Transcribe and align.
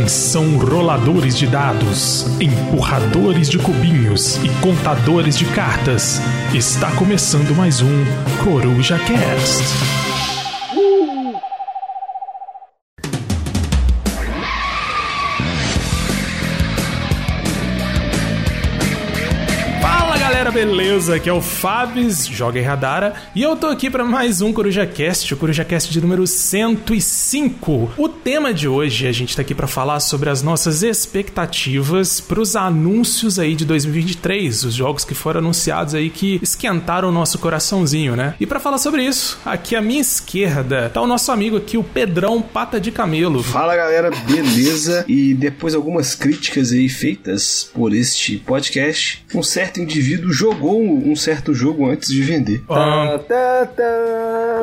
Atenção 0.00 0.56
roladores 0.56 1.36
de 1.36 1.46
dados, 1.46 2.24
empurradores 2.40 3.50
de 3.50 3.58
cubinhos 3.58 4.36
e 4.42 4.48
contadores 4.62 5.36
de 5.36 5.44
cartas. 5.44 6.22
Está 6.54 6.90
começando 6.92 7.54
mais 7.54 7.82
um 7.82 8.04
Coruja 8.42 8.98
Cast. 8.98 10.39
Beleza? 20.66 21.14
Aqui 21.14 21.30
é 21.30 21.32
o 21.32 21.40
Fabs, 21.40 22.26
joga 22.26 22.60
em 22.60 22.62
Radara, 22.62 23.14
e 23.34 23.40
eu 23.40 23.56
tô 23.56 23.68
aqui 23.68 23.88
para 23.88 24.04
mais 24.04 24.42
um 24.42 24.52
CorujaCast, 24.52 25.32
o 25.32 25.36
CorujaCast 25.38 25.90
de 25.90 26.02
número 26.02 26.26
105. 26.26 27.92
O 27.96 28.08
tema 28.10 28.52
de 28.52 28.68
hoje, 28.68 29.06
a 29.06 29.12
gente 29.12 29.34
tá 29.34 29.40
aqui 29.40 29.54
para 29.54 29.66
falar 29.66 30.00
sobre 30.00 30.28
as 30.28 30.42
nossas 30.42 30.82
expectativas 30.82 32.20
pros 32.20 32.56
anúncios 32.56 33.38
aí 33.38 33.54
de 33.54 33.64
2023, 33.64 34.64
os 34.64 34.74
jogos 34.74 35.02
que 35.02 35.14
foram 35.14 35.40
anunciados 35.40 35.94
aí 35.94 36.10
que 36.10 36.38
esquentaram 36.42 37.08
o 37.08 37.12
nosso 37.12 37.38
coraçãozinho, 37.38 38.14
né? 38.14 38.34
E 38.38 38.44
para 38.44 38.60
falar 38.60 38.76
sobre 38.76 39.02
isso, 39.02 39.40
aqui 39.46 39.74
à 39.74 39.80
minha 39.80 40.02
esquerda 40.02 40.90
tá 40.90 41.00
o 41.00 41.06
nosso 41.06 41.32
amigo 41.32 41.56
aqui, 41.56 41.78
o 41.78 41.82
Pedrão 41.82 42.42
Pata 42.42 42.78
de 42.78 42.92
Camelo. 42.92 43.42
Fala 43.42 43.74
galera, 43.74 44.10
beleza? 44.10 45.06
E 45.08 45.32
depois 45.32 45.74
algumas 45.74 46.14
críticas 46.14 46.70
aí 46.70 46.90
feitas 46.90 47.70
por 47.72 47.94
este 47.94 48.36
podcast, 48.36 49.24
um 49.34 49.42
certo 49.42 49.80
indivíduo 49.80 50.30
jogou 50.30 50.49
jogou 50.50 50.82
um 50.82 51.14
certo 51.14 51.54
jogo 51.54 51.88
antes 51.88 52.10
de 52.10 52.22
vender. 52.22 52.62
Ah, 52.68 53.18
tá, 53.26 53.66
tá. 53.76 53.82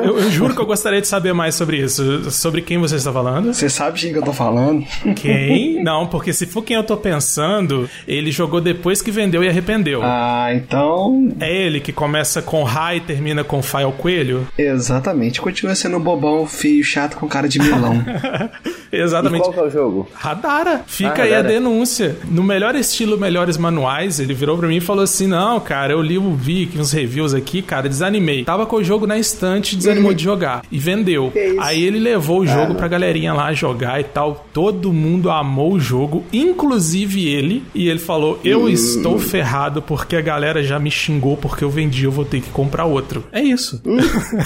Eu, 0.02 0.18
eu, 0.18 0.30
juro 0.30 0.54
que 0.54 0.60
eu 0.60 0.66
gostaria 0.66 1.00
de 1.00 1.08
saber 1.08 1.32
mais 1.32 1.54
sobre 1.54 1.78
isso. 1.78 2.30
Sobre 2.30 2.62
quem 2.62 2.78
você 2.78 2.96
está 2.96 3.12
falando? 3.12 3.52
Você 3.54 3.68
sabe 3.68 3.98
quem 3.98 4.12
que 4.12 4.18
eu 4.18 4.22
tô 4.22 4.32
falando? 4.32 4.84
Quem? 5.16 5.82
Não, 5.82 6.06
porque 6.06 6.32
se 6.32 6.46
for 6.46 6.62
quem 6.62 6.76
eu 6.76 6.84
tô 6.84 6.96
pensando, 6.96 7.88
ele 8.06 8.30
jogou 8.30 8.60
depois 8.60 9.00
que 9.00 9.10
vendeu 9.10 9.42
e 9.42 9.48
arrependeu. 9.48 10.00
Ah, 10.02 10.48
então. 10.52 11.32
É 11.40 11.54
ele 11.54 11.80
que 11.80 11.92
começa 11.92 12.42
com 12.42 12.62
Ra 12.62 12.94
e 12.94 13.00
termina 13.00 13.42
com 13.42 13.62
Fael 13.62 13.92
Coelho? 13.92 14.46
Exatamente. 14.56 15.40
Continua 15.40 15.74
sendo 15.74 15.98
bobão, 15.98 16.46
feio, 16.46 16.84
chato, 16.84 17.16
com 17.16 17.26
cara 17.26 17.48
de 17.48 17.58
melão. 17.58 18.04
Exatamente. 18.92 19.40
E 19.40 19.44
qual 19.44 19.52
que 19.52 19.60
é 19.60 19.62
o 19.64 19.70
jogo? 19.70 20.08
Radara. 20.14 20.82
Fica 20.86 21.22
ah, 21.22 21.24
aí 21.24 21.30
Radara. 21.30 21.48
a 21.48 21.50
denúncia. 21.52 22.16
No 22.24 22.42
melhor 22.42 22.74
estilo, 22.74 23.18
melhores 23.18 23.56
manuais, 23.56 24.20
ele 24.20 24.34
virou 24.34 24.56
pra 24.56 24.68
mim 24.68 24.76
e 24.76 24.80
falou 24.80 25.04
assim: 25.04 25.26
não, 25.26 25.60
cara, 25.60 25.77
eu 25.86 26.02
li, 26.02 26.18
vi 26.36 26.68
uns 26.76 26.92
reviews 26.92 27.34
aqui, 27.34 27.62
cara, 27.62 27.88
desanimei. 27.88 28.44
Tava 28.44 28.66
com 28.66 28.76
o 28.76 28.84
jogo 28.84 29.06
na 29.06 29.18
estante, 29.18 29.76
desanimou 29.76 30.12
de 30.12 30.24
jogar. 30.24 30.64
E 30.70 30.78
vendeu. 30.78 31.32
Aí 31.60 31.82
ele 31.82 31.98
levou 31.98 32.40
o 32.40 32.46
jogo 32.46 32.72
ah, 32.72 32.74
pra 32.74 32.88
galerinha 32.88 33.32
lá 33.32 33.52
jogar 33.52 34.00
e 34.00 34.04
tal. 34.04 34.46
Todo 34.52 34.92
mundo 34.92 35.30
amou 35.30 35.74
o 35.74 35.80
jogo, 35.80 36.24
inclusive 36.32 37.28
ele. 37.28 37.62
E 37.74 37.88
ele 37.88 37.98
falou: 37.98 38.38
Eu 38.44 38.62
hum. 38.62 38.68
estou 38.68 39.18
ferrado 39.18 39.82
porque 39.82 40.16
a 40.16 40.20
galera 40.20 40.62
já 40.62 40.78
me 40.78 40.90
xingou 40.90 41.36
porque 41.36 41.64
eu 41.64 41.70
vendi, 41.70 42.04
eu 42.04 42.10
vou 42.10 42.24
ter 42.24 42.40
que 42.40 42.50
comprar 42.50 42.84
outro. 42.84 43.24
É 43.32 43.40
isso. 43.40 43.80
Hum. 43.84 43.98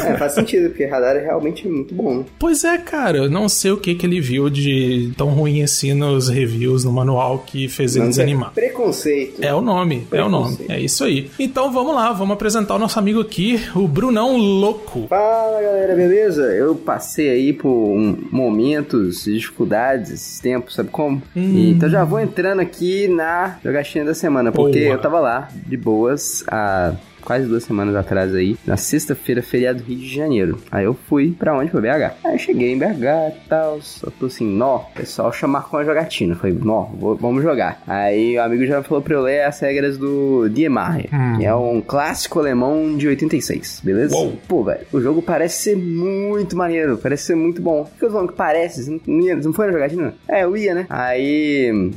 é, 0.04 0.16
faz 0.16 0.34
sentido, 0.34 0.68
porque 0.68 0.86
Radar 0.86 1.16
é 1.16 1.24
realmente 1.24 1.66
muito 1.66 1.94
bom. 1.94 2.24
Pois 2.38 2.64
é, 2.64 2.76
cara. 2.78 3.18
Eu 3.18 3.30
não 3.30 3.48
sei 3.48 3.70
o 3.70 3.76
que, 3.76 3.94
que 3.94 4.06
ele 4.06 4.20
viu 4.20 4.50
de 4.50 5.12
tão 5.16 5.28
ruim 5.28 5.62
assim 5.62 5.94
nos 5.94 6.28
reviews, 6.28 6.84
no 6.84 6.92
manual, 6.92 7.44
que 7.46 7.68
fez 7.68 7.96
ele 7.96 8.08
desanimar. 8.08 8.50
É 8.56 8.60
preconceito. 8.60 9.42
É 9.42 9.54
o 9.54 9.60
nome, 9.60 10.06
é 10.10 10.22
o 10.22 10.28
nome. 10.28 10.58
É 10.68 10.80
isso 10.80 11.04
aí. 11.04 11.21
Então 11.38 11.72
vamos 11.72 11.94
lá, 11.94 12.12
vamos 12.12 12.34
apresentar 12.34 12.74
o 12.74 12.78
nosso 12.78 12.98
amigo 12.98 13.20
aqui, 13.20 13.60
o 13.74 13.86
Brunão 13.86 14.36
Louco. 14.36 15.06
Fala 15.08 15.60
galera, 15.60 15.94
beleza? 15.94 16.42
Eu 16.42 16.74
passei 16.74 17.30
aí 17.30 17.52
por 17.52 17.96
momentos, 18.30 19.24
dificuldades 19.24 20.10
esses 20.10 20.40
tempos, 20.40 20.74
sabe 20.74 20.90
como? 20.90 21.22
Hum. 21.36 21.70
Então 21.70 21.88
já 21.88 22.04
vou 22.04 22.20
entrando 22.20 22.60
aqui 22.60 23.08
na 23.08 23.58
jogatina 23.62 24.06
da 24.06 24.14
semana, 24.14 24.52
porque 24.52 24.80
Boa. 24.80 24.94
eu 24.94 24.98
tava 25.00 25.20
lá, 25.20 25.48
de 25.66 25.76
boas, 25.76 26.44
a 26.48 26.94
quase 27.22 27.46
duas 27.46 27.64
semanas 27.64 27.94
atrás 27.94 28.34
aí, 28.34 28.56
na 28.66 28.76
sexta-feira, 28.76 29.42
feriado 29.42 29.80
do 29.80 29.84
Rio 29.84 29.98
de 29.98 30.14
Janeiro. 30.14 30.58
Aí 30.70 30.84
eu 30.84 30.94
fui 30.94 31.32
pra 31.32 31.56
onde? 31.56 31.70
Pra 31.70 31.80
BH. 31.80 32.14
Aí 32.24 32.34
eu 32.34 32.38
cheguei 32.38 32.72
em 32.72 32.78
BH 32.78 32.84
e 32.84 33.48
tal, 33.48 33.80
só 33.80 34.10
tô 34.10 34.26
assim, 34.26 34.46
nó, 34.46 34.78
pessoal 34.94 35.32
chamar 35.32 35.62
com 35.62 35.76
a 35.76 35.84
jogatina. 35.84 36.34
Falei, 36.34 36.56
nó, 36.60 36.86
vamos 37.20 37.42
jogar. 37.42 37.82
Aí 37.86 38.36
o 38.36 38.42
amigo 38.42 38.66
já 38.66 38.82
falou 38.82 39.02
pra 39.02 39.14
eu 39.14 39.22
ler 39.22 39.44
as 39.44 39.58
regras 39.60 39.96
do 39.96 40.48
DMR, 40.48 41.08
hum. 41.12 41.38
que 41.38 41.44
é 41.44 41.54
um 41.54 41.80
clássico 41.80 42.38
alemão 42.38 42.96
de 42.96 43.08
86, 43.08 43.80
beleza? 43.82 44.14
Uou. 44.14 44.38
Pô, 44.48 44.64
velho, 44.64 44.86
o 44.92 45.00
jogo 45.00 45.22
parece 45.22 45.62
ser 45.62 45.76
muito 45.76 46.56
maneiro, 46.56 46.98
parece 46.98 47.24
ser 47.24 47.34
muito 47.34 47.62
bom. 47.62 47.84
Por 47.84 47.98
que 47.98 48.04
eu 48.04 48.08
tô 48.08 48.14
falando 48.14 48.30
que 48.30 48.36
parece? 48.36 48.84
Você 48.84 49.00
não, 49.06 49.20
ia, 49.20 49.36
não 49.36 49.52
foi 49.52 49.66
na 49.66 49.72
jogatina? 49.72 50.14
É, 50.28 50.44
eu 50.44 50.56
ia, 50.56 50.74
né? 50.74 50.86
Aí, 50.88 51.90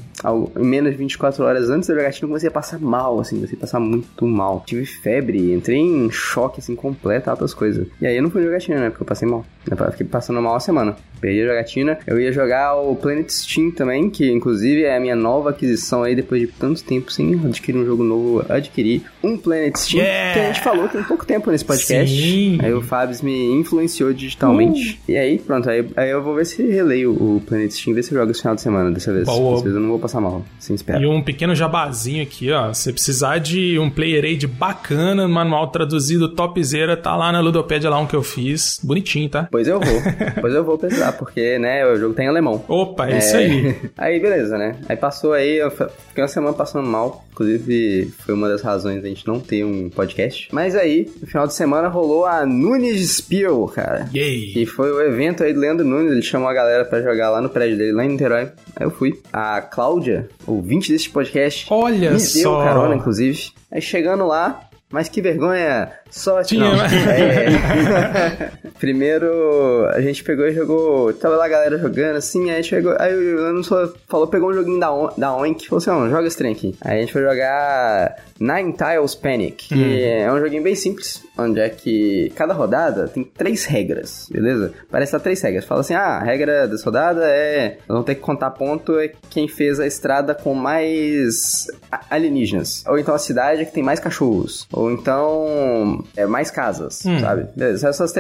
em 0.57 0.65
menos 0.65 0.91
de 0.91 0.97
24 0.97 1.43
horas 1.43 1.69
antes 1.69 1.89
da 1.89 1.95
jogatina, 1.95 2.27
comecei 2.27 2.49
a 2.49 2.51
passar 2.51 2.79
mal, 2.79 3.19
assim, 3.19 3.35
comecei 3.35 3.57
a 3.57 3.61
passar 3.61 3.79
muito 3.79 4.25
mal. 4.25 4.63
Tive 4.65 4.85
febre 4.85 5.53
entrei 5.53 5.77
em 5.77 6.09
choque, 6.11 6.59
assim, 6.59 6.75
completo, 6.75 7.29
altas 7.29 7.53
coisas. 7.53 7.87
E 7.99 8.07
aí 8.07 8.15
eu 8.15 8.23
não 8.23 8.29
fui 8.29 8.43
jogatina, 8.43 8.79
né? 8.79 8.89
Porque 8.89 9.03
eu 9.03 9.07
passei 9.07 9.27
mal. 9.27 9.45
Eu 9.69 9.91
fiquei 9.91 10.07
passando 10.07 10.41
mal 10.41 10.53
uma 10.53 10.59
semana. 10.59 10.95
Perdi 11.25 11.41
a 11.41 11.47
jogatina. 11.47 11.97
Eu 12.05 12.19
ia 12.19 12.31
jogar 12.31 12.75
o 12.75 12.95
Planet 12.95 13.27
Steam 13.29 13.71
também, 13.71 14.11
que 14.11 14.31
inclusive 14.31 14.83
é 14.83 14.95
a 14.95 14.99
minha 14.99 15.15
nova 15.15 15.49
aquisição 15.49 16.03
aí, 16.03 16.15
depois 16.15 16.41
de 16.41 16.47
tanto 16.47 16.83
tempo 16.83 17.11
sem 17.11 17.33
adquirir 17.33 17.79
um 17.79 17.85
jogo 17.85 18.03
novo, 18.03 18.45
adquiri 18.47 19.03
um 19.23 19.35
Planet 19.35 19.75
Steam, 19.75 20.03
yeah! 20.03 20.33
que 20.33 20.39
a 20.39 20.47
gente 20.47 20.61
falou 20.61 20.87
tem 20.87 21.03
pouco 21.03 21.25
tempo 21.25 21.49
nesse 21.49 21.65
podcast. 21.65 22.15
Sim. 22.15 22.59
Aí 22.61 22.71
o 22.71 22.81
Fabs 22.81 23.23
me 23.23 23.53
influenciou 23.53 24.13
digitalmente. 24.13 24.99
Uh. 25.07 25.11
E 25.11 25.17
aí, 25.17 25.39
pronto, 25.39 25.67
aí, 25.67 25.83
aí 25.95 26.11
eu 26.11 26.21
vou 26.21 26.35
ver 26.35 26.45
se 26.45 26.61
releio 26.61 27.11
o 27.13 27.41
Planet 27.41 27.71
Steam, 27.71 27.95
ver 27.95 28.03
se 28.03 28.11
eu 28.13 28.19
jogo 28.19 28.31
esse 28.31 28.41
final 28.41 28.53
de 28.53 28.61
semana 28.61 28.91
dessa 28.91 29.11
vez. 29.11 29.25
Boa. 29.25 29.53
Dessa 29.53 29.63
vez 29.63 29.75
eu 29.75 29.81
não 29.81 29.89
vou 29.89 29.99
passar 29.99 30.21
mal, 30.21 30.45
sem 30.59 30.75
esperar. 30.75 31.01
E 31.01 31.07
um 31.07 31.23
pequeno 31.23 31.55
jabazinho 31.55 32.21
aqui, 32.21 32.51
ó. 32.51 32.71
Se 32.71 32.93
precisar 32.93 33.39
de 33.39 33.79
um 33.79 33.89
player 33.89 34.23
aid 34.23 34.45
bacana, 34.45 34.75
bacana, 34.85 35.27
manual 35.27 35.67
traduzido 35.67 36.29
topzera, 36.29 36.95
tá 36.95 37.15
lá 37.15 37.31
na 37.31 37.39
Ludopédia 37.39 37.89
lá 37.89 37.99
um 37.99 38.05
que 38.05 38.15
eu 38.15 38.23
fiz. 38.23 38.79
Bonitinho, 38.83 39.29
tá? 39.29 39.47
Pois 39.51 39.67
eu 39.67 39.79
vou. 39.79 40.01
pois 40.41 40.53
eu 40.53 40.63
vou 40.63 40.77
pesquisar, 40.77 41.13
porque, 41.17 41.57
né, 41.59 41.85
o 41.85 41.95
jogo 41.97 42.13
tem 42.13 42.27
alemão. 42.27 42.63
Opa, 42.67 43.09
é, 43.09 43.17
isso 43.17 43.35
aí. 43.35 43.75
aí, 43.97 44.19
beleza, 44.19 44.57
né? 44.57 44.75
Aí 44.87 44.95
passou 44.95 45.33
aí, 45.33 45.57
eu 45.57 45.71
fiquei 45.71 46.23
uma 46.23 46.27
semana 46.27 46.53
passando 46.53 46.87
mal. 46.87 47.25
Inclusive, 47.31 48.13
foi 48.19 48.33
uma 48.33 48.47
das 48.47 48.61
razões 48.61 49.01
da 49.01 49.09
gente 49.09 49.27
não 49.27 49.39
ter 49.39 49.65
um 49.65 49.89
podcast. 49.89 50.47
Mas 50.53 50.73
aí, 50.75 51.11
no 51.19 51.27
final 51.27 51.45
de 51.45 51.53
semana, 51.53 51.89
rolou 51.89 52.25
a 52.25 52.45
Nunes 52.45 53.17
Spiel, 53.17 53.65
cara. 53.73 54.09
Yay! 54.13 54.53
E 54.55 54.65
foi 54.65 54.89
o 54.91 55.01
evento 55.01 55.43
aí 55.43 55.53
do 55.53 55.59
Leandro 55.59 55.85
Nunes. 55.85 56.13
Ele 56.13 56.21
chamou 56.21 56.47
a 56.47 56.53
galera 56.53 56.85
pra 56.85 57.01
jogar 57.01 57.29
lá 57.31 57.41
no 57.41 57.49
prédio 57.49 57.77
dele, 57.77 57.91
lá 57.91 58.05
em 58.05 58.09
Niterói. 58.09 58.51
Aí 58.75 58.85
eu 58.85 58.91
fui. 58.91 59.19
A 59.33 59.61
Cláudia, 59.61 60.29
ouvinte 60.47 60.91
desse 60.91 61.09
podcast, 61.09 61.67
Olha 61.69 62.11
me 62.11 62.19
só. 62.19 62.39
deu 62.39 62.65
carona, 62.65 62.95
inclusive. 62.95 63.51
Aí 63.71 63.81
chegando 63.81 64.25
lá, 64.25 64.69
mas 64.95 65.09
que 65.09 65.21
vergonha! 65.21 65.91
Sorte 66.09 66.55
Tinha, 66.55 66.69
não. 66.69 66.81
É. 66.81 68.51
Primeiro, 68.79 69.85
a 69.93 69.99
gente 69.99 70.23
pegou 70.23 70.47
e 70.47 70.53
jogou. 70.53 71.11
Tava 71.13 71.35
lá 71.35 71.45
a 71.45 71.49
galera 71.49 71.77
jogando 71.77 72.15
assim, 72.15 72.49
aí 72.49 72.63
chegou. 72.63 72.95
Aí 72.97 73.13
o 73.13 73.41
Lano 73.41 73.63
falou, 74.07 74.27
pegou 74.27 74.51
um 74.51 74.53
joguinho 74.53 74.79
da, 74.79 74.93
On, 74.93 75.09
da 75.17 75.35
Oink 75.35 75.65
e 75.65 75.67
falou 75.67 75.79
assim: 75.79 75.89
não, 75.89 76.09
joga 76.09 76.27
esse 76.27 76.37
trem 76.37 76.53
aqui. 76.53 76.73
Aí 76.79 76.97
a 76.97 77.01
gente 77.01 77.11
foi 77.11 77.21
jogar 77.21 78.15
Nine 78.39 78.73
Tiles 78.73 79.13
Panic, 79.13 79.67
que 79.67 79.75
hum. 79.75 79.97
é 79.97 80.31
um 80.31 80.39
joguinho 80.39 80.63
bem 80.63 80.75
simples, 80.75 81.21
onde 81.37 81.59
é 81.59 81.67
que 81.67 82.31
cada 82.35 82.53
rodada 82.53 83.09
tem 83.09 83.25
três 83.25 83.65
regras, 83.65 84.29
beleza? 84.31 84.71
Parece 84.89 85.17
que 85.17 85.23
três 85.23 85.41
regras. 85.41 85.65
Fala 85.65 85.81
assim: 85.81 85.95
ah, 85.95 86.19
a 86.19 86.23
regra 86.23 86.65
dessa 86.65 86.85
rodada 86.85 87.25
é. 87.27 87.77
Nós 87.79 87.95
vamos 87.95 88.05
ter 88.05 88.15
que 88.15 88.21
contar 88.21 88.51
ponto 88.51 88.97
é 88.97 89.11
quem 89.29 89.49
fez 89.49 89.81
a 89.81 89.85
estrada 89.87 90.33
com 90.33 90.53
mais 90.53 91.67
alienígenas. 92.09 92.85
Ou 92.87 92.97
então 92.97 93.13
a 93.13 93.19
cidade 93.19 93.65
que 93.65 93.73
tem 93.73 93.83
mais 93.83 93.99
cachorros. 93.99 94.65
Ou 94.71 94.84
então 94.91 96.03
é, 96.15 96.25
mais 96.25 96.49
casas, 96.51 97.03
hum. 97.05 97.19
sabe? 97.19 97.47
Beleza, 97.55 97.89
essas. 97.89 98.13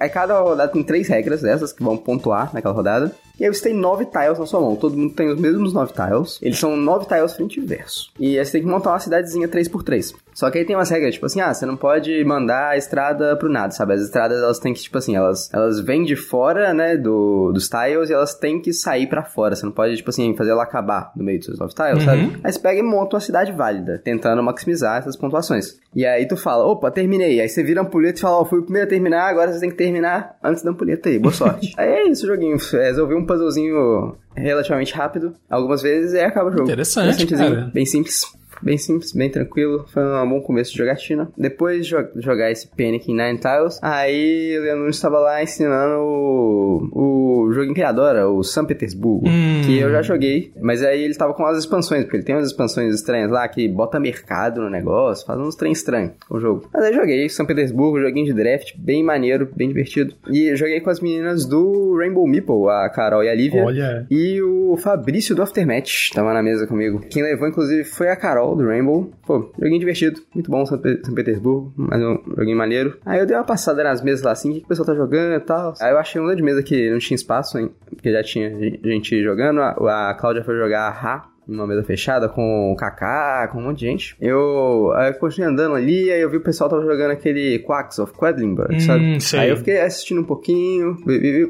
Aí 0.00 0.08
cada 0.08 0.40
rodada 0.40 0.72
tem 0.72 0.82
três 0.82 1.08
regras 1.08 1.42
dessas 1.42 1.72
que 1.72 1.82
vão 1.82 1.96
pontuar 1.96 2.52
naquela 2.52 2.74
rodada. 2.74 3.12
E 3.40 3.44
aí 3.46 3.52
você 3.52 3.62
tem 3.62 3.74
nove 3.74 4.04
tiles 4.04 4.38
na 4.38 4.44
sua 4.44 4.60
mão. 4.60 4.76
Todo 4.76 4.94
mundo 4.94 5.14
tem 5.14 5.30
os 5.30 5.40
mesmos 5.40 5.72
nove 5.72 5.94
tiles. 5.94 6.38
Eles 6.42 6.58
são 6.58 6.76
nove 6.76 7.06
tiles 7.06 7.32
frente 7.32 7.58
e 7.58 7.64
verso. 7.64 8.12
E 8.20 8.38
aí 8.38 8.44
você 8.44 8.52
tem 8.52 8.60
que 8.60 8.68
montar 8.68 8.90
uma 8.90 8.98
cidadezinha 8.98 9.48
3x3. 9.48 10.14
Só 10.34 10.50
que 10.50 10.58
aí 10.58 10.64
tem 10.64 10.76
umas 10.76 10.88
regras, 10.90 11.14
tipo 11.14 11.26
assim, 11.26 11.40
ah, 11.40 11.52
você 11.52 11.66
não 11.66 11.76
pode 11.76 12.24
mandar 12.24 12.70
a 12.70 12.76
estrada 12.76 13.36
pro 13.36 13.50
nada, 13.50 13.72
sabe? 13.72 13.94
As 13.94 14.02
estradas, 14.02 14.42
elas 14.42 14.58
têm 14.58 14.72
que, 14.72 14.80
tipo 14.80 14.96
assim, 14.96 15.16
elas, 15.16 15.52
elas 15.52 15.80
vêm 15.80 16.04
de 16.04 16.16
fora, 16.16 16.72
né, 16.72 16.96
do, 16.96 17.52
dos 17.52 17.68
tiles 17.68 18.10
e 18.10 18.12
elas 18.12 18.34
têm 18.34 18.60
que 18.60 18.72
sair 18.72 19.06
para 19.06 19.22
fora. 19.22 19.56
Você 19.56 19.66
não 19.66 19.72
pode, 19.72 19.96
tipo 19.96 20.10
assim, 20.10 20.34
fazer 20.36 20.50
ela 20.50 20.62
acabar 20.62 21.12
no 21.16 21.24
meio 21.24 21.38
dos 21.38 21.46
seus 21.46 21.58
nove 21.58 21.74
tiles, 21.74 21.98
uhum. 21.98 22.04
sabe? 22.04 22.40
Aí 22.44 22.52
você 22.52 22.58
pega 22.58 22.80
e 22.80 22.82
monta 22.82 23.16
uma 23.16 23.20
cidade 23.20 23.52
válida, 23.52 24.00
tentando 24.02 24.42
maximizar 24.42 24.98
essas 24.98 25.16
pontuações. 25.16 25.78
E 25.94 26.06
aí 26.06 26.26
tu 26.26 26.36
fala, 26.36 26.64
opa, 26.64 26.90
terminei. 26.90 27.40
Aí 27.40 27.48
você 27.48 27.62
vira 27.62 27.80
a 27.80 27.84
ampulheta 27.84 28.18
e 28.18 28.22
fala, 28.22 28.38
ó, 28.38 28.42
oh, 28.42 28.44
fui 28.44 28.60
o 28.60 28.62
primeiro 28.62 28.86
a 28.86 28.90
terminar, 28.90 29.28
agora 29.28 29.52
você 29.52 29.60
tem 29.60 29.70
que 29.70 29.76
terminar 29.76 30.36
antes 30.42 30.62
da 30.62 30.70
ampulheta 30.70 31.08
aí. 31.08 31.18
Boa 31.18 31.32
sorte. 31.32 31.74
aí 31.76 31.88
é 31.88 32.08
isso, 32.08 32.26
joguinho. 32.26 32.56
Resolvi 32.72 33.14
um 33.14 33.26
puzzlezinho 33.30 34.16
relativamente 34.34 34.92
rápido, 34.92 35.32
algumas 35.48 35.80
vezes, 35.80 36.14
e 36.14 36.20
acaba 36.20 36.48
o 36.48 36.52
jogo. 36.52 36.64
Interessante, 36.64 37.24
cara. 37.28 37.70
Bem 37.72 37.86
simples. 37.86 38.22
Bem 38.62 38.78
simples, 38.78 39.12
bem 39.12 39.30
tranquilo. 39.30 39.84
Foi 39.88 40.02
um 40.02 40.28
bom 40.28 40.40
começo 40.40 40.72
de 40.72 40.78
jogatina. 40.78 41.30
Depois 41.36 41.86
de 41.86 41.96
jogar 42.16 42.50
esse 42.50 42.68
Panic 42.68 43.10
em 43.10 43.16
Nine 43.16 43.38
Tiles, 43.38 43.78
aí 43.82 44.56
o 44.58 44.62
Leandro 44.62 44.88
estava 44.88 45.18
lá 45.18 45.42
ensinando 45.42 46.00
o, 46.00 47.46
o 47.46 47.52
jogo 47.52 47.72
criadora, 47.74 48.28
o 48.28 48.42
São 48.42 48.64
Petersburgo, 48.64 49.28
hum. 49.28 49.62
que 49.64 49.78
eu 49.78 49.90
já 49.90 50.02
joguei, 50.02 50.52
mas 50.60 50.82
aí 50.82 51.02
ele 51.02 51.12
estava 51.12 51.34
com 51.34 51.44
as 51.44 51.58
expansões, 51.58 52.04
porque 52.04 52.18
ele 52.18 52.24
tem 52.24 52.34
umas 52.34 52.48
expansões 52.48 52.94
estranhas 52.94 53.30
lá 53.30 53.46
que 53.48 53.68
bota 53.68 53.98
mercado 54.00 54.60
no 54.60 54.70
negócio, 54.70 55.26
faz 55.26 55.38
uns 55.38 55.54
trem 55.54 55.72
estranhos 55.72 56.12
o 56.28 56.38
jogo. 56.38 56.68
Mas 56.72 56.84
aí 56.84 56.94
joguei 56.94 57.28
São 57.28 57.46
Petersburgo, 57.46 58.00
joguinho 58.00 58.26
de 58.26 58.32
draft, 58.32 58.74
bem 58.76 59.02
maneiro, 59.02 59.48
bem 59.54 59.68
divertido. 59.68 60.14
E 60.30 60.54
joguei 60.56 60.80
com 60.80 60.90
as 60.90 61.00
meninas 61.00 61.46
do 61.46 61.96
Rainbow 61.98 62.26
Meeple, 62.26 62.68
a 62.68 62.88
Carol 62.88 63.24
e 63.24 63.28
a 63.28 63.34
Lívia. 63.34 63.64
Olha. 63.64 64.06
E 64.10 64.40
o 64.42 64.76
Fabrício 64.76 65.34
do 65.34 65.42
Aftermatch 65.42 66.10
tava 66.12 66.32
na 66.32 66.42
mesa 66.42 66.66
comigo. 66.66 67.00
Quem 67.10 67.22
levou, 67.22 67.48
inclusive, 67.48 67.84
foi 67.84 68.08
a 68.08 68.16
Carol 68.16 68.49
do 68.54 68.66
Rainbow. 68.66 69.10
Pô, 69.26 69.50
joguinho 69.58 69.80
divertido, 69.80 70.20
muito 70.34 70.50
bom 70.50 70.64
São, 70.66 70.78
Petersburgo, 70.78 71.72
mas 71.76 72.00
um 72.02 72.18
joguinho 72.36 72.56
maneiro. 72.56 72.98
Aí 73.04 73.20
eu 73.20 73.26
dei 73.26 73.36
uma 73.36 73.44
passada 73.44 73.82
nas 73.82 74.02
mesas 74.02 74.22
lá 74.22 74.32
assim, 74.32 74.50
o 74.50 74.54
que 74.54 74.64
o 74.64 74.68
pessoal 74.68 74.86
tá 74.86 74.94
jogando 74.94 75.34
e 75.34 75.40
tal. 75.40 75.74
Aí 75.80 75.92
eu 75.92 75.98
achei 75.98 76.20
uma 76.20 76.34
de 76.34 76.42
mesa 76.42 76.62
que 76.62 76.90
não 76.90 76.98
tinha 76.98 77.14
espaço, 77.14 77.58
hein, 77.58 77.70
porque 77.88 78.12
já 78.12 78.22
tinha 78.22 78.50
gente 78.82 79.22
jogando. 79.22 79.60
A, 79.60 80.10
a 80.10 80.14
Cláudia 80.14 80.44
foi 80.44 80.56
jogar 80.56 80.86
a 80.86 80.90
Ra, 80.90 81.30
numa 81.50 81.66
mesa 81.66 81.82
fechada 81.82 82.28
com 82.28 82.72
o 82.72 82.76
Kaká, 82.76 83.48
com 83.48 83.58
um 83.58 83.62
monte 83.62 83.80
de 83.80 83.86
gente. 83.86 84.16
Eu, 84.20 84.92
eu 84.94 85.14
continuei 85.14 85.50
andando 85.50 85.74
ali, 85.74 86.10
aí 86.10 86.20
eu 86.20 86.30
vi 86.30 86.36
o 86.36 86.42
pessoal 86.42 86.70
tava 86.70 86.82
jogando 86.82 87.10
aquele 87.10 87.58
Quacks 87.60 87.98
of 87.98 88.12
Quedlinburg, 88.16 88.76
hum, 88.76 88.80
sabe? 88.80 89.20
Sei. 89.20 89.40
Aí 89.40 89.50
eu 89.50 89.56
fiquei 89.56 89.80
assistindo 89.80 90.20
um 90.20 90.24
pouquinho, 90.24 90.96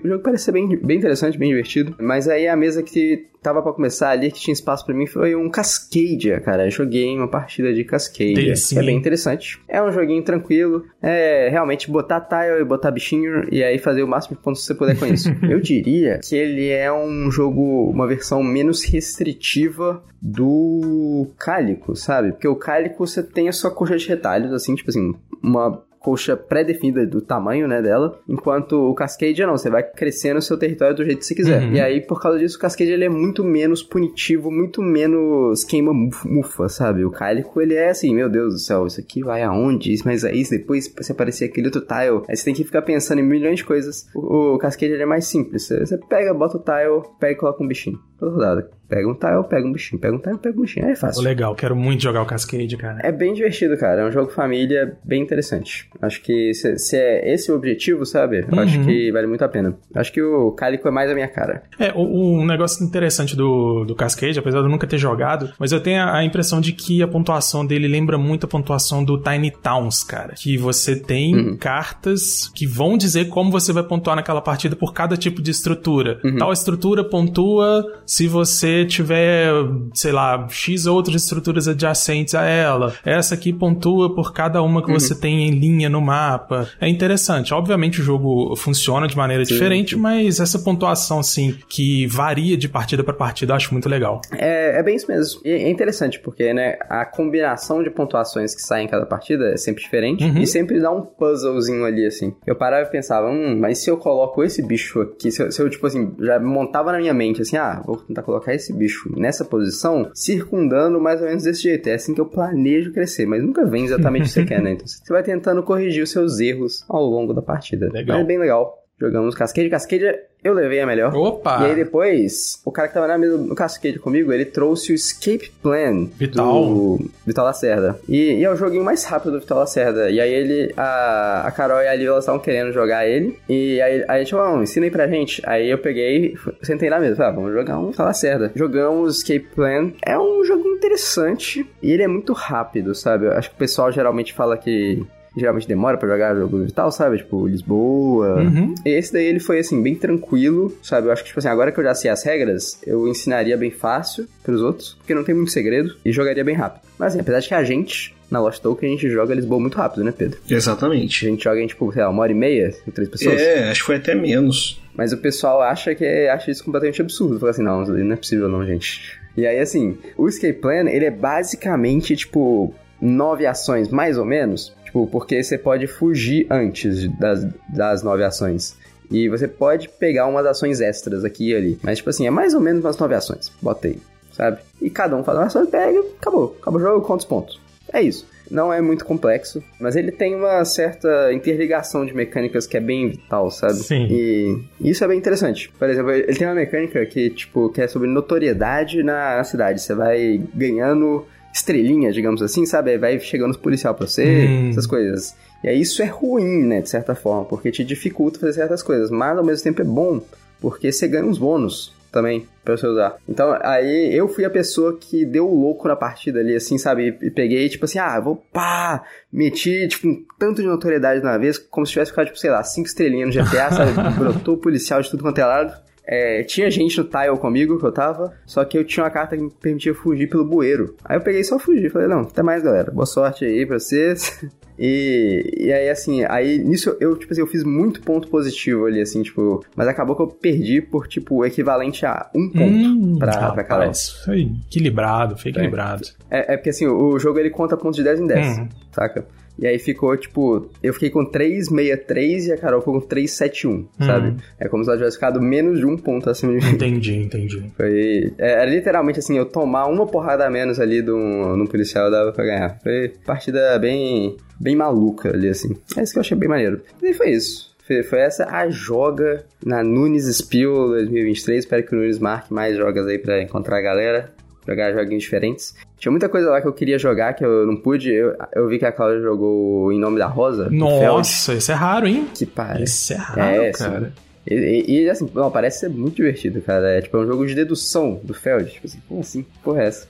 o 0.03 0.09
jogo 0.09 0.23
parecia 0.23 0.53
bem, 0.53 0.77
bem 0.77 0.99
interessante, 0.99 1.39
bem 1.39 1.51
divertido. 1.51 1.95
Mas 2.01 2.27
aí 2.29 2.49
a 2.49 2.57
mesa 2.57 2.83
que 2.83 3.29
tava 3.43 3.63
para 3.63 3.73
começar 3.73 4.11
ali, 4.11 4.31
que 4.31 4.41
tinha 4.41 4.53
espaço 4.53 4.85
para 4.85 4.95
mim, 4.95 5.07
foi 5.07 5.35
um 5.35 5.49
Cascadia, 5.49 6.41
cara. 6.41 6.67
Eu 6.67 6.71
joguei 6.71 7.17
uma 7.17 7.29
partida 7.29 7.73
de 7.73 7.85
Cascadia, 7.85 8.55
que 8.55 8.79
é 8.79 8.83
bem 8.83 8.97
interessante. 8.97 9.61
É 9.69 9.83
um 9.83 9.91
joguinho 9.93 10.23
tranquilo, 10.23 10.85
é 11.03 11.49
realmente 11.49 11.91
botar 11.91 12.21
tile 12.21 12.61
e 12.61 12.65
botar 12.65 12.91
bichinho 12.91 13.47
e 13.51 13.63
aí 13.63 13.79
fazer 13.79 14.03
o 14.03 14.09
máximo 14.09 14.37
de 14.37 14.43
pontos 14.43 14.61
que 14.61 14.67
você 14.67 14.75
puder 14.75 14.99
com 14.99 15.07
isso. 15.07 15.31
Eu 15.43 15.61
diria 15.61 16.19
que 16.19 16.37
ele 16.37 16.69
é 16.69 16.93
um 16.93 17.31
jogo, 17.31 17.91
uma 17.91 18.07
versão 18.07 18.43
menos 18.43 18.85
restritiva 18.85 20.03
do 20.21 21.29
Cálico, 21.39 21.97
sabe? 21.97 22.33
Porque 22.33 22.49
o 22.49 22.57
Cálico 22.57 23.07
você 23.07 23.23
tem 23.23 23.49
a 23.49 23.53
sua 23.53 23.71
coxa 23.71 23.97
de 23.97 24.07
retalhos, 24.07 24.53
assim, 24.53 24.75
tipo 24.75 24.91
assim, 24.91 25.15
uma 25.43 25.83
coxa 26.01 26.37
pré-definida 26.37 27.07
do 27.07 27.21
tamanho, 27.21 27.69
né, 27.69 27.83
dela, 27.83 28.19
enquanto 28.27 28.73
o 28.73 28.95
Cascade 28.95 29.41
não, 29.43 29.57
você 29.57 29.69
vai 29.69 29.83
crescendo 29.83 30.39
o 30.39 30.43
seu 30.43 30.59
território 30.59 30.97
do 30.97 31.05
jeito 31.05 31.19
que 31.19 31.27
você 31.27 31.35
quiser. 31.35 31.63
Uhum. 31.63 31.73
E 31.75 31.81
aí, 31.81 32.01
por 32.01 32.21
causa 32.21 32.39
disso, 32.39 32.57
o 32.57 32.61
Cascade 32.61 32.91
ele 32.91 33.05
é 33.05 33.09
muito 33.09 33.45
menos 33.45 33.83
punitivo, 33.83 34.51
muito 34.51 34.83
menos 34.83 35.63
queima-mufa, 35.63 36.69
sabe? 36.69 37.05
O 37.05 37.11
Cálico, 37.11 37.61
ele 37.61 37.75
é 37.75 37.91
assim, 37.91 38.15
meu 38.15 38.31
Deus 38.31 38.55
do 38.55 38.59
céu, 38.59 38.87
isso 38.87 38.99
aqui 38.99 39.23
vai 39.23 39.43
aonde? 39.43 39.95
Mas 40.05 40.25
aí, 40.25 40.43
depois, 40.49 40.93
se 41.01 41.13
aparecer 41.13 41.45
aquele 41.45 41.67
outro 41.67 41.83
tile, 41.83 42.23
aí 42.29 42.37
você 42.37 42.45
tem 42.45 42.55
que 42.55 42.65
ficar 42.65 42.83
pensando 42.83 43.21
em 43.21 43.25
milhões 43.25 43.57
de 43.57 43.65
coisas. 43.65 44.07
O, 44.15 44.55
o 44.55 44.59
Cascade, 44.59 44.93
ele 44.93 45.03
é 45.03 45.07
mais 45.07 45.27
simples. 45.27 45.67
Você, 45.67 45.81
você 45.81 45.99
pega, 45.99 46.33
bota 46.33 46.57
o 46.57 46.61
tile, 46.61 47.15
pega 47.19 47.33
e 47.33 47.37
coloca 47.37 47.63
um 47.63 47.69
bichinho. 47.69 47.99
Toda 48.19 48.33
rodada. 48.33 48.80
Pega 48.91 49.09
um 49.09 49.15
tile, 49.15 49.45
pega 49.49 49.69
um 49.69 49.73
bichinho, 49.73 50.01
pega 50.01 50.17
um 50.17 50.19
tile, 50.19 50.39
pega 50.39 50.59
um 50.59 50.63
bichinho. 50.63 50.87
É 50.87 50.97
fácil. 50.97 51.23
Legal, 51.23 51.55
quero 51.55 51.77
muito 51.77 52.03
jogar 52.03 52.23
o 52.23 52.27
Cascade, 52.27 52.77
cara. 52.77 52.99
É 53.05 53.13
bem 53.13 53.33
divertido, 53.33 53.77
cara. 53.79 54.03
É 54.03 54.09
um 54.09 54.11
jogo 54.11 54.33
família 54.33 54.99
bem 55.05 55.23
interessante. 55.23 55.89
Acho 56.03 56.21
que 56.21 56.53
se, 56.53 56.77
se 56.77 56.97
é 56.97 57.33
esse 57.33 57.53
o 57.53 57.55
objetivo, 57.55 58.05
sabe? 58.05 58.41
Uhum. 58.41 58.59
Acho 58.59 58.85
que 58.85 59.13
vale 59.13 59.29
muito 59.29 59.45
a 59.45 59.49
pena. 59.49 59.77
Acho 59.95 60.13
que 60.13 60.21
o 60.21 60.51
Calico 60.51 60.89
é 60.89 60.91
mais 60.91 61.09
a 61.09 61.15
minha 61.15 61.29
cara. 61.29 61.63
É, 61.79 61.93
o, 61.95 62.41
o 62.41 62.45
negócio 62.45 62.85
interessante 62.85 63.37
do, 63.37 63.85
do 63.85 63.95
Cascade, 63.95 64.39
apesar 64.41 64.59
de 64.59 64.65
eu 64.65 64.71
nunca 64.71 64.89
ter 64.89 64.99
jogado, 64.99 65.53
mas 65.57 65.71
eu 65.71 65.81
tenho 65.81 66.03
a, 66.03 66.19
a, 66.19 66.25
impressão 66.25 66.61
de 66.61 66.73
que 66.73 67.01
a 67.01 67.07
pontuação 67.07 67.65
dele 67.65 67.87
lembra 67.87 68.19
muito 68.19 68.47
a 68.47 68.49
pontuação 68.49 69.05
do 69.05 69.17
Tiny 69.19 69.53
Towns, 69.53 70.03
cara. 70.03 70.35
Que 70.37 70.59
você 70.59 70.97
tem 70.97 71.37
uhum. 71.37 71.57
cartas 71.57 72.51
que 72.53 72.67
vão 72.67 72.99
dizer 72.99 73.29
como 73.29 73.53
você 73.53 73.73
vai 73.73 73.85
pontuar 73.85 74.17
naquela 74.17 74.41
partida 74.41 74.75
por 74.75 74.93
cada 74.93 75.17
tipo 75.17 75.41
de 75.41 75.53
estrutura. 75.53 76.19
Uhum. 76.25 76.39
Tal 76.39 76.53
estrutura 76.53 77.05
pontua 77.05 77.85
se 78.05 78.27
você 78.27 78.80
tiver, 78.87 79.53
sei 79.95 80.13
lá, 80.13 80.47
X 80.49 80.87
outras 80.87 81.23
estruturas 81.23 81.69
adjacentes 81.69 82.35
a 82.35 82.45
ela. 82.45 82.95
Essa 83.05 83.35
aqui 83.35 83.53
pontua 83.53 84.15
por 84.15 84.33
cada 84.33 84.63
uma 84.63 84.83
que 84.83 84.91
uhum. 84.91 84.99
você 84.99 85.15
tem 85.15 85.49
em 85.49 85.51
linha 85.51 85.89
no 85.89 86.01
mapa. 86.01 86.69
É 86.81 86.89
interessante. 86.89 87.53
Obviamente 87.55 88.01
o 88.01 88.05
jogo 88.05 88.55
funciona 88.57 89.07
de 89.07 89.17
maneira 89.17 89.45
sim, 89.45 89.55
diferente, 89.55 89.97
mas 89.97 90.41
essa 90.41 90.59
pontuação, 90.59 91.21
assim, 91.21 91.57
que 91.69 92.07
varia 92.07 92.57
de 92.57 92.69
partida 92.69 93.03
para 93.05 93.15
partida, 93.15 93.53
eu 93.53 93.57
acho 93.57 93.73
muito 93.73 93.89
legal. 93.89 94.21
É, 94.33 94.79
é 94.79 94.83
bem 94.83 94.97
isso 94.97 95.07
mesmo. 95.09 95.41
E 95.45 95.51
é 95.51 95.69
interessante, 95.69 96.21
porque, 96.21 96.53
né, 96.53 96.77
a 96.89 97.05
combinação 97.05 97.83
de 97.83 97.91
pontuações 97.91 98.55
que 98.55 98.63
saem 98.63 98.87
em 98.87 98.91
cada 98.91 99.07
partida 99.07 99.53
é 99.53 99.57
sempre 99.57 99.83
diferente 99.83 100.25
uhum. 100.25 100.39
e 100.39 100.47
sempre 100.47 100.81
dá 100.81 100.91
um 100.91 101.03
puzzlezinho 101.03 101.85
ali, 101.85 102.07
assim. 102.07 102.35
Eu 102.47 102.57
parava 102.57 102.87
e 102.87 102.91
pensava, 102.91 103.29
hum, 103.29 103.59
mas 103.59 103.79
se 103.79 103.91
eu 103.91 103.97
coloco 103.97 104.43
esse 104.43 104.63
bicho 104.63 105.01
aqui, 105.01 105.31
se 105.31 105.43
eu, 105.43 105.53
se 105.53 105.61
eu 105.61 105.69
tipo 105.69 105.87
assim, 105.87 106.15
já 106.21 106.39
montava 106.41 106.93
na 106.93 106.99
minha 106.99 107.15
mente, 107.15 107.43
assim, 107.43 107.57
ah, 107.57 107.83
vou 107.85 107.97
tentar 107.99 108.23
colocar 108.23 108.55
esse 108.55 108.70
bicho 108.73 109.11
nessa 109.17 109.45
posição, 109.45 110.11
circundando 110.15 111.01
mais 111.01 111.21
ou 111.21 111.27
menos 111.27 111.45
desse 111.45 111.63
jeito. 111.63 111.89
É 111.89 111.95
assim 111.95 112.15
que 112.15 112.21
eu 112.21 112.27
planejo 112.27 112.93
crescer, 112.93 113.27
mas 113.27 113.43
nunca 113.43 113.65
vem 113.67 113.85
exatamente 113.85 114.23
o 114.23 114.25
que 114.27 114.31
você 114.31 114.45
quer, 114.47 114.63
né? 114.63 114.73
Então 114.73 114.87
você 114.87 115.13
vai 115.13 115.23
tentando 115.23 115.63
corrigir 115.63 116.03
os 116.03 116.11
seus 116.11 116.41
erros 116.41 116.85
ao 116.89 117.05
longo 117.05 117.33
da 117.33 117.43
partida. 117.43 117.91
Legal. 117.93 118.17
Mas 118.17 118.25
é 118.25 118.27
bem 118.27 118.39
legal. 118.39 118.80
Jogamos 119.01 119.35
Cascade. 119.35 119.71
Cascade 119.71 120.05
eu 120.43 120.55
levei 120.55 120.81
a 120.81 120.87
melhor. 120.87 121.15
Opa! 121.15 121.61
E 121.61 121.65
aí 121.67 121.75
depois, 121.75 122.61
o 122.65 122.73
cara 122.73 122.89
que 122.89 122.95
tava 122.95 123.07
na 123.07 123.19
mesa 123.19 123.37
no 123.37 123.55
Cascade 123.55 123.99
comigo, 123.99 124.33
ele 124.33 124.45
trouxe 124.45 124.93
o 124.93 124.95
Escape 124.95 125.51
Plan 125.63 126.07
Vital. 126.17 126.67
do 126.67 127.11
Vital 127.27 127.45
Lacerda. 127.45 127.99
E, 128.09 128.35
e 128.35 128.45
é 128.45 128.51
o 128.51 128.57
joguinho 128.57 128.85
mais 128.85 129.05
rápido 129.05 129.33
do 129.33 129.41
Vital 129.41 129.59
Lacerda. 129.59 130.11
E 130.11 130.21
aí 130.21 130.33
ele, 130.33 130.73
a, 130.77 131.47
a 131.47 131.51
Carol 131.51 131.83
e 131.83 131.89
a 131.89 131.95
Lívia, 131.95 132.09
elas 132.09 132.25
estavam 132.25 132.41
querendo 132.41 132.73
jogar 132.73 133.07
ele. 133.07 133.39
E 133.49 133.81
aí, 133.83 134.05
aí 134.09 134.17
a 134.17 134.19
gente 134.19 134.31
falou, 134.31 134.63
ensina 134.63 134.87
aí 134.87 134.91
pra 134.91 135.09
gente. 135.09 135.43
Aí 135.45 135.69
eu 135.69 135.79
peguei, 135.79 136.35
sentei 136.63 136.89
na 136.89 136.99
mesa, 136.99 137.17
falei, 137.17 137.33
ah, 137.33 137.35
vamos 137.35 137.53
jogar 137.53 137.79
um 137.79 137.91
Vital 137.91 138.07
Lacerda. 138.07 138.53
Jogamos 138.55 139.19
Escape 139.19 139.47
Plan. 139.55 139.93
É 140.05 140.19
um 140.19 140.43
jogo 140.45 140.67
interessante 140.69 141.67
e 141.83 141.93
ele 141.93 142.03
é 142.03 142.09
muito 142.09 142.33
rápido, 142.33 142.95
sabe? 142.95 143.27
Eu 143.27 143.33
acho 143.33 143.51
que 143.51 143.57
o 143.57 143.59
pessoal 143.59 143.93
geralmente 143.93 144.33
fala 144.33 144.57
que 144.57 145.05
geralmente 145.37 145.69
demora 145.69 145.97
para 145.97 146.09
jogar 146.09 146.35
jogo 146.35 146.65
e 146.65 146.73
tal, 146.73 146.91
sabe? 146.91 147.19
Tipo, 147.19 147.47
Lisboa. 147.47 148.43
Uhum. 148.43 148.75
Esse 148.85 149.13
daí 149.13 149.27
ele 149.27 149.41
foi, 149.41 149.59
assim, 149.59 149.83
bem 149.83 149.95
tranquilo, 149.95 150.77
sabe? 150.83 151.09
Eu 151.09 151.13
acho 151.13 151.23
que, 151.23 151.29
tipo 151.29 151.39
assim, 151.39 151.49
agora 151.49 151.71
que 151.73 151.79
eu 151.79 151.85
já 151.85 151.95
sei 151.95 152.11
as 152.11 152.23
regras, 152.23 152.81
eu 152.87 153.07
ensinaria 153.09 153.57
bem 153.57 153.71
fácil 153.71 154.27
pros 154.43 154.61
outros, 154.61 154.95
porque 154.95 155.15
não 155.15 155.25
tem 155.25 155.35
muito 155.35 155.51
segredo, 155.51 155.95
e 156.05 156.13
jogaria 156.13 156.45
bem 156.45 156.55
rápido. 156.55 156.83
Mas, 156.99 157.13
assim, 157.13 157.21
apesar 157.21 157.41
de 157.41 157.49
que 157.49 157.55
a 157.55 157.65
gente, 157.65 158.15
na 158.31 158.41
Lost 158.41 158.61
Token, 158.61 158.89
a 158.89 158.93
gente 158.93 159.09
joga 159.11 159.35
Lisboa 159.35 159.61
muito 159.61 159.77
rápido, 159.77 160.05
né, 160.05 160.13
Pedro? 160.17 160.39
Exatamente. 160.49 161.27
A 161.27 161.31
gente 161.31 161.45
joga 161.45 161.61
em, 161.61 161.67
tipo, 161.67 161.93
sei 161.93 162.03
lá, 162.03 162.11
uma 162.11 162.23
hora 162.23 162.33
e 162.33 162.35
meia, 162.35 162.73
com 162.85 162.91
três 162.91 163.09
pessoas. 163.09 163.41
É, 163.41 163.71
acho 163.71 163.81
que 163.81 163.87
foi 163.87 163.97
até 163.97 164.15
menos. 164.15 164.81
Mas 164.95 165.13
o 165.13 165.17
pessoal 165.17 165.63
acha 165.63 165.95
que 165.95 166.05
é, 166.05 166.31
acha 166.31 166.51
isso 166.51 166.65
completamente 166.65 167.01
absurdo. 167.01 167.39
Fala 167.39 167.51
assim, 167.51 167.63
não, 167.63 167.85
não 167.85 168.13
é 168.13 168.17
possível 168.17 168.49
não, 168.49 168.65
gente. 168.67 169.19
E 169.37 169.47
aí, 169.47 169.59
assim, 169.59 169.97
o 170.17 170.29
Escape 170.29 170.55
Plan, 170.55 170.89
ele 170.91 171.07
é 171.07 171.11
basicamente, 171.11 172.15
tipo, 172.17 172.75
nove 173.01 173.47
ações, 173.47 173.89
mais 173.89 174.19
ou 174.19 174.25
menos, 174.25 174.77
Tipo, 174.91 175.07
porque 175.07 175.41
você 175.41 175.57
pode 175.57 175.87
fugir 175.87 176.49
antes 176.51 177.09
das, 177.17 177.47
das 177.69 178.03
nove 178.03 178.25
ações. 178.25 178.77
E 179.09 179.29
você 179.29 179.47
pode 179.47 179.89
pegar 179.89 180.27
umas 180.27 180.45
ações 180.45 180.81
extras 180.81 181.25
aqui 181.25 181.51
e 181.51 181.55
ali. 181.55 181.79
Mas, 181.81 181.99
tipo 181.99 182.11
assim, 182.11 182.27
é 182.27 182.31
mais 182.31 182.55
ou 182.55 182.61
menos 182.61 182.85
umas 182.85 182.99
nove 182.99 183.15
ações. 183.15 183.53
Botei, 183.63 183.99
sabe? 184.33 184.59
E 184.83 184.91
cada 184.91 185.17
um 185.17 185.23
faz 185.23 185.39
uma 185.39 185.47
ação, 185.47 185.65
pega, 185.65 186.01
acabou. 186.21 186.57
Acabou 186.61 186.81
o 186.81 186.83
jogo, 186.83 187.07
quantos 187.07 187.25
pontos. 187.25 187.61
É 187.93 188.03
isso. 188.03 188.27
Não 188.51 188.73
é 188.73 188.81
muito 188.81 189.05
complexo, 189.05 189.63
mas 189.79 189.95
ele 189.95 190.11
tem 190.11 190.35
uma 190.35 190.65
certa 190.65 191.33
interligação 191.33 192.05
de 192.05 192.13
mecânicas 192.13 192.67
que 192.67 192.77
é 192.77 192.81
bem 192.81 193.11
vital, 193.11 193.49
sabe? 193.49 193.75
Sim. 193.75 194.09
E 194.11 194.61
isso 194.81 195.05
é 195.05 195.09
bem 195.09 195.19
interessante. 195.19 195.71
Por 195.79 195.89
exemplo, 195.89 196.11
ele 196.11 196.37
tem 196.37 196.49
uma 196.49 196.57
mecânica 196.57 197.07
que, 197.07 197.31
tipo, 197.31 197.69
que 197.69 197.81
é 197.81 197.87
sobre 197.87 198.09
notoriedade 198.09 199.05
na, 199.05 199.37
na 199.37 199.45
cidade. 199.45 199.81
Você 199.81 199.95
vai 199.95 200.43
ganhando 200.53 201.25
estrelinha, 201.53 202.13
digamos 202.13 202.43
assim, 202.43 202.65
sabe? 202.65 202.97
vai 202.99 203.19
chegando 203.19 203.51
os 203.51 203.57
policial 203.57 203.95
pra 203.95 204.07
você, 204.07 204.47
hum. 204.49 204.71
essas 204.71 204.87
coisas. 204.87 205.35
E 205.63 205.69
aí 205.69 205.81
isso 205.81 206.03
é 206.03 206.07
ruim, 206.07 206.65
né, 206.65 206.81
de 206.81 206.89
certa 206.89 207.15
forma, 207.15 207.45
porque 207.45 207.71
te 207.71 207.85
dificulta 207.85 208.39
fazer 208.39 208.55
certas 208.55 208.83
coisas, 208.83 209.11
mas 209.11 209.37
ao 209.37 209.45
mesmo 209.45 209.63
tempo 209.63 209.83
é 209.83 209.85
bom, 209.85 210.23
porque 210.61 210.91
você 210.91 211.07
ganha 211.07 211.25
uns 211.25 211.39
bônus 211.39 211.93
também 212.11 212.47
para 212.65 212.77
você 212.77 212.87
usar. 212.87 213.17
Então, 213.29 213.57
aí 213.63 214.13
eu 214.15 214.29
fui 214.29 214.45
a 214.45 214.51
pessoa 214.51 214.99
que 214.99 215.25
deu 215.25 215.49
o 215.49 215.55
louco 215.55 215.87
na 215.87 215.97
partida 215.97 216.41
ali, 216.41 216.55
assim, 216.55 216.77
sabe? 216.77 217.17
E 217.23 217.31
peguei, 217.31 217.69
tipo 217.69 217.85
assim, 217.85 217.99
ah, 217.99 218.19
vou 218.19 218.37
pá, 218.53 219.05
meti, 219.33 219.87
tipo, 219.89 220.09
um 220.09 220.25
tanto 220.39 220.61
de 220.61 220.67
notoriedade 220.67 221.23
na 221.23 221.39
vez, 221.39 221.59
como 221.59 221.87
se 221.87 221.93
tivesse 221.93 222.11
ficado, 222.11 222.27
tipo, 222.27 222.39
sei 222.39 222.51
lá, 222.51 222.63
cinco 222.63 222.89
estrelinhas 222.89 223.35
no 223.35 223.45
GTA, 223.45 223.71
sabe? 223.71 223.93
Brotou 224.19 224.57
policial 224.57 225.01
de 225.01 225.11
tudo 225.11 225.23
quanto 225.23 225.39
é 225.39 225.45
lado. 225.45 225.90
É, 226.11 226.43
tinha 226.43 226.69
gente 226.69 226.99
no 226.99 227.05
tile 227.05 227.39
comigo 227.39 227.79
que 227.79 227.87
eu 227.87 227.93
tava, 227.93 228.33
só 228.45 228.65
que 228.65 228.77
eu 228.77 228.85
tinha 228.85 229.05
uma 229.05 229.11
carta 229.11 229.37
que 229.37 229.43
me 229.45 229.51
permitia 229.51 229.95
fugir 229.95 230.29
pelo 230.29 230.45
bueiro. 230.45 230.97
Aí 231.05 231.17
eu 231.17 231.21
peguei 231.21 231.45
só 231.45 231.57
fugir, 231.57 231.89
falei, 231.89 232.09
não, 232.09 232.23
até 232.23 232.43
mais 232.43 232.65
galera, 232.65 232.91
boa 232.91 233.07
sorte 233.07 233.45
aí 233.45 233.65
pra 233.65 233.79
vocês. 233.79 234.45
E, 234.83 235.67
e 235.67 235.71
aí, 235.71 235.91
assim, 235.91 236.25
aí 236.25 236.57
nisso 236.57 236.97
eu, 236.99 237.15
tipo 237.15 237.31
assim, 237.31 237.43
eu 237.43 237.47
fiz 237.47 237.63
muito 237.63 238.01
ponto 238.01 238.29
positivo 238.29 238.87
ali, 238.87 238.99
assim, 238.99 239.23
tipo, 239.23 239.63
mas 239.77 239.87
acabou 239.87 240.17
que 240.17 240.23
eu 240.23 240.27
perdi 240.27 240.81
por, 240.81 241.07
tipo, 241.07 241.45
equivalente 241.45 242.07
a 242.07 242.31
um 242.35 242.49
ponto 242.49 242.65
hum, 242.65 243.19
pra, 243.19 243.31
rapaz, 243.31 243.53
pra 243.53 243.65
Carol. 243.65 243.93
Foi 244.25 244.51
equilibrado, 244.67 245.37
foi 245.37 245.51
equilibrado. 245.51 246.09
É, 246.31 246.55
é, 246.55 246.57
porque, 246.57 246.71
assim, 246.71 246.87
o 246.87 247.19
jogo 247.19 247.39
ele 247.39 247.51
conta 247.51 247.77
pontos 247.77 247.99
de 247.99 248.05
10 248.05 248.21
em 248.21 248.27
10, 248.27 248.59
hum. 248.59 248.69
saca? 248.91 249.27
E 249.61 249.67
aí 249.67 249.79
ficou, 249.79 250.17
tipo, 250.17 250.71
eu 250.83 250.95
fiquei 250.95 251.11
com 251.11 251.23
363 251.23 252.47
e 252.47 252.53
a 252.53 252.57
Carol 252.57 252.81
ficou 252.81 252.99
com 252.99 253.07
371, 253.07 253.71
hum. 253.73 253.87
sabe? 253.99 254.37
É 254.59 254.67
como 254.69 254.83
se 254.83 254.89
ela 254.89 254.97
tivesse 254.97 255.17
ficado 255.17 255.41
menos 255.41 255.79
de 255.79 255.85
um 255.87 255.99
ponto 255.99 256.31
acima 256.31 256.59
de 256.59 256.65
mim. 256.65 256.73
Entendi, 256.73 257.17
entendi. 257.17 257.71
Foi. 257.77 258.33
É, 258.39 258.65
literalmente 258.65 259.19
assim, 259.19 259.37
eu 259.37 259.45
tomar 259.45 259.87
uma 259.87 260.07
porrada 260.07 260.47
a 260.47 260.51
menos 260.51 260.81
ali 260.81 261.03
de 261.03 261.11
um, 261.11 261.67
policial 261.67 262.11
dava 262.11 262.33
pra 262.33 262.45
ganhar. 262.45 262.81
Foi 262.83 263.13
partida 263.27 263.79
bem. 263.79 264.37
bem 264.59 264.75
maluca 264.75 265.29
ali, 265.29 265.49
assim. 265.49 265.77
É 265.95 266.03
isso 266.03 266.13
que 266.13 266.19
eu 266.19 266.23
achei 266.23 266.37
bem 266.37 266.49
maneiro. 266.49 266.81
E 267.03 267.13
foi 267.13 267.31
isso. 267.31 267.71
Foi 268.09 268.21
essa 268.21 268.47
a 268.47 268.71
joga 268.71 269.45
na 269.65 269.83
Nunes 269.83 270.25
Spiel 270.37 270.89
2023. 270.91 271.59
Espero 271.59 271.85
que 271.85 271.95
o 271.95 271.99
Nunes 271.99 272.19
marque 272.19 272.53
mais 272.55 272.77
jogas 272.77 273.07
aí 273.07 273.19
pra 273.19 273.43
encontrar 273.43 273.79
a 273.79 273.83
galera 273.83 274.33
jogar 274.67 274.93
joguinhos 274.93 275.23
diferentes. 275.23 275.75
Tinha 275.99 276.11
muita 276.11 276.29
coisa 276.29 276.51
lá 276.51 276.61
que 276.61 276.69
eu 276.69 276.73
queria 276.73 276.99
jogar 276.99 277.35
que 277.35 277.45
eu 277.45 277.67
não 277.67 277.77
pude. 277.77 278.13
Eu, 278.13 278.35
eu 278.55 278.69
vi 278.69 278.79
que 278.79 278.85
a 278.85 278.93
Cláudia 278.93 279.21
jogou 279.21 279.93
Em 279.93 279.99
Nome 279.99 280.19
da 280.19 280.27
Rosa. 280.27 280.69
Nossa, 280.71 281.55
isso 281.55 281.71
é 281.71 281.75
raro, 281.75 282.07
hein? 282.07 282.27
Que 282.35 282.47
pare. 282.47 282.85
Isso 282.85 283.13
é 283.13 283.17
raro, 283.17 283.41
é, 283.41 283.71
cara. 283.73 284.13
E, 284.47 284.55
e, 284.55 285.03
e, 285.03 285.11
assim, 285.11 285.29
não, 285.35 285.51
parece 285.51 285.81
ser 285.81 285.89
muito 285.89 286.17
divertido, 286.17 286.61
cara. 286.63 286.91
É 286.91 287.01
tipo 287.01 287.17
é 287.17 287.21
um 287.21 287.27
jogo 287.27 287.47
de 287.47 287.55
dedução 287.55 288.21
do 288.23 288.33
Feld. 288.33 288.71
Tipo 288.71 288.87
assim, 288.87 288.99
como 289.09 289.21
assim? 289.21 289.47
Porra, 289.63 289.83
é 289.83 289.87
essa? 289.87 290.09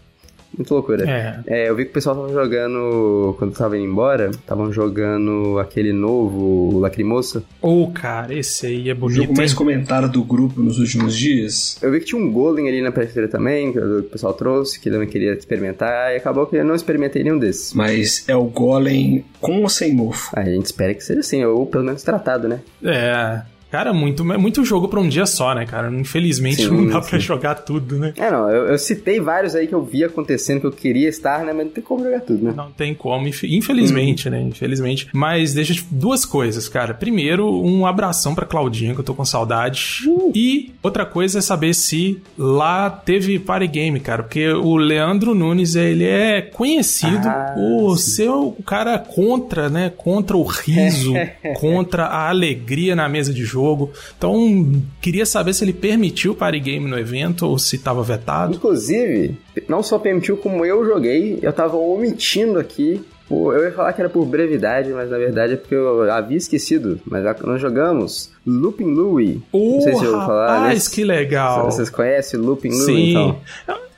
Muito 0.57 0.75
loucura. 0.75 1.09
É. 1.09 1.41
é. 1.47 1.69
eu 1.69 1.77
vi 1.77 1.85
que 1.85 1.91
o 1.91 1.95
pessoal 1.95 2.17
tava 2.17 2.33
jogando, 2.33 3.35
quando 3.39 3.55
tava 3.55 3.77
indo 3.77 3.87
embora, 3.87 4.31
estavam 4.31 4.73
jogando 4.73 5.59
aquele 5.59 5.93
novo, 5.93 6.77
o 6.77 6.79
Lacrimosa. 6.81 7.45
Ô, 7.63 7.85
oh, 7.85 7.91
cara, 7.91 8.35
esse 8.35 8.67
aí 8.67 8.91
é 8.91 8.95
bonito. 8.95 9.19
O 9.19 9.23
jogo 9.23 9.37
mais 9.37 9.55
comentado 9.55 10.09
do 10.09 10.23
grupo 10.25 10.61
nos 10.61 10.79
últimos 10.79 11.17
dias. 11.17 11.79
Eu 11.83 11.93
vi 11.93 12.01
que 12.01 12.07
tinha 12.07 12.21
um 12.21 12.31
Golem 12.31 12.69
ali 12.69 12.83
na 12.83 12.93
prateleira 12.93 13.31
também, 13.31 13.73
que 13.73 13.79
o 13.79 14.03
pessoal 14.05 14.35
trouxe, 14.35 14.81
que 14.81 14.89
ele 14.89 14.97
também 14.97 15.09
queria 15.09 15.33
experimentar, 15.33 16.13
e 16.13 16.17
acabou 16.17 16.47
que 16.47 16.57
eu 16.57 16.65
não 16.65 16.75
experimentei 16.75 17.23
nenhum 17.23 17.39
desses. 17.39 17.73
Mas 17.73 18.29
é 18.29 18.37
o 18.37 18.45
Golem 18.45 19.25
com 19.41 19.63
ou 19.63 19.69
sem 19.69 19.95
mofo? 19.95 20.31
A 20.35 20.45
gente 20.45 20.67
espera 20.67 20.95
que 20.95 21.03
seja 21.03 21.21
assim, 21.21 21.45
ou 21.45 21.67
pelo 21.67 21.85
menos 21.85 22.03
tratado, 22.03 22.49
né? 22.49 22.61
É. 22.83 23.43
Cara, 23.71 23.93
muito, 23.93 24.25
muito 24.25 24.65
jogo 24.65 24.89
pra 24.89 24.99
um 24.99 25.09
dia 25.09 25.27
só, 25.27 25.55
né, 25.55 25.65
cara? 25.65 25.91
Infelizmente 25.95 26.63
sim, 26.63 26.69
não 26.69 26.87
dá 26.87 27.01
pra 27.01 27.19
jogar 27.19 27.55
tudo, 27.55 27.99
né? 27.99 28.13
É, 28.17 28.31
não, 28.31 28.51
eu, 28.51 28.67
eu, 28.67 28.79
citei 28.79 29.21
vários 29.21 29.55
aí 29.55 29.69
que 29.69 29.75
eu 29.75 29.83
vi 29.83 30.03
acontecendo, 30.03 30.61
que 30.61 30.67
eu 30.67 30.73
queria 30.73 31.09
estar, 31.09 31.45
né? 31.45 31.53
Mas 31.53 31.67
não 31.67 31.73
tem 31.73 31.85
como 31.85 32.03
jogar 32.03 32.21
tudo, 32.21 32.45
né? 32.45 32.53
Não 32.57 32.71
tem 32.73 32.93
como, 32.95 33.29
infelizmente, 33.29 34.29
uhum. 34.29 34.35
né? 34.35 34.43
Infelizmente. 34.43 35.09
Mas 35.13 35.55
deixa 35.55 35.73
eu 35.75 35.85
duas 35.91 36.25
coisas, 36.25 36.69
cara. 36.69 36.93
Primeiro, 36.93 37.49
um 37.49 37.87
abração 37.87 38.35
pra 38.35 38.45
Claudinha, 38.45 38.93
que 38.93 39.01
eu 39.01 39.05
tô 39.05 39.15
com 39.15 39.25
saudade. 39.25 40.03
Uh. 40.07 40.33
E 40.35 40.73
outra 40.83 41.07
coisa 41.07 41.39
é 41.39 41.43
saber 41.43 41.75
se 41.75 42.21
lá 42.37 42.91
teve 42.91 43.39
party 43.39 43.69
game, 43.69 44.01
cara. 44.01 44.25
Porque 44.25 44.49
o 44.49 44.77
Leandro 44.77 45.33
Nunes, 45.33 45.77
ele 45.77 46.05
é 46.05 46.43
conhecido 46.43 47.29
ah, 47.29 47.55
por 47.55 47.97
sim. 47.99 48.11
ser 48.11 48.31
o 48.31 48.53
cara 48.67 48.99
contra, 48.99 49.69
né? 49.69 49.93
Contra 49.97 50.37
o 50.37 50.43
riso, 50.43 51.13
contra 51.61 52.07
a 52.07 52.29
alegria 52.29 52.97
na 52.97 53.09
mesa 53.09 53.33
de 53.33 53.45
jogo 53.45 53.60
jogo. 53.61 53.91
Então, 54.17 54.83
queria 55.01 55.27
saber 55.27 55.55
se 55.55 55.65
ele 55.65 55.73
permitiu 55.73 56.33
o 56.33 56.35
party 56.35 56.61
game 56.61 56.89
no 56.89 56.99
evento 56.99 57.47
ou 57.47 57.59
se 57.59 57.77
estava 57.77 58.03
vetado. 58.03 58.55
Inclusive, 58.55 59.37
não 59.69 59.83
só 59.83 59.99
permitiu 59.99 60.37
como 60.37 60.65
eu 60.65 60.85
joguei, 60.85 61.39
eu 61.43 61.51
estava 61.51 61.77
omitindo 61.77 62.59
aqui 62.59 63.05
eu 63.31 63.63
ia 63.63 63.73
falar 63.73 63.93
que 63.93 64.01
era 64.01 64.11
por 64.11 64.27
brevidade, 64.27 64.91
mas 64.91 65.09
na 65.09 65.17
verdade 65.17 65.53
é 65.53 65.57
porque 65.57 65.75
eu 65.75 66.11
havia 66.11 66.37
esquecido. 66.37 67.01
Mas 67.07 67.23
nós 67.43 67.61
jogamos 67.61 68.33
Looping 68.45 68.93
Louie. 68.93 69.41
Oh, 69.53 69.75
não 69.75 69.81
sei 69.83 69.95
se 69.95 70.05
eu 70.05 70.17
vou 70.17 70.27
falar, 70.27 70.69
né? 70.69 70.75
que 70.93 71.05
legal. 71.05 71.71
Vocês 71.71 71.89
conhecem 71.89 72.41
Looping 72.41 72.71
Louie, 72.71 72.85
Sim. 72.85 73.11
então? 73.11 73.41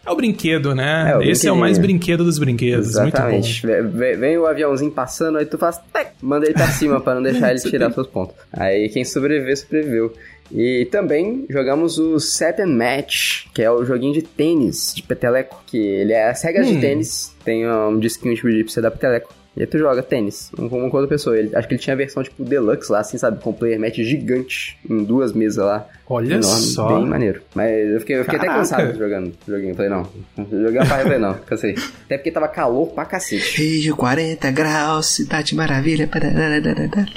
É 0.05 0.11
o 0.11 0.17
brinquedo, 0.17 0.75
né? 0.75 1.13
É, 1.13 1.17
o 1.17 1.23
Esse 1.23 1.47
é 1.47 1.53
o 1.53 1.57
mais 1.57 1.79
brinquedo 1.79 2.25
dos 2.25 2.39
brinquedos. 2.39 2.89
Exatamente. 2.89 3.65
Vem, 3.65 4.17
vem, 4.17 4.39
o 4.39 4.47
aviãozinho 4.47 4.91
passando, 4.91 5.39
aí 5.39 5.47
tu 5.47 5.57
faz. 5.57 5.79
Tec, 5.93 6.09
manda 6.21 6.45
ele 6.47 6.55
pra 6.55 6.67
cima 6.69 7.01
pra 7.01 7.15
não 7.15 7.23
deixar 7.23 7.51
ele 7.51 7.61
tirar 7.61 7.93
seus 7.93 8.07
pontos. 8.09 8.35
Aí 8.53 8.89
quem 8.89 9.05
sobreviver, 9.05 9.57
sobreviveu. 9.57 10.13
E 10.51 10.87
também 10.91 11.47
jogamos 11.49 11.99
o 11.99 12.19
Seven 12.19 12.67
Match, 12.67 13.47
que 13.55 13.63
é 13.63 13.71
o 13.71 13.85
joguinho 13.85 14.13
de 14.13 14.23
tênis 14.23 14.93
de 14.95 15.03
peteleco. 15.03 15.63
Que 15.67 15.79
ele 15.79 16.13
é 16.13 16.29
as 16.29 16.43
regras 16.43 16.67
hum. 16.67 16.75
de 16.75 16.81
tênis. 16.81 17.35
Tem 17.45 17.69
um 17.71 17.99
disquinho 17.99 18.35
tipo 18.35 18.51
de 18.51 18.65
pra 18.65 18.73
você 18.73 18.81
dar 18.81 18.91
peteleco. 18.91 19.33
E 19.55 19.61
aí 19.61 19.67
tu 19.67 19.79
joga 19.79 20.03
tênis, 20.03 20.51
um 20.59 20.69
com 20.69 20.85
outra 20.85 21.07
pessoa. 21.07 21.39
Ele, 21.39 21.55
acho 21.55 21.69
que 21.69 21.75
ele 21.75 21.83
tinha 21.83 21.93
a 21.93 21.97
versão 21.97 22.23
tipo 22.23 22.43
deluxe 22.43 22.91
lá, 22.91 23.01
assim, 23.01 23.19
sabe? 23.19 23.43
Com 23.43 23.53
player 23.53 23.79
match 23.79 23.97
gigante 23.97 24.79
em 24.89 25.05
duas 25.05 25.33
mesas 25.35 25.65
lá. 25.65 25.87
Olha 26.09 26.35
enorme, 26.35 26.63
só. 26.63 26.89
Bem 26.89 27.07
maneiro. 27.07 27.43
Mas 27.55 27.91
eu 27.91 28.01
fiquei, 28.01 28.19
eu 28.19 28.25
fiquei 28.25 28.39
até 28.39 28.49
cansado 28.49 28.97
jogando 28.97 29.33
joguinho. 29.47 29.75
Falei, 29.75 29.91
não. 29.91 30.09
Joguei 30.39 30.79
uma 30.79 30.87
parada, 30.87 31.03
falei, 31.03 31.19
não, 31.19 31.35
cansei. 31.35 31.75
Até 32.07 32.17
porque 32.17 32.31
tava 32.31 32.49
calor 32.49 32.89
pra 32.89 33.05
cacete. 33.05 33.63
Rio 33.63 33.97
40 33.97 34.51
graus, 34.51 35.07
cidade 35.07 35.55
maravilha. 35.55 36.09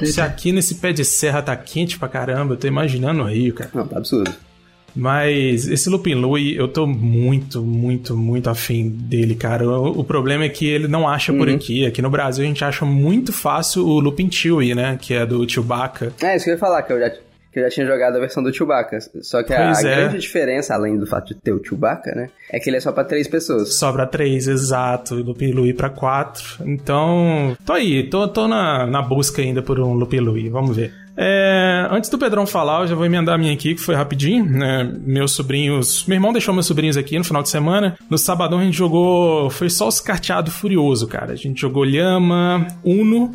Se 0.04 0.20
aqui 0.20 0.52
nesse 0.52 0.76
pé 0.76 0.92
de 0.92 1.06
serra 1.06 1.42
tá 1.42 1.56
quente 1.56 1.98
pra 1.98 2.10
caramba, 2.10 2.54
eu 2.54 2.58
tô 2.58 2.68
imaginando 2.68 3.24
o 3.24 3.28
Rio, 3.28 3.54
cara. 3.54 3.70
Não, 3.74 3.88
tá 3.88 3.98
absurdo. 3.98 4.34
Mas 4.96 5.68
esse 5.68 5.90
Lupin 5.90 6.16
Louie, 6.16 6.56
eu 6.56 6.68
tô 6.68 6.88
muito, 6.88 7.62
muito, 7.62 8.16
muito 8.16 8.50
afim 8.50 8.90
dele, 8.90 9.36
cara. 9.36 9.68
O, 9.68 10.00
o 10.00 10.04
problema 10.04 10.46
é 10.46 10.50
que 10.50 10.66
ele 10.66 10.88
não 10.88 11.08
acha 11.08 11.32
uhum. 11.32 11.38
por 11.38 11.50
aqui. 11.50 11.86
Aqui 11.86 12.02
no 12.02 12.10
Brasil 12.10 12.46
a 12.46 12.48
gente 12.48 12.64
acha 12.64 12.86
muito 12.86 13.34
fácil 13.34 13.86
o 13.86 14.00
Lupin 14.00 14.32
Chewie, 14.32 14.74
né? 14.74 14.98
Que 15.00 15.14
é 15.14 15.26
do 15.26 15.48
Chewbacca. 15.48 16.14
É, 16.22 16.36
isso 16.36 16.46
que 16.46 16.52
eu 16.52 16.56
ia 16.56 16.60
falar, 16.60 16.82
que 16.84 16.94
eu 16.94 17.00
já, 17.00 17.10
que 17.10 17.60
eu 17.60 17.64
já 17.64 17.70
tinha 17.70 17.86
jogado 17.86 18.16
a 18.16 18.20
versão 18.20 18.42
do 18.42 18.54
Chewbacca. 18.54 18.98
Só 19.22 19.44
que 19.44 19.54
a, 19.54 19.74
a 19.74 19.80
é. 19.82 19.84
grande 19.84 20.20
diferença, 20.20 20.74
além 20.74 20.98
do 20.98 21.06
fato 21.06 21.34
de 21.34 21.36
ter 21.36 21.52
o 21.52 21.62
Chewbacca, 21.64 22.16
né? 22.16 22.30
É 22.50 22.60
que 22.60 22.70
ele 22.70 22.78
é 22.78 22.80
só 22.80 22.94
pra 22.94 23.04
três 23.04 23.28
pessoas. 23.28 23.74
Só 23.74 23.92
pra 23.92 24.06
três, 24.06 24.48
exato. 24.48 25.16
Lupin 25.16 25.52
Louie 25.52 25.74
pra 25.74 25.90
quatro. 25.90 26.64
Então, 26.66 27.56
tô 27.66 27.74
aí. 27.74 28.10
Tô, 28.10 28.30
tô 28.30 28.48
na, 28.48 28.86
na 28.86 29.02
busca 29.02 29.42
ainda 29.42 29.62
por 29.62 29.78
um 29.78 29.94
Lupin 29.94 30.20
Louie. 30.20 30.50
Vamos 30.50 30.78
ver. 30.78 31.05
É, 31.18 31.88
antes 31.92 32.10
do 32.10 32.18
Pedrão 32.18 32.46
falar, 32.46 32.82
eu 32.82 32.88
já 32.88 32.96
vou 32.96 33.06
emendar 33.06 33.36
a 33.36 33.38
minha 33.38 33.54
aqui, 33.54 33.76
que 33.76 33.82
foi 33.82 33.96
rapidinho. 33.96 34.46
Né? 34.46 34.92
Meus 35.02 35.32
sobrinhos. 35.32 36.06
Meu 36.06 36.16
irmão 36.16 36.34
deixou 36.34 36.54
meus 36.54 36.66
sobrinhos 36.66 36.98
aqui 36.98 37.18
no 37.18 37.24
final 37.24 37.42
de 37.42 37.50
semana. 37.50 37.98
No 38.10 38.18
sabadão 38.18 38.60
a 38.60 38.64
gente 38.64 38.78
jogou. 38.78 39.50
Foi 39.50 39.70
só 39.70 39.88
os 39.88 40.00
carteado 40.00 40.52
furioso, 40.52 41.08
cara. 41.08 41.34
A 41.34 41.36
gente 41.36 41.62
jogou 41.62 41.84
Lhama, 41.84 42.68
Uno. 42.84 43.34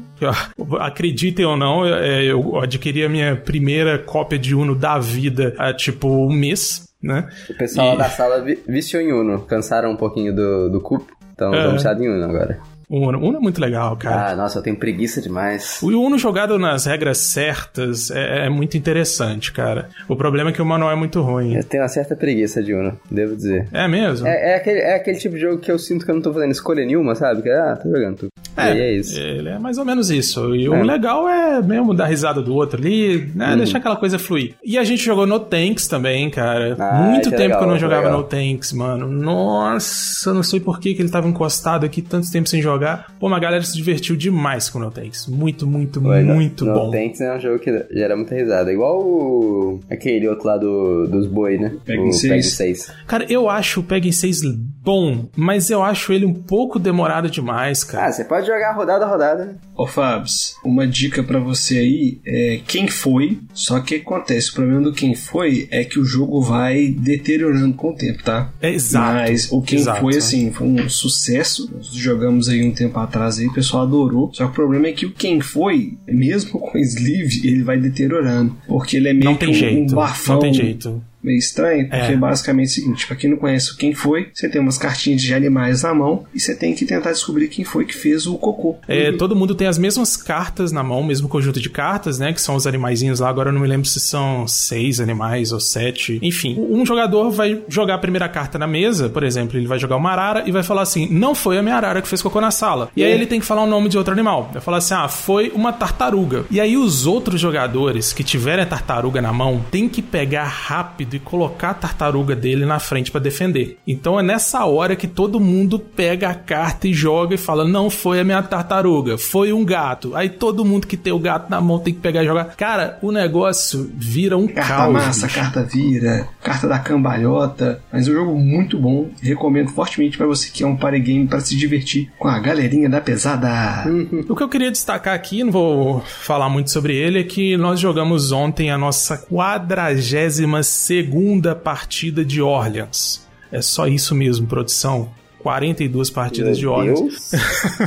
Acreditem 0.78 1.46
ou 1.46 1.56
não, 1.56 1.86
é, 1.86 2.22
eu 2.22 2.60
adquiri 2.60 3.02
a 3.02 3.08
minha 3.08 3.36
primeira 3.36 3.98
cópia 3.98 4.38
de 4.38 4.54
Uno 4.54 4.74
da 4.74 4.98
vida 4.98 5.54
há 5.56 5.72
tipo 5.72 6.08
um 6.08 6.30
mês. 6.30 6.86
Né? 7.02 7.26
O 7.48 7.54
pessoal 7.54 7.94
e... 7.94 7.96
da 7.96 8.10
sala 8.10 8.44
viciou 8.68 9.02
em 9.02 9.12
Uno, 9.12 9.40
cansaram 9.40 9.90
um 9.90 9.96
pouquinho 9.96 10.36
do, 10.36 10.68
do 10.68 10.80
cupo, 10.82 11.10
então 11.32 11.54
é. 11.54 11.66
vamos 11.66 11.82
em 11.82 12.08
Uno 12.08 12.24
agora. 12.24 12.60
O 12.90 13.06
Uno. 13.06 13.20
Uno 13.20 13.38
é 13.38 13.40
muito 13.40 13.60
legal, 13.60 13.96
cara. 13.96 14.32
Ah, 14.32 14.36
nossa, 14.36 14.58
eu 14.58 14.62
tenho 14.62 14.76
preguiça 14.76 15.22
demais. 15.22 15.78
O 15.80 15.86
Uno 15.86 16.18
jogado 16.18 16.58
nas 16.58 16.86
regras 16.86 17.18
certas 17.18 18.10
é, 18.10 18.46
é, 18.46 18.48
muito 18.48 18.76
interessante, 18.76 19.52
cara. 19.52 19.88
O 20.08 20.16
problema 20.16 20.50
é 20.50 20.52
que 20.52 20.60
o 20.60 20.66
manual 20.66 20.90
é 20.90 20.96
muito 20.96 21.22
ruim. 21.22 21.54
Eu 21.54 21.62
tenho 21.62 21.84
uma 21.84 21.88
certa 21.88 22.16
preguiça 22.16 22.60
de 22.60 22.74
Uno, 22.74 22.98
devo 23.08 23.36
dizer. 23.36 23.68
É 23.72 23.86
mesmo? 23.86 24.26
É, 24.26 24.50
é, 24.50 24.54
aquele, 24.56 24.80
é 24.80 24.96
aquele 24.96 25.18
tipo 25.18 25.36
de 25.36 25.40
jogo 25.40 25.58
que 25.58 25.70
eu 25.70 25.78
sinto 25.78 26.04
que 26.04 26.10
eu 26.10 26.16
não 26.16 26.22
tô 26.22 26.32
fazendo 26.32 26.50
escolha 26.50 26.84
nenhuma, 26.84 27.14
sabe? 27.14 27.42
Que, 27.42 27.50
ah, 27.50 27.78
tô 27.80 27.88
jogando 27.88 28.16
tudo. 28.16 28.30
É, 28.56 28.70
é 28.78 28.96
isso. 28.96 29.18
Ele 29.18 29.48
é 29.48 29.58
mais 29.58 29.78
ou 29.78 29.84
menos 29.84 30.10
isso. 30.10 30.54
E 30.54 30.66
é. 30.66 30.68
o 30.68 30.82
legal 30.82 31.28
é 31.28 31.62
mesmo 31.62 31.94
dar 31.94 32.06
risada 32.06 32.42
do 32.42 32.54
outro 32.54 32.80
ali, 32.80 33.30
né? 33.34 33.54
Hum. 33.54 33.58
Deixar 33.58 33.78
aquela 33.78 33.96
coisa 33.96 34.18
fluir. 34.18 34.54
E 34.64 34.78
a 34.78 34.84
gente 34.84 35.02
jogou 35.02 35.26
no 35.26 35.40
Tanks 35.40 35.86
também, 35.86 36.28
cara. 36.30 36.76
Ah, 36.78 37.10
Muito 37.10 37.30
tempo 37.30 37.42
legal, 37.42 37.58
que 37.58 37.64
eu 37.64 37.68
não 37.68 37.78
jogava 37.78 38.04
legal. 38.04 38.18
no 38.18 38.24
Tanks, 38.24 38.72
mano. 38.72 39.06
Nossa, 39.08 40.32
não 40.32 40.42
sei 40.42 40.60
por 40.60 40.80
que, 40.80 40.94
que 40.94 41.02
ele 41.02 41.10
tava 41.10 41.28
encostado 41.28 41.84
aqui 41.84 42.02
tanto 42.02 42.30
tempo 42.30 42.48
sem 42.48 42.60
jogar. 42.60 43.14
Pô, 43.18 43.26
uma 43.26 43.38
galera 43.38 43.62
se 43.62 43.74
divertiu 43.76 44.16
demais 44.16 44.68
com 44.68 44.78
o 44.78 44.82
No 44.82 44.90
Tanks. 44.90 45.26
Muito, 45.26 45.66
muito, 45.66 46.00
Foi, 46.00 46.22
muito 46.22 46.64
no, 46.64 46.74
bom. 46.74 46.86
No 46.86 46.92
Tanks 46.92 47.20
é 47.20 47.36
um 47.36 47.40
jogo 47.40 47.58
que 47.58 47.86
gera 47.92 48.16
muita 48.16 48.34
risada. 48.34 48.72
Igual 48.72 49.00
o... 49.00 49.80
aquele 49.90 50.28
outro 50.28 50.46
lá 50.46 50.56
do, 50.56 51.06
dos 51.06 51.26
boi, 51.26 51.58
né? 51.58 51.72
Peg 51.84 52.12
6. 52.12 52.52
6. 52.52 52.92
Cara, 53.06 53.26
eu 53.28 53.48
acho 53.48 53.80
o 53.80 53.82
Peg 53.82 54.12
6 54.12 54.40
bom, 54.82 55.28
mas 55.36 55.70
eu 55.70 55.82
acho 55.82 56.12
ele 56.12 56.24
um 56.24 56.34
pouco 56.34 56.78
demorado 56.78 57.30
demais, 57.30 57.84
cara. 57.84 58.06
Ah, 58.06 58.12
você 58.12 58.24
pode 58.24 58.39
jogar 58.42 58.72
rodada 58.72 59.04
a 59.04 59.08
rodada. 59.08 59.56
Ô, 59.76 59.86
Fabs, 59.86 60.56
uma 60.64 60.86
dica 60.86 61.22
para 61.22 61.38
você 61.38 61.78
aí 61.78 62.20
é 62.26 62.60
quem 62.66 62.88
foi, 62.88 63.38
só 63.52 63.80
que 63.80 63.96
acontece, 63.96 64.50
o 64.50 64.54
problema 64.54 64.82
do 64.82 64.92
quem 64.92 65.14
foi 65.14 65.68
é 65.70 65.84
que 65.84 65.98
o 65.98 66.04
jogo 66.04 66.40
vai 66.40 66.88
deteriorando 66.88 67.74
com 67.74 67.90
o 67.90 67.94
tempo, 67.94 68.22
tá? 68.22 68.50
É, 68.60 68.70
exato. 68.72 69.14
Mas 69.14 69.50
o 69.50 69.62
quem 69.62 69.78
exato. 69.78 70.00
foi, 70.00 70.16
assim, 70.16 70.50
foi 70.52 70.66
um 70.66 70.88
sucesso. 70.88 71.70
Nós 71.74 71.86
jogamos 71.88 72.48
aí 72.48 72.66
um 72.66 72.72
tempo 72.72 72.98
atrás 72.98 73.38
aí, 73.38 73.46
o 73.46 73.52
pessoal 73.52 73.84
adorou. 73.84 74.30
Só 74.32 74.44
que 74.44 74.50
o 74.50 74.54
problema 74.54 74.88
é 74.88 74.92
que 74.92 75.06
o 75.06 75.12
quem 75.12 75.40
foi, 75.40 75.96
mesmo 76.06 76.58
com 76.60 76.78
sleeve, 76.78 77.46
ele 77.46 77.62
vai 77.62 77.78
deteriorando. 77.78 78.56
Porque 78.66 78.96
ele 78.96 79.08
é 79.08 79.12
meio 79.12 79.24
não 79.24 79.36
tem 79.36 79.50
que 79.50 79.56
um, 79.56 79.58
jeito, 79.58 79.92
um 79.92 79.96
bafão. 79.96 80.34
Não 80.36 80.42
tem 80.42 80.54
jeito 80.54 81.09
meio 81.22 81.38
estranho, 81.38 81.88
porque 81.88 82.12
é. 82.12 82.16
basicamente 82.16 82.68
é 82.68 82.70
o 82.70 82.74
seguinte: 82.74 83.06
pra 83.06 83.16
quem 83.16 83.30
não 83.30 83.36
conhece 83.36 83.76
quem 83.76 83.94
foi, 83.94 84.28
você 84.32 84.48
tem 84.48 84.60
umas 84.60 84.78
cartinhas 84.78 85.22
de 85.22 85.34
animais 85.34 85.82
na 85.82 85.94
mão 85.94 86.24
e 86.34 86.40
você 86.40 86.54
tem 86.54 86.74
que 86.74 86.84
tentar 86.84 87.12
descobrir 87.12 87.48
quem 87.48 87.64
foi 87.64 87.84
que 87.84 87.94
fez 87.94 88.26
o 88.26 88.36
cocô. 88.36 88.76
É, 88.88 89.10
uhum. 89.10 89.18
todo 89.18 89.36
mundo 89.36 89.54
tem 89.54 89.66
as 89.66 89.78
mesmas 89.78 90.16
cartas 90.16 90.72
na 90.72 90.82
mão, 90.82 91.02
mesmo 91.02 91.28
conjunto 91.28 91.60
de 91.60 91.70
cartas, 91.70 92.18
né? 92.18 92.32
Que 92.32 92.40
são 92.40 92.54
os 92.54 92.66
animaizinhos 92.66 93.20
lá. 93.20 93.28
Agora 93.28 93.50
eu 93.50 93.52
não 93.52 93.60
me 93.60 93.66
lembro 93.66 93.86
se 93.86 94.00
são 94.00 94.46
seis 94.46 95.00
animais 95.00 95.52
ou 95.52 95.60
sete. 95.60 96.18
Enfim, 96.22 96.56
um 96.58 96.84
jogador 96.84 97.30
vai 97.30 97.62
jogar 97.68 97.94
a 97.94 97.98
primeira 97.98 98.28
carta 98.28 98.58
na 98.58 98.66
mesa, 98.66 99.08
por 99.08 99.22
exemplo, 99.22 99.58
ele 99.58 99.66
vai 99.66 99.78
jogar 99.78 99.96
uma 99.96 100.10
arara 100.10 100.44
e 100.46 100.52
vai 100.52 100.62
falar 100.62 100.82
assim: 100.82 101.08
não 101.10 101.34
foi 101.34 101.58
a 101.58 101.62
minha 101.62 101.76
arara 101.76 102.02
que 102.02 102.08
fez 102.08 102.22
cocô 102.22 102.40
na 102.40 102.50
sala. 102.50 102.90
E 102.96 103.04
aí 103.04 103.10
é. 103.10 103.14
ele 103.14 103.26
tem 103.26 103.40
que 103.40 103.46
falar 103.46 103.62
o 103.62 103.66
nome 103.66 103.88
de 103.88 103.98
outro 103.98 104.12
animal. 104.12 104.50
Vai 104.52 104.62
falar 104.62 104.78
assim: 104.78 104.94
ah, 104.94 105.08
foi 105.08 105.50
uma 105.54 105.72
tartaruga. 105.72 106.44
E 106.50 106.60
aí 106.60 106.76
os 106.76 107.06
outros 107.06 107.40
jogadores 107.40 108.12
que 108.12 108.24
tiverem 108.24 108.64
a 108.64 108.66
tartaruga 108.66 109.20
na 109.20 109.32
mão 109.32 109.64
tem 109.70 109.88
que 109.88 110.02
pegar 110.02 110.44
rápido 110.44 111.09
e 111.16 111.20
colocar 111.20 111.70
a 111.70 111.74
tartaruga 111.74 112.34
dele 112.34 112.64
na 112.64 112.78
frente 112.78 113.10
para 113.10 113.20
defender. 113.20 113.78
Então 113.86 114.18
é 114.18 114.22
nessa 114.22 114.64
hora 114.64 114.96
que 114.96 115.06
todo 115.06 115.40
mundo 115.40 115.78
pega 115.78 116.30
a 116.30 116.34
carta 116.34 116.88
e 116.88 116.94
joga 116.94 117.34
e 117.34 117.38
fala: 117.38 117.66
não 117.66 117.90
foi 117.90 118.20
a 118.20 118.24
minha 118.24 118.42
tartaruga, 118.42 119.18
foi 119.18 119.52
um 119.52 119.64
gato. 119.64 120.14
Aí 120.14 120.28
todo 120.28 120.64
mundo 120.64 120.86
que 120.86 120.96
tem 120.96 121.12
o 121.12 121.18
gato 121.18 121.50
na 121.50 121.60
mão 121.60 121.78
tem 121.78 121.94
que 121.94 122.00
pegar 122.00 122.22
e 122.22 122.26
jogar. 122.26 122.56
Cara, 122.56 122.98
o 123.02 123.10
negócio 123.10 123.90
vira 123.94 124.36
um 124.36 124.46
carta 124.46 124.74
caos. 124.74 124.92
Massa, 124.92 125.26
bicho. 125.26 125.38
carta 125.38 125.62
vira, 125.62 126.28
carta 126.42 126.68
da 126.68 126.78
cambalhota. 126.78 127.82
Mas 127.92 128.08
é 128.08 128.10
um 128.10 128.14
jogo 128.14 128.38
muito 128.38 128.78
bom. 128.78 129.08
Recomendo 129.22 129.70
fortemente 129.70 130.16
para 130.16 130.26
você 130.26 130.50
que 130.50 130.62
é 130.62 130.66
um 130.66 130.76
party 130.76 131.00
game 131.00 131.26
para 131.26 131.40
se 131.40 131.56
divertir 131.56 132.10
com 132.18 132.28
a 132.28 132.38
galerinha 132.38 132.88
da 132.88 133.00
pesada. 133.00 133.88
Uhum. 133.88 134.24
O 134.28 134.36
que 134.36 134.42
eu 134.42 134.48
queria 134.48 134.70
destacar 134.70 135.14
aqui, 135.14 135.44
não 135.44 135.52
vou 135.52 136.00
falar 136.00 136.48
muito 136.48 136.70
sobre 136.70 136.96
ele, 136.96 137.20
é 137.20 137.24
que 137.24 137.56
nós 137.56 137.80
jogamos 137.80 138.32
ontem 138.32 138.70
a 138.70 138.78
nossa 138.78 139.16
quadragésima 139.16 140.62
segunda 141.00 141.54
partida 141.54 142.24
de 142.24 142.42
Orleans. 142.42 143.26
É 143.50 143.62
só 143.62 143.86
isso 143.86 144.14
mesmo, 144.14 144.46
produção. 144.46 145.10
42 145.38 146.10
partidas 146.10 146.58
meu 146.58 146.58
de 146.58 146.66
Orleans. 146.66 147.30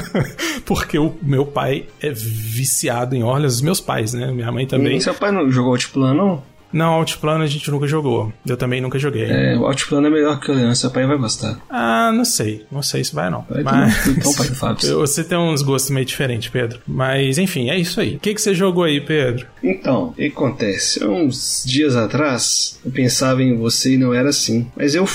Porque 0.65 0.97
o 0.97 1.13
meu 1.21 1.45
pai 1.45 1.85
é 2.01 2.09
viciado 2.09 3.15
em 3.15 3.21
Orleans, 3.21 3.55
os 3.55 3.61
meus 3.61 3.79
pais, 3.79 4.13
né? 4.13 4.31
Minha 4.31 4.51
mãe 4.51 4.65
também. 4.65 4.97
E 4.97 5.01
seu 5.01 5.13
pai 5.13 5.31
não 5.31 5.51
jogou 5.51 5.73
Altiplano? 5.73 6.17
Não, 6.17 6.43
Outplano 6.81 7.43
a 7.43 7.47
gente 7.47 7.69
nunca 7.69 7.87
jogou. 7.87 8.33
Eu 8.45 8.57
também 8.57 8.81
nunca 8.81 8.97
joguei. 8.97 9.25
É, 9.25 9.55
o 9.55 9.65
Outplano 9.65 10.07
é 10.07 10.09
melhor 10.09 10.39
que 10.39 10.51
o 10.51 10.53
Leão, 10.53 10.73
seu 10.73 10.89
pai 10.89 11.05
vai 11.05 11.17
gostar. 11.17 11.59
Ah, 11.69 12.11
não 12.13 12.25
sei. 12.25 12.65
Não 12.71 12.81
sei 12.81 13.03
se 13.03 13.13
vai 13.13 13.29
não. 13.29 13.45
Vai 13.49 13.63
Mas... 13.63 14.07
Então, 14.07 14.33
pai 14.33 14.47
do 14.47 14.55
Fábio. 14.55 14.99
Você 14.99 15.23
tem 15.23 15.37
uns 15.37 15.61
gostos 15.61 15.91
meio 15.91 16.05
diferentes, 16.05 16.49
Pedro. 16.49 16.79
Mas, 16.87 17.37
enfim, 17.37 17.69
é 17.69 17.77
isso 17.77 17.99
aí. 17.99 18.15
O 18.15 18.19
que, 18.19 18.33
que 18.33 18.41
você 18.41 18.53
jogou 18.53 18.83
aí, 18.83 18.99
Pedro? 18.99 19.45
Então, 19.63 20.05
o 20.05 20.13
que 20.13 20.27
acontece? 20.27 21.03
Uns 21.05 21.63
dias 21.65 21.95
atrás, 21.95 22.79
eu 22.85 22.91
pensava 22.91 23.41
em 23.43 23.55
você 23.57 23.93
e 23.93 23.97
não 23.97 24.13
era 24.13 24.29
assim. 24.29 24.67
Mas 24.75 24.95
eu 24.95 25.05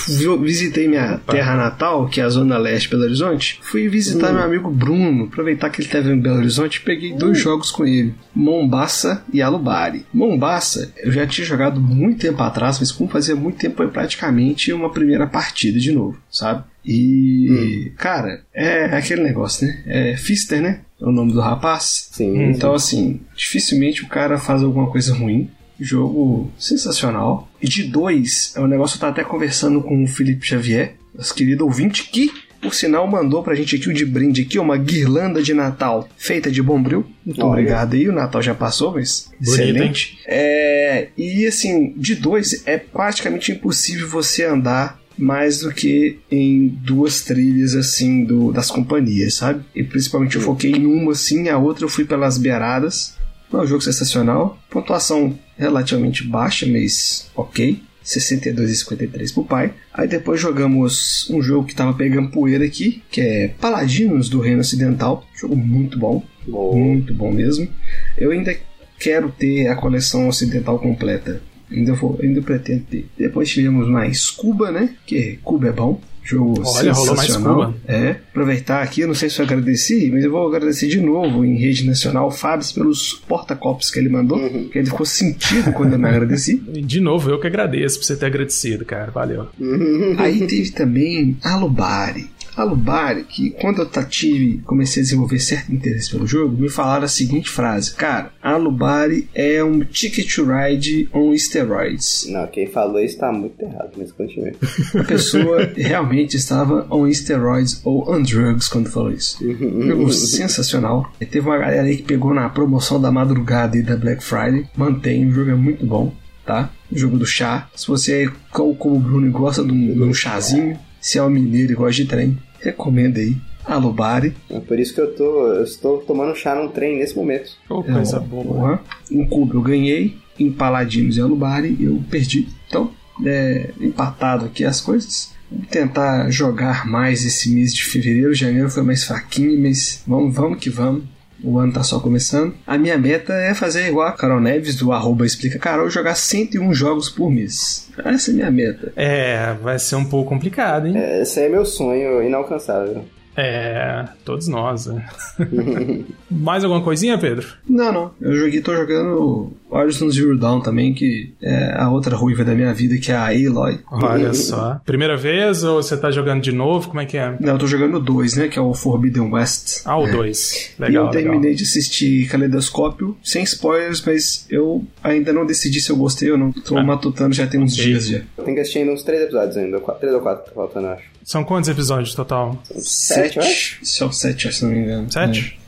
visitei 0.40 0.88
minha 0.88 1.14
Opa. 1.14 1.32
terra 1.32 1.56
natal, 1.56 2.06
que 2.06 2.20
é 2.20 2.24
a 2.24 2.28
Zona 2.28 2.58
Leste 2.58 2.88
Belo 2.88 3.04
Horizonte. 3.04 3.58
Fui 3.62 3.88
visitar 3.88 4.30
hum. 4.30 4.34
meu 4.34 4.42
amigo 4.42 4.70
Bruno, 4.70 5.24
aproveitar 5.24 5.70
que 5.70 5.80
ele 5.80 5.86
esteve 5.86 6.10
em 6.10 6.20
Belo 6.20 6.38
Horizonte 6.38 6.76
e 6.76 6.80
peguei 6.80 7.12
hum. 7.12 7.18
dois 7.18 7.38
jogos 7.38 7.70
com 7.70 7.86
ele. 7.86 8.14
Mombasa 8.34 9.22
e 9.32 9.42
Alubari. 9.42 10.06
Mombasa, 10.12 10.92
eu 10.98 11.10
já 11.10 11.26
tinha 11.26 11.46
jogado 11.48 11.80
muito 11.80 12.20
tempo 12.20 12.42
atrás, 12.42 12.78
mas 12.78 12.92
como 12.92 13.10
fazia 13.10 13.34
muito 13.34 13.58
tempo, 13.58 13.76
foi 13.76 13.88
praticamente 13.88 14.72
uma 14.72 14.90
primeira 14.90 15.26
partida 15.26 15.78
de 15.78 15.92
novo, 15.92 16.18
sabe? 16.30 16.64
E, 16.84 17.48
hum. 17.50 17.92
cara, 17.96 18.42
é 18.54 18.84
aquele 18.86 19.22
negócio, 19.22 19.66
né? 19.66 19.82
É 19.86 20.16
Fister, 20.16 20.62
né? 20.62 20.80
É 21.00 21.04
o 21.04 21.12
nome 21.12 21.32
do 21.32 21.40
rapaz. 21.40 22.08
Sim. 22.12 22.50
Então, 22.50 22.74
assim, 22.74 23.20
dificilmente 23.36 24.02
o 24.02 24.08
cara 24.08 24.38
faz 24.38 24.62
alguma 24.62 24.90
coisa 24.90 25.14
ruim. 25.14 25.50
Jogo 25.80 26.50
sensacional. 26.58 27.48
E 27.62 27.68
de 27.68 27.84
dois, 27.84 28.52
é 28.56 28.60
um 28.60 28.66
negócio 28.66 28.98
que 28.98 29.04
eu 29.04 29.08
tava 29.08 29.12
até 29.12 29.22
conversando 29.22 29.80
com 29.80 30.02
o 30.02 30.08
Felipe 30.08 30.44
Xavier, 30.44 30.96
nosso 31.14 31.34
querido 31.34 31.64
ouvinte, 31.64 32.10
que 32.10 32.32
por 32.60 32.74
sinal, 32.74 33.06
mandou 33.06 33.42
pra 33.42 33.54
gente 33.54 33.76
aqui 33.76 33.88
o 33.88 33.94
de 33.94 34.04
brinde 34.04 34.42
aqui, 34.42 34.58
uma 34.58 34.76
guirlanda 34.76 35.42
de 35.42 35.54
Natal 35.54 36.08
feita 36.16 36.50
de 36.50 36.62
bombril. 36.62 37.06
Muito 37.24 37.40
Olha. 37.40 37.50
obrigado 37.50 37.94
aí, 37.94 38.08
o 38.08 38.12
Natal 38.12 38.42
já 38.42 38.54
passou, 38.54 38.92
mas 38.94 39.30
Bonito, 39.40 39.60
excelente. 39.60 40.18
É, 40.26 41.08
e 41.16 41.46
assim, 41.46 41.92
de 41.96 42.14
dois, 42.14 42.66
é 42.66 42.76
praticamente 42.78 43.52
impossível 43.52 44.08
você 44.08 44.44
andar 44.44 44.98
mais 45.16 45.60
do 45.60 45.72
que 45.72 46.18
em 46.30 46.68
duas 46.68 47.22
trilhas 47.22 47.74
assim 47.74 48.24
do, 48.24 48.52
das 48.52 48.70
companhias, 48.70 49.34
sabe? 49.34 49.64
E 49.74 49.82
principalmente 49.82 50.36
eu 50.36 50.42
foquei 50.42 50.72
em 50.72 50.86
uma 50.86 51.12
assim, 51.12 51.48
a 51.48 51.58
outra 51.58 51.84
eu 51.84 51.88
fui 51.88 52.04
pelas 52.04 52.38
beiradas. 52.38 53.16
É 53.52 53.56
um 53.56 53.66
jogo 53.66 53.80
sensacional, 53.80 54.58
pontuação 54.70 55.36
relativamente 55.56 56.22
baixa, 56.22 56.66
mas 56.66 57.30
ok. 57.34 57.82
62 58.08 58.70
e 58.70 58.76
53 58.76 59.32
pro 59.32 59.44
pai. 59.44 59.74
Aí 59.92 60.08
depois 60.08 60.40
jogamos 60.40 61.28
um 61.30 61.42
jogo 61.42 61.66
que 61.66 61.74
tava 61.74 61.92
pegando 61.92 62.30
poeira 62.30 62.64
aqui, 62.64 63.02
que 63.10 63.20
é 63.20 63.48
Paladinos 63.60 64.28
do 64.28 64.40
Reino 64.40 64.60
Ocidental. 64.60 65.26
Jogo 65.34 65.54
muito 65.56 65.98
bom. 65.98 66.24
bom. 66.46 66.76
Muito 66.76 67.12
bom 67.12 67.30
mesmo. 67.30 67.68
Eu 68.16 68.30
ainda 68.30 68.56
quero 68.98 69.30
ter 69.30 69.68
a 69.68 69.76
coleção 69.76 70.28
ocidental 70.28 70.78
completa. 70.78 71.42
Ainda, 71.70 71.92
vou, 71.94 72.18
ainda 72.22 72.40
pretendo 72.42 72.84
ter. 72.90 73.08
Depois 73.16 73.50
tivemos 73.50 73.88
mais 73.88 74.30
Cuba, 74.30 74.70
né? 74.70 74.94
Que 75.06 75.38
Cuba 75.42 75.68
é 75.68 75.72
bom. 75.72 76.00
Jogo 76.28 76.62
Olha, 76.62 76.94
sensacional. 76.94 77.74
É, 77.86 78.10
aproveitar 78.10 78.82
aqui, 78.82 79.00
eu 79.00 79.08
não 79.08 79.14
sei 79.14 79.30
se 79.30 79.40
eu 79.40 79.46
agradeci, 79.46 80.10
mas 80.12 80.22
eu 80.22 80.30
vou 80.30 80.46
agradecer 80.46 80.86
de 80.86 81.00
novo 81.00 81.42
em 81.42 81.56
rede 81.56 81.86
nacional 81.86 82.26
o 82.26 82.30
Fábio 82.30 82.66
pelos 82.74 83.14
porta-copos 83.26 83.90
que 83.90 83.98
ele 83.98 84.10
mandou, 84.10 84.36
uhum. 84.36 84.68
que 84.68 84.78
ele 84.78 84.90
ficou 84.90 85.06
sentido 85.06 85.72
quando 85.72 85.94
eu 85.94 85.98
me 85.98 86.06
agradeci. 86.06 86.56
De 86.88 87.00
novo, 87.00 87.30
eu 87.30 87.40
que 87.40 87.46
agradeço 87.46 87.98
por 87.98 88.04
você 88.04 88.16
ter 88.16 88.26
agradecido, 88.26 88.84
cara. 88.84 89.10
Valeu. 89.10 89.46
Uhum. 89.58 90.16
Aí 90.18 90.46
teve 90.46 90.70
também 90.70 91.38
Alubari. 91.42 92.28
Alubari, 92.58 93.22
que 93.22 93.50
quando 93.50 93.82
eu 93.82 94.04
tive, 94.04 94.58
comecei 94.64 95.00
a 95.00 95.04
desenvolver 95.04 95.38
certo 95.38 95.72
interesse 95.72 96.10
pelo 96.10 96.26
jogo, 96.26 96.60
me 96.60 96.68
falaram 96.68 97.04
a 97.04 97.08
seguinte 97.08 97.48
frase: 97.48 97.94
Cara, 97.94 98.32
Alubari 98.42 99.28
é 99.32 99.62
um 99.62 99.80
Ticket 99.80 100.34
to 100.34 100.44
Ride 100.44 101.08
on 101.12 101.32
steroids. 101.36 102.26
Não, 102.28 102.46
quem 102.48 102.66
falou 102.66 103.00
isso 103.00 103.18
tá 103.18 103.30
muito 103.32 103.62
errado, 103.62 103.92
mas 103.96 104.10
continue. 104.10 104.56
A 104.98 105.04
pessoa 105.04 105.70
realmente 105.76 106.36
estava 106.36 106.86
on 106.90 107.08
steroids 107.12 107.80
ou 107.84 108.10
on 108.12 108.22
drugs 108.22 108.68
quando 108.68 108.90
falou 108.90 109.12
isso. 109.12 109.38
Um 109.44 109.86
jogo 109.86 110.12
sensacional. 110.12 111.12
E 111.20 111.26
teve 111.26 111.46
uma 111.46 111.58
galera 111.58 111.82
aí 111.82 111.96
que 111.96 112.02
pegou 112.02 112.34
na 112.34 112.48
promoção 112.48 113.00
da 113.00 113.12
madrugada 113.12 113.76
e 113.76 113.82
da 113.82 113.96
Black 113.96 114.22
Friday. 114.22 114.66
Mantém, 114.76 115.26
o 115.26 115.32
jogo 115.32 115.50
é 115.50 115.54
muito 115.54 115.86
bom, 115.86 116.12
tá? 116.44 116.70
O 116.90 116.98
jogo 116.98 117.16
do 117.16 117.26
chá. 117.26 117.68
Se 117.76 117.86
você, 117.86 118.28
como 118.50 118.96
o 118.96 118.98
Bruno, 118.98 119.30
gosta 119.30 119.62
de 119.62 119.70
um, 119.70 119.94
de 119.94 120.02
um 120.02 120.14
chazinho, 120.14 120.78
se 121.00 121.18
é 121.18 121.22
um 121.22 121.30
mineiro 121.30 121.72
e 121.72 121.74
gosta 121.74 122.02
de 122.02 122.06
trem, 122.06 122.38
recomendo 122.68 123.18
aí. 123.18 123.36
Alubari. 123.64 124.34
É 124.48 124.60
por 124.60 124.78
isso 124.78 124.94
que 124.94 125.00
eu 125.00 125.14
tô. 125.14 125.46
Eu 125.52 125.64
estou 125.64 125.98
tomando 125.98 126.34
chá 126.34 126.54
num 126.54 126.68
trem 126.68 126.98
nesse 126.98 127.14
momento. 127.14 127.50
Oh, 127.68 127.82
coisa 127.82 128.16
é, 128.16 128.20
boa. 128.20 128.82
Em 129.10 129.26
Cuba 129.26 129.54
eu 129.56 129.60
ganhei, 129.60 130.16
em 130.38 130.50
Paladinos 130.50 131.16
e 131.16 131.20
Alubari 131.20 131.76
eu 131.78 132.02
perdi. 132.10 132.48
Então, 132.66 132.90
é, 133.24 133.70
empatado 133.80 134.46
aqui 134.46 134.64
as 134.64 134.80
coisas. 134.80 135.34
Vou 135.50 135.64
tentar 135.66 136.30
jogar 136.30 136.86
mais 136.86 137.24
esse 137.24 137.50
mês 137.50 137.74
de 137.74 137.84
fevereiro. 137.84 138.34
Janeiro 138.34 138.70
foi 138.70 138.82
mais 138.82 139.04
fraquinho, 139.04 139.60
mas 139.60 140.02
vamos, 140.06 140.34
vamos 140.34 140.58
que 140.58 140.70
vamos. 140.70 141.04
O 141.42 141.58
ano 141.58 141.72
tá 141.72 141.82
só 141.82 142.00
começando. 142.00 142.54
A 142.66 142.76
minha 142.76 142.98
meta 142.98 143.32
é 143.32 143.54
fazer 143.54 143.88
igual 143.88 144.08
a 144.08 144.12
Carol 144.12 144.40
Neves, 144.40 144.76
do 144.76 144.92
arroba 144.92 145.24
Explica 145.24 145.58
Carol, 145.58 145.88
jogar 145.88 146.14
101 146.14 146.74
jogos 146.74 147.08
por 147.08 147.30
mês. 147.30 147.88
Essa 148.04 148.30
é 148.30 148.32
a 148.32 148.36
minha 148.36 148.50
meta. 148.50 148.92
É, 148.96 149.54
vai 149.62 149.78
ser 149.78 149.96
um 149.96 150.04
pouco 150.04 150.28
complicado, 150.28 150.86
hein? 150.86 150.96
É, 150.96 151.22
esse 151.22 151.40
é 151.40 151.48
meu 151.48 151.64
sonho 151.64 152.22
inalcançável. 152.22 153.04
É, 153.40 154.04
todos 154.24 154.48
nós, 154.48 154.86
né? 154.86 155.06
Mais 156.28 156.64
alguma 156.64 156.82
coisinha, 156.82 157.16
Pedro? 157.16 157.46
Não, 157.68 157.92
não. 157.92 158.10
Eu 158.20 158.34
joguei, 158.34 158.60
tô 158.60 158.74
jogando 158.74 159.52
Horizon 159.70 160.10
Zero 160.10 160.36
Dawn 160.36 160.60
também, 160.60 160.92
que 160.92 161.32
é 161.40 161.72
a 161.78 161.88
outra 161.88 162.16
ruiva 162.16 162.44
da 162.44 162.52
minha 162.52 162.74
vida, 162.74 162.98
que 162.98 163.12
é 163.12 163.14
a 163.14 163.28
Aloy. 163.28 163.78
Olha 163.92 164.34
só. 164.34 164.80
Primeira 164.84 165.16
vez 165.16 165.62
ou 165.62 165.80
você 165.80 165.96
tá 165.96 166.10
jogando 166.10 166.42
de 166.42 166.50
novo? 166.50 166.88
Como 166.88 167.00
é 167.00 167.06
que 167.06 167.16
é? 167.16 167.36
Não, 167.38 167.52
eu 167.52 167.58
tô 167.58 167.68
jogando 167.68 168.00
dois, 168.00 168.36
né? 168.36 168.48
Que 168.48 168.58
é 168.58 168.62
o 168.62 168.74
Forbidden 168.74 169.30
West. 169.32 169.82
Ah, 169.84 169.96
o 169.96 170.08
é. 170.08 170.10
dois. 170.10 170.72
Legal. 170.76 171.04
E 171.04 171.06
eu 171.06 171.10
terminei 171.12 171.50
legal. 171.50 171.54
de 171.58 171.62
assistir 171.62 172.28
Caleidoscópio, 172.28 173.16
sem 173.22 173.44
spoilers, 173.44 174.02
mas 174.04 174.46
eu 174.50 174.84
ainda 175.00 175.32
não 175.32 175.46
decidi 175.46 175.80
se 175.80 175.90
eu 175.90 175.96
gostei 175.96 176.32
ou 176.32 176.36
não. 176.36 176.50
Tô 176.50 176.76
ah. 176.76 176.82
matutando 176.82 177.32
já 177.36 177.46
tem 177.46 177.62
uns 177.62 177.74
okay. 177.74 177.84
dias 177.84 178.08
já. 178.08 178.20
Tem 178.44 178.52
que 178.52 178.60
assistir 178.62 178.88
uns 178.90 179.04
três 179.04 179.22
episódios 179.22 179.56
ainda. 179.56 179.78
Três 179.78 180.12
ou 180.12 180.20
quatro 180.20 180.52
faltando, 180.52 180.88
acho. 180.88 181.17
São 181.28 181.44
quantos 181.44 181.68
episódios 181.68 182.14
total? 182.14 182.58
Sete, 182.78 183.38
acho. 183.38 183.84
São 183.84 184.10
sete, 184.10 184.50
se 184.50 184.64
não 184.64 184.72
me 184.72 184.78
engano. 184.78 185.12
Sete? 185.12 185.58
É. 185.62 185.67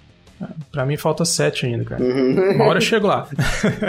Pra 0.71 0.87
mim 0.87 0.97
falta 0.97 1.25
7 1.25 1.67
ainda, 1.67 1.85
cara. 1.85 2.03
Uhum. 2.03 2.53
Uma 2.55 2.65
hora 2.67 2.79
eu 2.79 2.83
chego 2.83 3.07
lá. 3.07 3.27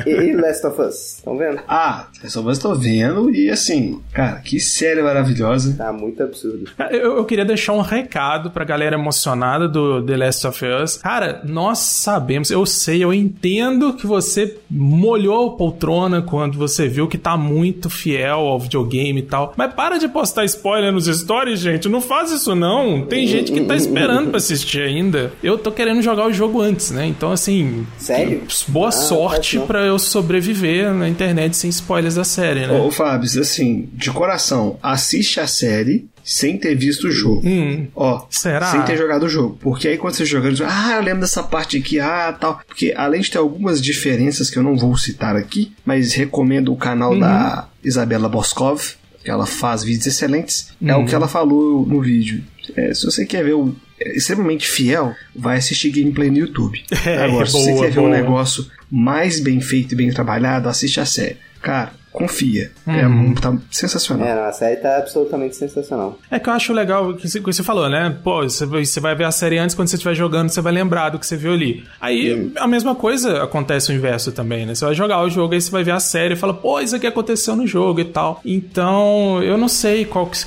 e, 0.05 0.09
e 0.31 0.35
Last 0.35 0.65
of 0.65 0.81
Us? 0.81 1.17
Estão 1.17 1.37
vendo? 1.37 1.61
Ah, 1.67 2.07
Last 2.23 2.39
of 2.39 2.49
Us 2.49 2.59
tô 2.59 2.75
vendo 2.75 3.33
e 3.33 3.49
assim, 3.49 4.01
cara, 4.13 4.39
que 4.39 4.59
série 4.59 5.01
maravilhosa. 5.01 5.75
Tá 5.77 5.93
muito 5.93 6.21
absurdo. 6.23 6.69
Eu, 6.89 7.17
eu 7.17 7.25
queria 7.25 7.45
deixar 7.45 7.73
um 7.73 7.81
recado 7.81 8.51
pra 8.51 8.65
galera 8.65 8.95
emocionada 8.95 9.67
do 9.67 10.03
The 10.03 10.17
Last 10.17 10.47
of 10.47 10.65
Us. 10.65 10.97
Cara, 10.97 11.41
nós 11.45 11.79
sabemos, 11.79 12.49
eu 12.51 12.65
sei, 12.65 13.03
eu 13.03 13.13
entendo 13.13 13.93
que 13.93 14.05
você 14.05 14.57
molhou 14.69 15.49
a 15.49 15.57
poltrona 15.57 16.21
quando 16.21 16.57
você 16.57 16.87
viu 16.87 17.07
que 17.07 17.17
tá 17.17 17.37
muito 17.37 17.89
fiel 17.89 18.39
ao 18.39 18.59
videogame 18.59 19.19
e 19.19 19.23
tal. 19.23 19.53
Mas 19.55 19.73
para 19.73 19.97
de 19.97 20.07
postar 20.07 20.45
spoiler 20.45 20.91
nos 20.91 21.05
stories, 21.05 21.59
gente. 21.59 21.87
Não 21.87 22.01
faz 22.01 22.31
isso 22.31 22.55
não. 22.55 23.05
Tem 23.05 23.27
gente 23.27 23.51
que 23.51 23.61
tá 23.61 23.75
esperando 23.75 24.29
pra 24.29 24.37
assistir 24.37 24.81
ainda. 24.81 25.31
Eu 25.43 25.57
tô 25.57 25.71
querendo 25.71 26.01
jogar 26.01 26.27
o 26.27 26.33
jogo 26.33 26.40
antes, 26.61 26.91
né? 26.91 27.05
Então, 27.05 27.31
assim. 27.31 27.85
Sério? 27.97 28.43
Boa 28.67 28.89
ah, 28.89 28.91
sorte 28.91 29.59
para 29.59 29.85
eu 29.85 29.99
sobreviver 29.99 30.93
na 30.93 31.07
internet 31.07 31.55
sem 31.55 31.69
spoilers 31.69 32.15
da 32.15 32.23
série, 32.23 32.67
né? 32.67 32.79
Ô, 32.79 32.91
Fábio, 32.91 33.39
assim, 33.39 33.89
de 33.93 34.11
coração, 34.11 34.77
assiste 34.81 35.39
a 35.39 35.47
série 35.47 36.09
sem 36.23 36.57
ter 36.57 36.75
visto 36.75 37.07
o 37.07 37.11
jogo. 37.11 37.41
Hum, 37.43 37.87
Ó, 37.95 38.25
será? 38.29 38.67
Sem 38.67 38.81
ter 38.83 38.97
jogado 38.97 39.23
o 39.23 39.29
jogo. 39.29 39.57
Porque 39.59 39.87
aí 39.87 39.97
quando 39.97 40.15
você 40.15 40.25
jogando, 40.25 40.63
ah, 40.65 40.93
eu 40.95 41.01
lembro 41.01 41.21
dessa 41.21 41.43
parte 41.43 41.77
aqui, 41.77 41.99
ah, 41.99 42.35
tal. 42.39 42.61
Porque 42.67 42.93
além 42.95 43.21
de 43.21 43.31
ter 43.31 43.37
algumas 43.37 43.81
diferenças 43.81 44.49
que 44.49 44.57
eu 44.57 44.63
não 44.63 44.77
vou 44.77 44.97
citar 44.97 45.35
aqui, 45.35 45.73
mas 45.85 46.13
recomendo 46.13 46.71
o 46.71 46.77
canal 46.77 47.13
uhum. 47.13 47.19
da 47.19 47.67
Isabela 47.83 48.29
Boscov, 48.29 48.93
que 49.23 49.29
ela 49.29 49.45
faz 49.45 49.83
vídeos 49.83 50.07
excelentes. 50.07 50.69
Uhum. 50.81 50.89
É 50.89 50.95
o 50.95 51.05
que 51.05 51.11
uhum. 51.11 51.17
ela 51.17 51.27
falou 51.27 51.85
no 51.85 52.01
vídeo. 52.01 52.43
É, 52.75 52.93
se 52.93 53.05
você 53.05 53.25
quer 53.25 53.43
ver 53.43 53.53
o 53.53 53.75
extremamente 54.15 54.67
fiel, 54.67 55.13
vai 55.35 55.57
assistir 55.57 55.89
gameplay 55.91 56.29
no 56.29 56.37
YouTube. 56.37 56.83
É, 57.03 57.23
Agora, 57.23 57.47
se 57.47 57.53
você 57.53 57.73
quer 57.73 57.79
boa. 57.79 57.89
ver 57.89 57.99
um 57.99 58.09
negócio 58.09 58.65
mais 58.89 59.39
bem 59.39 59.59
feito 59.59 59.93
e 59.93 59.95
bem 59.95 60.11
trabalhado, 60.11 60.69
assiste 60.69 60.99
a 60.99 61.05
série. 61.05 61.37
Cara, 61.61 61.91
confia. 62.11 62.71
É 62.85 63.07
uhum. 63.07 63.33
É 63.35 63.41
tá 63.41 63.57
sensacional. 63.71 64.27
É, 64.27 64.35
não, 64.35 64.43
a 64.43 64.51
série 64.51 64.75
tá 64.77 64.97
absolutamente 64.97 65.55
sensacional. 65.55 66.19
É 66.29 66.37
que 66.39 66.49
eu 66.49 66.53
acho 66.53 66.73
legal 66.73 67.09
o 67.09 67.15
que 67.15 67.27
você 67.27 67.63
falou, 67.63 67.89
né? 67.89 68.15
Pô, 68.23 68.43
você 68.43 68.99
vai 68.99 69.15
ver 69.15 69.23
a 69.23 69.31
série 69.31 69.57
antes, 69.57 69.75
quando 69.75 69.87
você 69.87 69.95
estiver 69.95 70.13
jogando, 70.13 70.49
você 70.49 70.61
vai 70.61 70.73
lembrar 70.73 71.09
do 71.09 71.19
que 71.19 71.25
você 71.25 71.37
viu 71.37 71.53
ali. 71.53 71.83
Aí 71.99 72.33
uhum. 72.33 72.51
a 72.57 72.67
mesma 72.67 72.93
coisa 72.93 73.43
acontece 73.43 73.91
o 73.91 73.95
inverso 73.95 74.31
também, 74.31 74.65
né? 74.65 74.75
Você 74.75 74.85
vai 74.85 74.93
jogar 74.93 75.23
o 75.23 75.29
jogo, 75.29 75.53
aí 75.53 75.61
você 75.61 75.71
vai 75.71 75.83
ver 75.83 75.91
a 75.91 75.99
série 75.99 76.33
e 76.33 76.37
fala, 76.37 76.53
pô, 76.53 76.79
isso 76.79 76.95
aqui 76.95 77.07
aconteceu 77.07 77.55
no 77.55 77.65
jogo 77.65 77.99
e 78.01 78.05
tal. 78.05 78.41
Então, 78.45 79.41
eu 79.41 79.57
não 79.57 79.67
sei 79.67 80.05
qual 80.05 80.27
que 80.27 80.37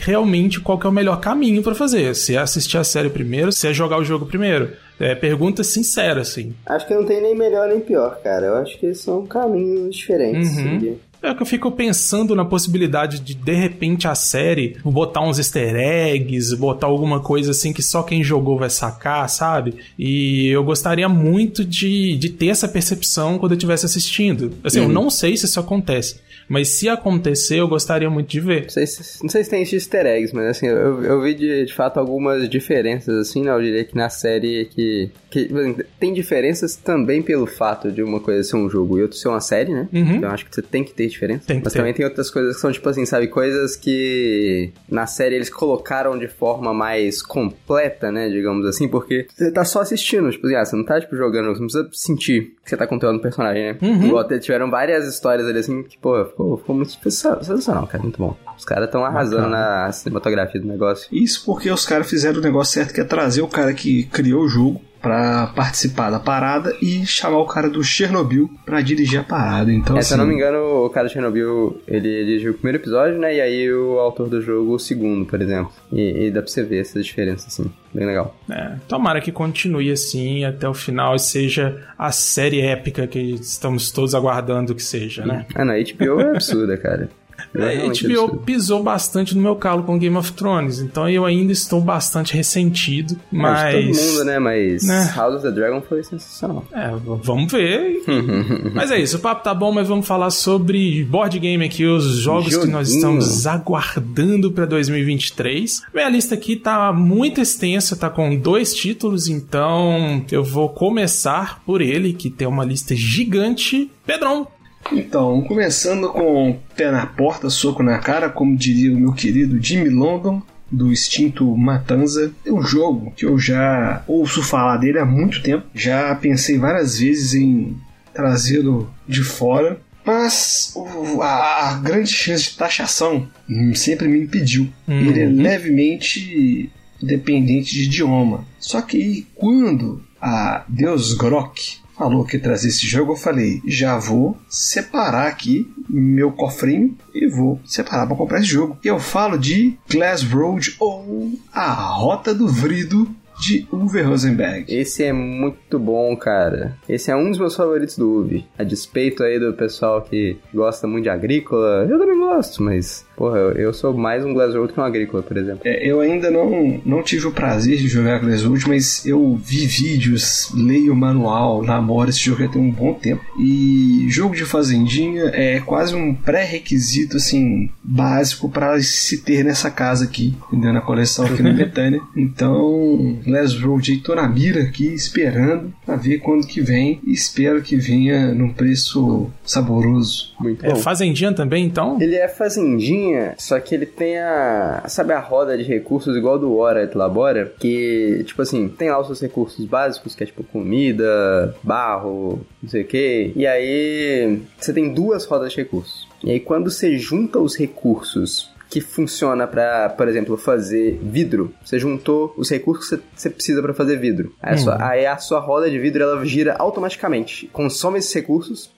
realmente 0.00 0.60
qual 0.60 0.78
que 0.78 0.86
é 0.86 0.90
o 0.90 0.92
melhor 0.92 1.20
caminho 1.20 1.62
para 1.62 1.74
fazer. 1.74 2.14
Se 2.14 2.34
é 2.34 2.38
assistir 2.38 2.78
a 2.78 2.84
série 2.84 3.10
primeiro, 3.10 3.52
se 3.52 3.68
é 3.68 3.72
jogar 3.72 3.98
o 3.98 4.04
jogo 4.04 4.26
primeiro. 4.26 4.72
É 4.98 5.14
pergunta 5.14 5.62
sincera, 5.62 6.22
assim. 6.22 6.54
Acho 6.64 6.86
que 6.86 6.94
não 6.94 7.04
tem 7.04 7.20
nem 7.20 7.36
melhor 7.36 7.68
nem 7.68 7.80
pior, 7.80 8.18
cara. 8.22 8.46
Eu 8.46 8.54
acho 8.56 8.78
que 8.78 8.94
são 8.94 9.26
caminhos 9.26 9.94
diferentes. 9.94 10.56
Uhum. 10.56 10.96
É 11.22 11.34
que 11.34 11.42
eu 11.42 11.46
fico 11.46 11.72
pensando 11.72 12.34
na 12.34 12.44
possibilidade 12.44 13.20
de, 13.20 13.34
de 13.34 13.52
repente, 13.52 14.06
a 14.06 14.14
série 14.14 14.76
botar 14.84 15.22
uns 15.22 15.38
easter 15.38 15.74
eggs, 15.74 16.54
botar 16.54 16.86
alguma 16.86 17.20
coisa 17.20 17.50
assim 17.50 17.72
que 17.72 17.82
só 17.82 18.02
quem 18.02 18.22
jogou 18.22 18.58
vai 18.58 18.70
sacar, 18.70 19.28
sabe? 19.28 19.74
E 19.98 20.48
eu 20.48 20.62
gostaria 20.62 21.08
muito 21.08 21.64
de, 21.64 22.16
de 22.16 22.30
ter 22.30 22.48
essa 22.48 22.68
percepção 22.68 23.38
quando 23.38 23.52
eu 23.52 23.56
estivesse 23.56 23.86
assistindo. 23.86 24.52
Assim, 24.62 24.80
uhum. 24.80 24.86
eu 24.86 24.92
não 24.92 25.10
sei 25.10 25.36
se 25.36 25.46
isso 25.46 25.58
acontece. 25.58 26.20
Mas 26.48 26.68
se 26.68 26.88
acontecer, 26.88 27.56
eu 27.56 27.68
gostaria 27.68 28.08
muito 28.08 28.28
de 28.28 28.40
ver. 28.40 28.62
Não 28.62 28.68
sei 28.68 28.86
se, 28.86 29.22
não 29.22 29.28
sei 29.28 29.44
se 29.44 29.50
tem 29.50 29.62
easter 29.62 30.06
eggs, 30.06 30.34
mas 30.34 30.46
assim, 30.46 30.66
eu, 30.66 31.02
eu 31.02 31.20
vi 31.20 31.34
de, 31.34 31.64
de 31.66 31.74
fato 31.74 31.98
algumas 31.98 32.48
diferenças, 32.48 33.28
assim, 33.28 33.42
né? 33.42 33.50
Eu 33.50 33.60
diria 33.60 33.84
que 33.84 33.96
na 33.96 34.08
série 34.08 34.66
que, 34.66 35.10
que. 35.30 35.50
Tem 35.98 36.12
diferenças 36.12 36.76
também 36.76 37.22
pelo 37.22 37.46
fato 37.46 37.90
de 37.90 38.02
uma 38.02 38.20
coisa 38.20 38.42
ser 38.42 38.56
um 38.56 38.70
jogo 38.70 38.98
e 38.98 39.02
outra 39.02 39.16
ser 39.16 39.28
uma 39.28 39.40
série, 39.40 39.72
né? 39.72 39.88
Uhum. 39.92 40.16
Então 40.16 40.28
eu 40.28 40.34
acho 40.34 40.44
que 40.46 40.54
você 40.54 40.62
tem 40.62 40.84
que 40.84 40.94
ter 40.94 41.08
diferença. 41.08 41.46
Tem 41.46 41.60
mas 41.62 41.72
ter. 41.72 41.78
também 41.78 41.92
tem 41.92 42.04
outras 42.04 42.30
coisas 42.30 42.54
que 42.54 42.60
são, 42.60 42.70
tipo 42.70 42.88
assim, 42.88 43.04
sabe? 43.04 43.28
Coisas 43.28 43.76
que 43.76 44.70
na 44.88 45.06
série 45.06 45.34
eles 45.34 45.50
colocaram 45.50 46.18
de 46.18 46.28
forma 46.28 46.72
mais 46.72 47.22
completa, 47.22 48.12
né? 48.12 48.28
Digamos 48.28 48.66
assim, 48.66 48.88
porque 48.88 49.26
você 49.34 49.50
tá 49.50 49.64
só 49.64 49.80
assistindo, 49.80 50.30
tipo 50.30 50.46
assim, 50.46 50.56
ah, 50.56 50.64
você 50.64 50.76
não 50.76 50.84
tá, 50.84 51.00
tipo, 51.00 51.16
jogando, 51.16 51.48
você 51.48 51.60
não 51.60 51.66
precisa 51.66 51.88
sentir 51.92 52.55
que 52.66 52.70
você 52.70 52.76
tá 52.76 52.84
controlando 52.84 53.20
o 53.20 53.22
personagem, 53.22 53.62
né? 53.62 53.78
Uhum. 53.80 54.06
Igual 54.06 54.26
tiveram 54.40 54.68
várias 54.68 55.06
histórias 55.06 55.46
ali 55.46 55.60
assim 55.60 55.84
que, 55.84 55.96
pô, 55.96 56.24
ficou, 56.24 56.56
ficou 56.58 56.74
muito 56.74 56.98
sensacional, 57.08 57.86
cara. 57.86 58.02
Muito 58.02 58.18
bom. 58.18 58.36
Os 58.58 58.64
caras 58.64 58.86
estão 58.86 59.04
arrasando 59.04 59.50
Bacana. 59.50 59.84
na 59.84 59.92
cinematografia 59.92 60.60
do 60.60 60.66
negócio. 60.66 61.06
Isso 61.12 61.44
porque 61.46 61.70
os 61.70 61.86
caras 61.86 62.10
fizeram 62.10 62.40
o 62.40 62.42
negócio 62.42 62.74
certo, 62.74 62.92
que 62.92 63.00
é 63.00 63.04
trazer 63.04 63.40
o 63.40 63.46
cara 63.46 63.72
que 63.72 64.02
criou 64.06 64.42
o 64.42 64.48
jogo 64.48 64.80
para 65.00 65.48
participar 65.48 66.10
da 66.10 66.18
parada 66.18 66.74
e 66.80 67.06
chamar 67.06 67.38
o 67.38 67.46
cara 67.46 67.68
do 67.68 67.82
Chernobyl 67.82 68.50
para 68.64 68.80
dirigir 68.80 69.20
a 69.20 69.24
parada. 69.24 69.72
Então, 69.72 69.96
é, 69.96 70.00
assim... 70.00 70.08
Se 70.08 70.14
eu 70.14 70.18
não 70.18 70.26
me 70.26 70.34
engano, 70.34 70.84
o 70.84 70.90
cara 70.90 71.06
do 71.06 71.12
Chernobyl 71.12 71.80
ele 71.86 72.24
dirigiu 72.24 72.52
o 72.52 72.54
primeiro 72.54 72.78
episódio, 72.78 73.18
né? 73.18 73.36
E 73.36 73.40
aí 73.40 73.72
o 73.72 73.98
autor 73.98 74.28
do 74.28 74.40
jogo 74.40 74.74
o 74.74 74.78
segundo, 74.78 75.26
por 75.26 75.40
exemplo. 75.40 75.72
E, 75.92 76.26
e 76.26 76.30
dá 76.30 76.42
pra 76.42 76.50
você 76.50 76.62
ver 76.62 76.80
essa 76.80 77.00
diferença, 77.00 77.46
assim. 77.48 77.70
Bem 77.92 78.06
legal. 78.06 78.36
É, 78.50 78.76
tomara 78.86 79.20
que 79.20 79.32
continue 79.32 79.90
assim 79.90 80.44
até 80.44 80.68
o 80.68 80.74
final 80.74 81.14
e 81.16 81.18
seja 81.18 81.82
a 81.98 82.12
série 82.12 82.60
épica 82.60 83.06
que 83.06 83.18
estamos 83.18 83.90
todos 83.90 84.14
aguardando 84.14 84.74
que 84.74 84.82
seja, 84.82 85.24
né? 85.24 85.46
Ah, 85.54 85.64
não, 85.64 85.72
a 85.72 85.78
HBO 85.78 86.20
é 86.20 86.30
absurda, 86.30 86.76
cara. 86.76 87.08
É, 87.58 87.86
a 87.86 88.26
HBO 88.26 88.36
pisou 88.38 88.82
bastante 88.82 89.34
no 89.34 89.42
meu 89.42 89.56
calo 89.56 89.82
com 89.82 89.98
Game 89.98 90.16
of 90.16 90.32
Thrones, 90.32 90.80
então 90.80 91.08
eu 91.08 91.24
ainda 91.24 91.52
estou 91.52 91.80
bastante 91.80 92.34
ressentido, 92.34 93.18
mas... 93.30 93.74
É, 93.74 93.82
todo 93.82 93.96
mundo, 93.96 94.24
né? 94.24 94.38
Mas 94.38 94.82
né? 94.84 95.12
House 95.16 95.34
of 95.36 95.42
the 95.42 95.50
Dragon 95.50 95.80
foi 95.80 96.02
sensacional. 96.02 96.64
É, 96.72 96.90
vamos 97.22 97.50
ver. 97.50 98.02
mas 98.74 98.90
é 98.90 98.98
isso, 98.98 99.16
o 99.16 99.20
papo 99.20 99.42
tá 99.42 99.54
bom, 99.54 99.72
mas 99.72 99.88
vamos 99.88 100.06
falar 100.06 100.30
sobre 100.30 101.04
board 101.04 101.38
game 101.38 101.64
aqui, 101.64 101.84
os 101.84 102.04
jogos 102.04 102.52
Joguinho. 102.52 102.62
que 102.62 102.72
nós 102.72 102.88
estamos 102.90 103.46
aguardando 103.46 104.52
para 104.52 104.66
2023. 104.66 105.82
Minha 105.94 106.08
lista 106.08 106.34
aqui 106.34 106.56
tá 106.56 106.92
muito 106.92 107.40
extensa, 107.40 107.96
tá 107.96 108.10
com 108.10 108.36
dois 108.36 108.74
títulos, 108.74 109.28
então 109.28 110.24
eu 110.30 110.44
vou 110.44 110.68
começar 110.68 111.62
por 111.64 111.80
ele, 111.80 112.12
que 112.12 112.30
tem 112.30 112.46
uma 112.46 112.64
lista 112.64 112.94
gigante. 112.94 113.90
Pedrão, 114.04 114.46
então, 114.92 115.42
começando 115.42 116.08
com 116.08 116.58
pé 116.76 116.90
na 116.90 117.06
porta, 117.06 117.50
soco 117.50 117.82
na 117.82 117.98
cara, 117.98 118.28
como 118.28 118.56
diria 118.56 118.92
o 118.92 118.98
meu 118.98 119.12
querido 119.12 119.62
Jimmy 119.62 119.88
London, 119.88 120.42
do 120.70 120.92
extinto 120.92 121.56
Matanza. 121.56 122.32
É 122.44 122.52
um 122.52 122.62
jogo 122.62 123.12
que 123.16 123.24
eu 123.24 123.38
já 123.38 124.02
ouço 124.06 124.42
falar 124.42 124.76
dele 124.78 124.98
há 124.98 125.04
muito 125.04 125.42
tempo. 125.42 125.66
Já 125.74 126.14
pensei 126.14 126.58
várias 126.58 126.98
vezes 126.98 127.34
em 127.34 127.76
trazê-lo 128.12 128.90
de 129.06 129.22
fora. 129.22 129.80
Mas 130.04 130.72
a, 131.20 131.80
grande 131.82 132.12
chance 132.12 132.50
de 132.50 132.56
taxação 132.56 133.28
sempre 133.74 134.06
me 134.06 134.20
impediu. 134.20 134.68
Uhum. 134.86 135.00
Ele 135.00 135.20
é 135.20 135.26
levemente 135.26 136.70
dependente 137.02 137.74
de 137.74 137.84
idioma. 137.84 138.44
Só 138.58 138.80
que 138.80 139.26
quando 139.34 140.00
a 140.20 140.64
Deus 140.68 141.12
Grok 141.14 141.78
falou 141.96 142.24
que 142.24 142.38
trazer 142.38 142.68
esse 142.68 142.86
jogo, 142.86 143.12
eu 143.12 143.16
falei, 143.16 143.62
já 143.66 143.96
vou 143.96 144.36
separar 144.48 145.28
aqui 145.28 145.72
meu 145.88 146.30
cofrinho 146.32 146.96
e 147.14 147.26
vou 147.26 147.60
separar 147.64 148.06
para 148.06 148.16
comprar 148.16 148.38
esse 148.38 148.48
jogo. 148.48 148.78
E 148.84 148.88
eu 148.88 149.00
falo 149.00 149.38
de 149.38 149.78
Glass 149.90 150.22
Road 150.22 150.76
ou 150.78 151.32
A 151.52 151.72
Rota 151.72 152.34
do 152.34 152.46
Vrido 152.46 153.08
de 153.40 153.66
Uwe 153.72 154.02
Rosenberg. 154.02 154.72
Esse 154.72 155.04
é 155.04 155.12
muito 155.12 155.78
bom, 155.78 156.16
cara. 156.16 156.76
Esse 156.88 157.10
é 157.10 157.16
um 157.16 157.30
dos 157.30 157.38
meus 157.38 157.54
favoritos 157.56 157.96
do 157.96 158.22
Uwe. 158.22 158.44
A 158.58 158.64
despeito 158.64 159.22
aí 159.22 159.38
do 159.38 159.52
pessoal 159.54 160.02
que 160.02 160.36
gosta 160.52 160.86
muito 160.86 161.04
de 161.04 161.10
agrícola, 161.10 161.86
eu 161.88 161.98
também 161.98 162.18
gosto, 162.18 162.62
mas 162.62 163.06
Porra, 163.16 163.38
eu, 163.38 163.72
sou 163.72 163.94
mais 163.94 164.22
um 164.24 164.34
Glassroad 164.34 164.74
que 164.74 164.78
um 164.78 164.84
Agrícola, 164.84 165.22
por 165.22 165.38
exemplo. 165.38 165.60
É, 165.64 165.90
eu 165.90 166.00
ainda 166.00 166.30
não, 166.30 166.80
não 166.84 167.02
tive 167.02 167.26
o 167.26 167.32
prazer 167.32 167.78
de 167.78 167.88
jogar 167.88 168.20
Glassroad, 168.20 168.68
mas 168.68 169.06
eu 169.06 169.40
vi 169.42 169.66
vídeos, 169.66 170.52
leio 170.54 170.92
o 170.92 170.96
manual, 170.96 171.62
namoro 171.62 172.10
esse 172.10 172.20
jogo 172.20 172.42
já 172.42 172.48
tem 172.48 172.60
um 172.60 172.70
bom 172.70 172.92
tempo. 172.92 173.24
E 173.40 174.06
jogo 174.10 174.36
de 174.36 174.44
fazendinha 174.44 175.30
é 175.32 175.60
quase 175.60 175.94
um 175.94 176.14
pré-requisito, 176.14 177.16
assim, 177.16 177.70
básico 177.82 178.50
para 178.50 178.78
se 178.82 179.22
ter 179.22 179.42
nessa 179.42 179.70
casa 179.70 180.04
aqui, 180.04 180.36
entendeu? 180.48 180.74
Na 180.74 180.82
coleção 180.82 181.24
aqui 181.24 181.42
no 181.42 181.54
Betânia. 181.56 182.02
Então, 182.14 183.18
Glassroad 183.26 183.90
aí, 183.90 183.98
tô 183.98 184.14
na 184.14 184.28
mira 184.28 184.62
aqui, 184.62 184.86
esperando 184.86 185.72
pra 185.84 185.96
ver 185.96 186.18
quando 186.18 186.46
que 186.46 186.60
vem. 186.60 187.00
E 187.04 187.12
espero 187.12 187.60
que 187.62 187.76
venha 187.76 188.32
num 188.32 188.52
preço 188.52 189.30
saboroso. 189.44 190.34
Muito 190.40 190.64
é 190.64 190.70
bom. 190.70 190.76
É 190.76 190.78
fazendinha 190.78 191.32
também, 191.32 191.64
então? 191.64 192.00
Ele 192.00 192.14
é 192.14 192.28
fazendinha 192.28 193.34
só 193.38 193.58
que 193.60 193.74
ele 193.74 193.86
tem 193.86 194.18
a. 194.18 194.84
Sabe 194.88 195.12
a 195.12 195.20
roda 195.20 195.56
de 195.56 195.64
recursos 195.64 196.16
igual 196.16 196.38
do 196.38 196.56
Hora 196.56 196.82
et 196.82 196.94
Labora? 196.94 197.52
Que, 197.58 198.22
tipo 198.26 198.42
assim, 198.42 198.68
tem 198.68 198.90
lá 198.90 199.00
os 199.00 199.06
seus 199.06 199.20
recursos 199.20 199.64
básicos, 199.64 200.14
que 200.14 200.22
é 200.22 200.26
tipo 200.26 200.44
comida, 200.44 201.54
barro, 201.62 202.40
não 202.62 202.70
sei 202.70 202.82
o 202.82 202.86
que. 202.86 203.32
E 203.34 203.46
aí 203.46 204.40
você 204.58 204.72
tem 204.72 204.92
duas 204.92 205.24
rodas 205.24 205.52
de 205.52 205.58
recursos. 205.58 206.06
E 206.22 206.30
aí 206.30 206.40
quando 206.40 206.70
você 206.70 206.96
junta 206.98 207.38
os 207.38 207.56
recursos 207.56 208.50
que 208.76 208.80
funciona 208.82 209.46
para, 209.46 209.88
por 209.88 210.06
exemplo, 210.06 210.36
fazer 210.36 210.98
vidro. 211.02 211.50
Você 211.64 211.78
juntou 211.78 212.34
os 212.36 212.50
recursos 212.50 212.90
que 212.90 213.02
você 213.14 213.30
precisa 213.30 213.62
para 213.62 213.72
fazer 213.72 213.96
vidro. 213.96 214.34
Aí, 214.42 214.52
a 214.52 214.58
sua, 214.58 214.74
uhum. 214.74 214.84
aí, 214.84 215.06
a 215.06 215.16
sua, 215.16 215.40
roda 215.40 215.70
de 215.70 215.78
vidro 215.78 216.02
ela 216.02 216.22
gira 216.26 216.54
automaticamente, 216.58 217.46
consome 217.54 218.00
esses 218.00 218.12
recursos 218.12 218.70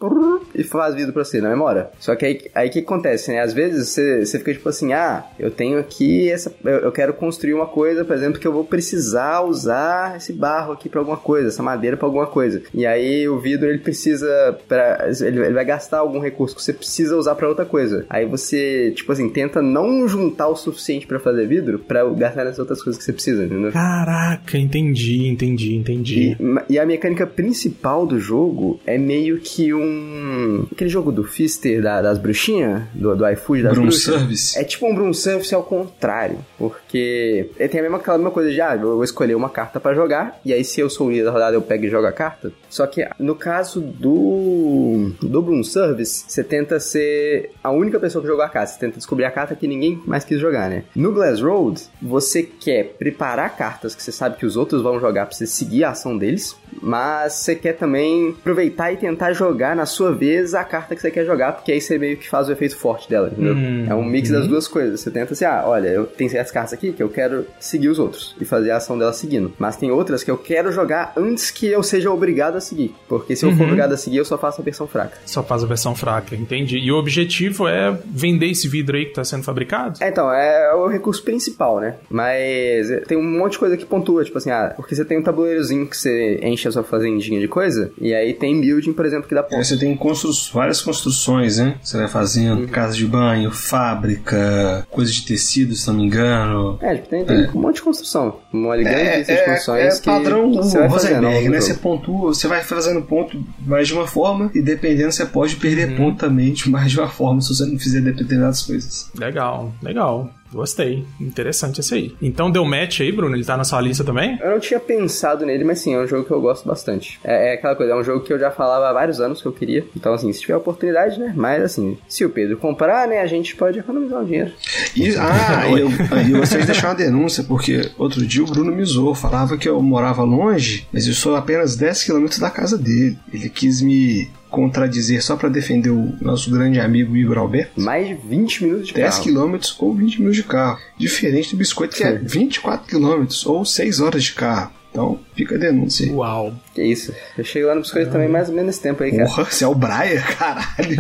e 0.55 0.63
faz 0.63 0.95
vidro 0.95 1.13
para 1.13 1.25
você 1.25 1.41
na 1.41 1.49
memória. 1.49 1.91
Só 1.99 2.15
que 2.15 2.25
aí, 2.25 2.41
aí 2.55 2.71
que 2.71 2.79
acontece, 2.79 3.33
né? 3.33 3.41
Às 3.41 3.53
vezes 3.53 3.89
você, 3.89 4.25
você 4.25 4.39
fica 4.39 4.53
tipo 4.53 4.69
assim, 4.69 4.93
ah, 4.93 5.25
eu 5.37 5.51
tenho 5.51 5.81
aqui 5.81 6.31
essa, 6.31 6.55
eu, 6.65 6.79
eu 6.79 6.93
quero 6.93 7.13
construir 7.15 7.55
uma 7.55 7.67
coisa, 7.67 8.05
por 8.05 8.15
exemplo, 8.15 8.39
que 8.39 8.47
eu 8.47 8.53
vou 8.53 8.65
precisar 8.65 9.41
usar 9.41 10.17
esse 10.17 10.33
barro 10.33 10.75
aqui 10.75 10.89
para 10.89 11.01
alguma 11.01 11.17
coisa, 11.17 11.49
essa 11.49 11.63
madeira 11.63 11.97
para 11.97 12.07
alguma 12.07 12.29
coisa. 12.29 12.63
E 12.73 12.87
aí 12.87 13.29
o 13.29 13.41
vidro 13.41 13.69
ele 13.69 13.79
precisa 13.79 14.57
para 14.69 15.09
ele, 15.09 15.41
ele 15.41 15.55
vai 15.55 15.65
gastar 15.65 15.99
algum 15.99 16.21
recurso 16.21 16.55
que 16.55 16.63
você 16.63 16.73
precisa 16.73 17.17
usar 17.17 17.35
para 17.35 17.49
outra 17.49 17.65
coisa. 17.65 18.07
Aí 18.09 18.25
você, 18.27 18.93
tipo 18.95 19.11
assim, 19.11 19.29
tenta 19.29 19.61
não 19.61 19.88
juntar 20.09 20.49
o 20.49 20.57
suficiente 20.57 21.07
para 21.07 21.19
fazer 21.19 21.47
vidro 21.47 21.79
para 21.79 22.05
gastar 22.11 22.45
nessas 22.45 22.59
outras 22.59 22.83
coisas 22.83 22.99
que 22.99 23.05
você 23.05 23.13
precisa, 23.13 23.45
entendeu? 23.45 23.73
Caraca, 23.73 24.59
entendi, 24.59 25.29
entendi, 25.29 25.75
entendi. 25.75 26.37
E, 26.69 26.75
e, 26.75 26.79
a 26.79 26.87
mecânica 26.87 27.27
principal 27.27 28.07
do 28.07 28.19
jogo 28.19 28.81
é 28.87 28.99
meio 28.99 29.39
que 29.39 29.73
um. 29.73 30.67
aquele 30.71 30.91
jogo 30.91 31.13
do 31.13 31.25
Fister 31.25 31.83
da, 31.83 32.03
das 32.03 32.19
bruxinhas, 32.19 32.83
do, 32.95 33.15
do 33.17 33.29
iFood 33.29 33.63
das 33.63 33.73
Broom 33.73 33.85
bruxas. 33.85 34.15
Service. 34.15 34.59
É 34.59 34.65
tipo 34.65 34.87
um 34.87 34.95
Broom 34.95 35.13
Service 35.13 35.55
ao 35.55 35.63
contrário. 35.63 36.39
Porque 36.57 37.51
ele 37.59 37.69
tem 37.69 37.81
a 37.81 37.83
mesma, 37.83 37.99
aquela 37.99 38.19
mesma 38.19 38.31
coisa 38.31 38.51
de, 38.51 38.61
ah, 38.61 38.75
eu 38.75 38.97
vou 38.97 39.05
escolher 39.05 39.35
uma 39.35 39.49
carta 39.49 39.79
para 39.79 39.95
jogar, 39.95 40.41
e 40.45 40.53
aí 40.53 40.65
se 40.65 40.81
eu 40.81 40.91
sou 40.91 41.07
o 41.07 41.11
líder 41.11 41.25
da 41.25 41.31
rodada 41.31 41.57
eu 41.57 41.63
pego 41.63 41.85
e 41.85 41.91
jogo 41.91 42.07
a 42.07 42.13
carta. 42.13 42.53
Só 42.69 42.87
que 42.87 43.07
no 43.19 43.35
caso 43.35 43.81
do. 43.81 44.98
Do 45.21 45.43
Broom 45.43 45.63
Service, 45.63 46.25
você 46.27 46.43
tenta 46.43 46.79
ser 46.81 47.51
a 47.63 47.71
única 47.71 47.99
pessoa 47.99 48.23
que 48.23 48.29
jogou 48.29 48.45
a 48.45 48.49
carta. 48.49 48.73
Você 48.73 48.79
tenta 48.79 48.97
descobrir 48.97 49.25
a 49.25 49.31
carta 49.31 49.55
que 49.55 49.67
ninguém 49.67 50.01
mais 50.07 50.25
quis 50.25 50.41
jogar, 50.41 50.69
né? 50.69 50.85
No 50.95 51.13
Glass 51.13 51.41
Road, 51.41 51.81
você 52.01 52.43
quer 52.43 52.95
preparar 52.99 53.57
cartas 53.57 53.95
que 53.95 54.03
você 54.03 54.13
sabe 54.13 54.37
que 54.37 54.47
os 54.47 54.57
outros 54.57 54.83
vão 54.83 55.01
jogar 55.01 55.27
pra 55.27 55.35
você 55.35 55.47
seguir 55.47 55.85
a 55.85 55.91
ação 55.91 56.17
deles, 56.17 56.57
mas 56.83 57.35
você 57.35 57.55
quer 57.55 57.75
também 57.75 58.35
aproveitar 58.39 58.93
e 58.93 58.97
tentar 58.97 59.33
jogar 59.33 59.77
na 59.77 59.87
sua 59.87 60.13
vez 60.13 60.55
a 60.55 60.65
carta 60.65 60.95
que 60.95 61.01
você 61.01 61.11
quer 61.11 61.25
jogar, 61.25 61.53
porque 61.53 61.73
aí 61.73 61.81
você 61.81 61.99
meio 61.99 62.17
que 62.17 62.29
faz 62.29 62.49
o 62.49 62.53
efeito 62.53 62.77
forte 62.77 63.09
dela, 63.09 63.29
entendeu? 63.29 63.55
Hum, 63.55 63.87
é 63.89 63.95
um 63.95 64.05
mix 64.05 64.31
hum. 64.31 64.35
das 64.35 64.47
duas 64.47 64.67
coisas. 64.67 65.01
Você 65.01 65.11
tenta 65.11 65.33
assim, 65.33 65.45
ah, 65.45 65.65
olha, 65.67 65.89
eu 65.89 66.07
tenho 66.07 66.31
certas 66.31 66.53
cartas 66.53 66.73
aqui 66.73 66.93
que 66.93 67.03
eu 67.03 67.09
quero 67.09 67.47
seguir 67.61 67.89
os 67.89 67.99
outros 67.99 68.35
e 68.41 68.45
fazer 68.45 68.71
a 68.71 68.77
ação 68.77 68.99
dela 68.99 69.13
seguindo, 69.13 69.53
mas 69.59 69.77
tem 69.77 69.91
outras 69.91 70.23
que 70.23 70.31
eu 70.31 70.39
quero 70.39 70.73
jogar 70.73 71.13
antes 71.17 71.51
que 71.51 71.67
eu 71.67 71.83
seja 71.83 72.11
obrigado 72.11 72.57
a 72.57 72.61
seguir, 72.61 72.95
porque 73.09 73.37
se 73.37 73.45
eu 73.45 73.51
for 73.51 73.61
uhum. 73.61 73.65
obrigado 73.67 73.93
a 73.93 73.97
seguir, 73.97 74.19
eu 74.19 74.25
só 74.25 74.39
faço 74.39 74.61
a 74.61 74.65
versão 74.65 74.87
fraca. 74.89 75.19
Só 75.25 75.43
faz 75.43 75.63
a 75.63 75.67
versão 75.67 75.95
fraca, 75.95 76.35
entendi. 76.35 76.79
E 76.79 76.91
o 76.91 76.97
objetivo 76.97 77.69
é 77.69 77.97
vender 78.07 78.51
esse 78.51 78.69
vidro 78.69 78.97
aí 78.97 79.07
que 79.07 79.15
tá 79.15 79.25
sendo 79.25 79.43
fabricado? 79.43 80.03
É, 80.03 80.09
então, 80.09 80.33
é 80.33 80.75
o 80.75 80.89
recurso 80.89 81.23
principal, 81.23 81.81
né? 81.81 81.97
Mas 82.11 82.89
tem 83.07 83.17
um 83.17 83.23
monte 83.23 83.53
de 83.53 83.59
coisa 83.59 83.77
que 83.77 83.85
pontua, 83.85 84.25
tipo 84.25 84.39
assim, 84.39 84.51
ah, 84.51 84.73
porque 84.77 84.95
você 84.95 85.05
tem 85.05 85.19
um 85.19 85.23
tabuleirozinho 85.23 85.87
que 85.87 85.97
você 85.97 86.41
enche 86.43 86.69
a 86.69 86.73
sua 86.73 86.83
fazendinha 86.83 87.41
de 87.41 87.49
coisa, 87.49 87.93
e 88.01 88.15
aí 88.15 88.35
tem 88.35 88.61
building, 88.61 88.93
por 88.93 89.07
exemplo, 89.07 89.29
que 89.29 89.35
dá 89.35 89.43
ponto. 89.43 89.57
Aí 89.57 89.65
você 89.65 89.77
tem 89.77 89.97
constru 89.97 90.33
várias 90.53 90.81
construções, 90.81 91.59
né? 91.59 91.77
Você 91.83 91.97
vai 91.97 92.09
fazendo 92.09 92.63
uhum. 92.63 92.69
casa 92.69 92.95
de 92.95 93.07
banho, 93.07 93.51
fábrica, 93.51 94.87
coisa 94.91 95.11
de 95.11 95.23
tecido, 95.23 95.75
se 95.75 95.87
não 95.89 95.95
me 95.95 96.05
engano. 96.05 96.79
É, 96.81 96.95
tipo, 96.95 97.09
tem, 97.09 97.25
tem 97.25 97.45
é. 97.45 97.51
um 97.51 97.61
monte 97.61 97.77
de 97.77 97.83
construção. 97.83 98.41
Uma 98.53 98.77
grande 98.77 99.01
é, 99.01 99.19
lista 99.19 99.35
de 99.35 99.45
construções 99.45 99.95
é, 99.95 99.99
é 99.99 100.03
padrão 100.03 100.53
você 100.53 100.79
vai 100.79 100.89
Rosenberg, 100.89 101.49
né? 101.49 101.61
Você 101.61 101.75
pontua, 101.75 102.35
você 102.35 102.49
vai 102.49 102.63
fazendo 102.63 103.03
ponto 103.03 103.43
mais 103.61 103.89
de 103.89 103.95
uma 103.95 104.07
forma, 104.07 104.51
e 104.55 104.63
dependendo 104.79 105.11
você 105.11 105.27
pode 105.27 105.57
perder 105.57 105.91
uhum. 105.91 105.97
ponto 105.97 106.19
também 106.19 106.53
de 106.53 106.71
mais 106.71 106.91
de 106.91 106.99
uma 106.99 107.09
forma 107.09 107.41
se 107.41 107.55
você 107.55 107.67
não 107.67 107.79
fizer 107.79 108.01
determinadas 108.01 108.63
coisas. 108.63 109.11
Legal, 109.19 109.73
legal. 109.83 110.33
Gostei. 110.53 111.05
Interessante 111.21 111.81
esse 111.81 111.95
aí. 111.95 112.17
Então 112.23 112.51
deu 112.51 112.65
match 112.65 113.01
aí, 113.01 113.13
Bruno? 113.13 113.37
Ele 113.37 113.45
tá 113.45 113.57
na 113.57 113.65
sua 113.65 113.81
lista 113.81 114.03
também? 114.03 114.39
Eu 114.41 114.51
não 114.51 114.61
tinha 114.61 114.81
pensado 114.81 115.45
nele, 115.45 115.63
mas 115.63 115.81
sim, 115.81 115.95
é 115.95 116.01
um 116.01 116.07
jogo 116.07 116.25
que 116.25 116.31
eu 116.31 116.41
gosto 116.41 116.67
bastante. 116.67 117.21
É, 117.23 117.51
é, 117.51 117.55
aquela 117.55 117.77
coisa, 117.77 117.93
é 117.93 117.97
um 117.97 118.03
jogo 118.03 118.25
que 118.25 118.33
eu 118.33 118.39
já 118.39 118.51
falava 118.51 118.89
há 118.89 118.93
vários 118.93 119.21
anos 119.21 119.43
que 119.43 119.47
eu 119.47 119.53
queria. 119.53 119.85
Então, 119.95 120.15
assim, 120.15 120.33
se 120.33 120.41
tiver 120.41 120.57
oportunidade, 120.57 121.19
né? 121.19 121.35
Mas, 121.37 121.63
assim, 121.63 121.99
se 122.09 122.25
o 122.25 122.31
Pedro 122.31 122.57
comprar, 122.57 123.07
né, 123.07 123.21
a 123.21 123.27
gente 123.27 123.55
pode 123.57 123.79
economizar 123.79 124.23
um 124.23 124.25
dinheiro. 124.25 124.53
E, 124.97 125.15
ah, 125.17 125.69
e, 125.69 125.81
eu, 125.81 125.91
e 125.91 126.33
vocês 126.33 126.65
deixaram 126.67 126.91
uma 126.91 126.95
denúncia, 126.95 127.45
porque 127.45 127.91
outro 127.99 128.27
dia 128.27 128.43
o 128.43 128.47
Bruno 128.47 128.73
me 128.73 128.85
zoou, 128.85 129.15
falava 129.15 129.59
que 129.59 129.69
eu 129.69 129.83
morava 129.83 130.23
longe, 130.23 130.89
mas 130.93 131.07
eu 131.07 131.13
sou 131.15 131.37
apenas 131.37 131.77
10 131.77 132.05
quilômetros 132.05 132.39
da 132.39 132.51
casa 132.51 132.79
dele. 132.79 133.19
Ele 133.33 133.51
quis 133.51 133.83
me 133.83 134.31
contradizer 134.51 135.23
só 135.23 135.37
para 135.37 135.49
defender 135.49 135.91
o 135.91 136.15
nosso 136.21 136.51
grande 136.51 136.81
amigo 136.81 137.17
Igor 137.17 137.39
Alberto. 137.39 137.81
Mais 137.81 138.09
de 138.09 138.15
20 138.15 138.65
minutos 138.65 138.89
de 138.89 138.95
10 138.95 139.05
carro. 139.07 139.17
10 139.17 139.25
quilômetros 139.25 139.77
ou 139.79 139.95
20 139.95 140.19
minutos 140.19 140.37
de 140.37 140.43
carro. 140.45 140.79
Diferente 140.97 141.51
do 141.51 141.57
biscoito 141.59 141.97
que 141.97 142.05
é 142.05 142.13
24 142.13 142.87
quilômetros 142.89 143.47
ou 143.47 143.65
6 143.65 144.01
horas 144.01 144.25
de 144.25 144.33
carro. 144.33 144.73
Então, 144.91 145.21
fica 145.35 145.55
a 145.55 145.59
denúncia 145.59 146.07
aí. 146.07 146.13
Uau. 146.13 146.55
Que 146.75 146.83
isso. 146.83 147.13
Eu 147.37 147.45
cheguei 147.45 147.69
lá 147.69 147.75
no 147.75 147.83
biscoito 147.83 148.11
também 148.11 148.29
mais 148.29 148.49
ou 148.49 148.55
menos 148.55 148.69
nesse 148.69 148.81
tempo 148.81 149.03
aí, 149.03 149.13
cara. 149.13 149.27
Porra, 149.27 149.45
você 149.45 149.65
é 149.65 149.69
o 149.69 149.75
Brian, 149.75 150.21
caralho. 150.39 150.97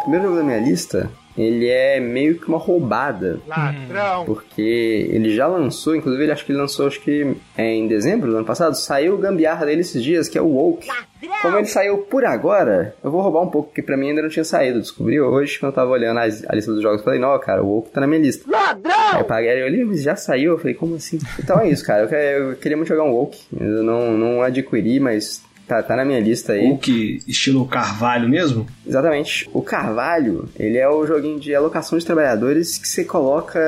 Primeiro 0.00 0.24
jogo 0.24 0.36
da 0.36 0.44
minha 0.44 0.60
lista 0.60 1.10
ele 1.38 1.68
é 1.68 2.00
meio 2.00 2.38
que 2.38 2.48
uma 2.48 2.58
roubada. 2.58 3.40
Ladrão! 3.46 4.24
Porque 4.24 5.08
ele 5.10 5.34
já 5.34 5.46
lançou, 5.46 5.94
inclusive 5.94 6.24
ele 6.24 6.32
acho 6.32 6.44
que 6.44 6.52
ele 6.52 6.60
lançou 6.60 6.86
acho 6.86 7.00
que 7.00 7.36
é 7.56 7.74
em 7.74 7.86
dezembro 7.86 8.30
do 8.30 8.36
ano 8.36 8.46
passado, 8.46 8.74
saiu 8.74 9.14
o 9.14 9.18
gambiarra 9.18 9.64
dele 9.66 9.82
esses 9.82 10.02
dias, 10.02 10.28
que 10.28 10.36
é 10.36 10.42
o 10.42 10.46
Woke. 10.46 10.88
Ladrão! 10.88 11.08
Como 11.42 11.58
ele 11.58 11.66
saiu 11.66 11.98
por 11.98 12.24
agora, 12.24 12.94
eu 13.02 13.10
vou 13.10 13.20
roubar 13.20 13.42
um 13.42 13.50
pouco, 13.50 13.68
porque 13.68 13.82
pra 13.82 13.96
mim 13.96 14.10
ainda 14.10 14.22
não 14.22 14.28
tinha 14.28 14.44
saído. 14.44 14.80
Descobri 14.80 15.20
hoje, 15.20 15.58
quando 15.58 15.70
eu 15.70 15.74
tava 15.74 15.90
olhando 15.90 16.18
a, 16.18 16.22
a 16.22 16.54
lista 16.54 16.72
dos 16.72 16.82
jogos, 16.82 17.02
falei, 17.02 17.18
não, 17.20 17.36
cara, 17.38 17.62
o 17.62 17.66
Woke 17.66 17.90
tá 17.90 18.00
na 18.00 18.06
minha 18.06 18.20
lista. 18.20 18.48
Ladrão! 18.50 18.92
Aí 19.12 19.20
eu 19.20 19.24
paguei, 19.24 19.62
eu 19.62 19.66
olhei, 19.66 19.84
mas 19.84 20.02
já 20.02 20.14
saiu? 20.14 20.52
Eu 20.52 20.58
falei, 20.58 20.74
como 20.74 20.94
assim? 20.96 21.18
Então 21.38 21.60
é 21.60 21.68
isso, 21.68 21.84
cara, 21.84 22.04
eu, 22.04 22.50
eu 22.50 22.56
queria 22.56 22.76
muito 22.76 22.88
jogar 22.88 23.04
um 23.04 23.12
Woke, 23.12 23.40
eu 23.58 23.82
não, 23.82 24.12
não 24.12 24.42
adquiri, 24.42 25.00
mas 25.00 25.42
Tá, 25.68 25.82
tá 25.82 25.94
na 25.94 26.04
minha 26.04 26.18
lista 26.18 26.54
aí. 26.54 26.70
O 26.70 26.78
que 26.78 27.22
estilo 27.28 27.66
Carvalho 27.66 28.26
mesmo? 28.26 28.66
Exatamente. 28.86 29.48
O 29.52 29.60
Carvalho, 29.60 30.48
ele 30.58 30.78
é 30.78 30.88
o 30.88 31.06
joguinho 31.06 31.38
de 31.38 31.54
alocação 31.54 31.98
de 31.98 32.06
trabalhadores 32.06 32.78
que 32.78 32.88
você 32.88 33.04
coloca 33.04 33.60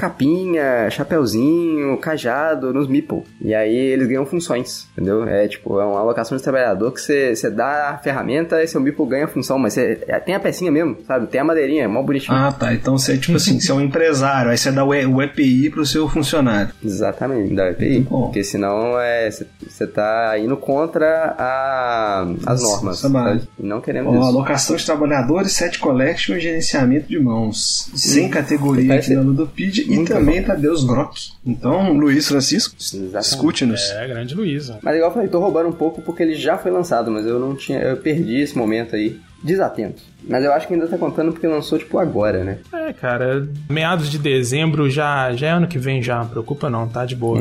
capinha, 0.00 0.88
chapeuzinho, 0.90 1.98
cajado 1.98 2.72
nos 2.72 2.88
meeple. 2.88 3.22
E 3.38 3.54
aí 3.54 3.76
eles 3.76 4.08
ganham 4.08 4.24
funções, 4.24 4.88
entendeu? 4.92 5.28
É 5.28 5.46
tipo, 5.46 5.78
é 5.78 5.84
uma 5.84 6.00
alocação 6.00 6.38
de 6.38 6.42
trabalhador 6.42 6.90
que 6.90 7.02
você, 7.02 7.36
você 7.36 7.50
dá 7.50 7.90
a 7.90 7.98
ferramenta 7.98 8.62
e 8.62 8.66
seu 8.66 8.80
meeple 8.80 9.04
ganha 9.04 9.28
função, 9.28 9.58
mas 9.58 9.74
você 9.74 10.02
é, 10.08 10.18
tem 10.18 10.34
a 10.34 10.40
pecinha 10.40 10.72
mesmo, 10.72 10.96
sabe? 11.06 11.26
Tem 11.26 11.40
a 11.40 11.44
madeirinha, 11.44 11.84
é 11.84 11.86
mó 11.86 12.02
bonitinho. 12.02 12.36
Ah, 12.36 12.50
tá. 12.50 12.72
Então 12.72 12.96
você 12.96 13.12
é 13.12 13.16
tipo 13.18 13.36
assim, 13.36 13.60
você 13.60 13.70
é 13.70 13.74
um 13.74 13.80
empresário, 13.80 14.50
aí 14.50 14.56
você 14.56 14.72
dá 14.72 14.84
o 14.84 14.94
EPI 14.94 15.68
pro 15.68 15.84
seu 15.84 16.08
funcionário. 16.08 16.72
Exatamente, 16.82 17.54
dá 17.54 17.64
o 17.64 17.68
EPI. 17.68 18.06
Porque 18.08 18.42
senão 18.42 18.98
é, 18.98 19.30
você 19.30 19.86
tá 19.86 20.38
indo 20.38 20.56
contra 20.56 21.34
a, 21.42 22.26
as 22.46 22.62
normas. 22.62 22.98
Sabe? 22.98 23.42
Não 23.58 23.80
queremos 23.80 24.14
isso. 24.14 24.24
Alocação 24.24 24.76
de 24.76 24.84
trabalhadores, 24.84 25.52
set 25.52 25.78
collection 25.78 26.36
e 26.36 26.40
gerenciamento 26.40 27.08
de 27.08 27.18
mãos. 27.18 27.90
Sem 27.94 28.26
hum, 28.26 28.30
categoria 28.30 28.94
aqui 28.94 29.14
na 29.14 29.22
Ludopedia 29.22 29.84
e 29.86 30.04
também 30.04 30.42
tá 30.42 30.54
Deus 30.54 30.84
Grok. 30.84 31.32
Então, 31.44 31.92
Luiz 31.92 32.28
Francisco, 32.28 32.76
escute-nos. 32.78 33.90
É, 33.90 34.06
grande 34.06 34.34
Luiz. 34.34 34.70
Mas 34.82 34.96
igual 34.96 35.10
eu 35.10 35.14
falei, 35.14 35.28
tô 35.28 35.40
roubando 35.40 35.68
um 35.68 35.72
pouco 35.72 36.00
porque 36.02 36.22
ele 36.22 36.34
já 36.34 36.56
foi 36.56 36.70
lançado, 36.70 37.10
mas 37.10 37.26
eu 37.26 37.40
não 37.40 37.56
tinha. 37.56 37.78
Eu 37.80 37.96
perdi 37.96 38.40
esse 38.40 38.56
momento 38.56 38.94
aí 38.94 39.20
desatento. 39.42 40.02
Mas 40.28 40.44
eu 40.44 40.52
acho 40.52 40.68
que 40.68 40.74
ainda 40.74 40.86
tá 40.86 40.96
contando 40.96 41.32
porque 41.32 41.46
lançou, 41.46 41.78
tipo, 41.78 41.98
agora, 41.98 42.44
né? 42.44 42.58
É, 42.72 42.92
cara, 42.92 43.46
meados 43.68 44.08
de 44.08 44.18
dezembro 44.18 44.88
já, 44.88 45.32
já 45.32 45.48
é 45.48 45.50
ano 45.50 45.66
que 45.66 45.78
vem 45.78 46.00
já, 46.02 46.18
não 46.18 46.28
preocupa 46.28 46.70
não, 46.70 46.88
tá 46.88 47.04
de 47.04 47.16
boa. 47.16 47.40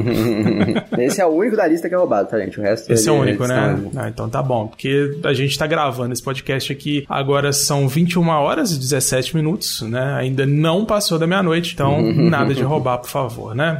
esse 0.97 1.21
é 1.21 1.25
o 1.25 1.29
único 1.29 1.55
da 1.55 1.67
lista 1.67 1.87
que 1.87 1.93
é 1.93 1.97
roubado, 1.97 2.29
tá, 2.29 2.39
gente? 2.39 2.59
O 2.59 2.63
resto 2.63 2.91
Esse 2.91 3.07
é 3.07 3.11
o 3.11 3.15
único, 3.15 3.45
né? 3.45 3.79
Ah, 3.95 4.09
então 4.09 4.27
tá 4.27 4.41
bom, 4.41 4.67
porque 4.67 5.19
a 5.23 5.33
gente 5.33 5.57
tá 5.57 5.67
gravando 5.67 6.13
esse 6.13 6.23
podcast 6.23 6.71
aqui, 6.71 7.05
agora 7.07 7.53
são 7.53 7.87
21 7.87 8.27
horas 8.29 8.71
e 8.71 8.79
17 8.79 9.35
minutos, 9.35 9.81
né? 9.81 10.15
Ainda 10.15 10.45
não 10.45 10.85
passou 10.85 11.19
da 11.19 11.27
meia-noite, 11.27 11.73
então 11.73 12.01
nada 12.11 12.53
de 12.53 12.63
roubar, 12.63 12.97
por 12.97 13.09
favor, 13.09 13.53
né? 13.53 13.77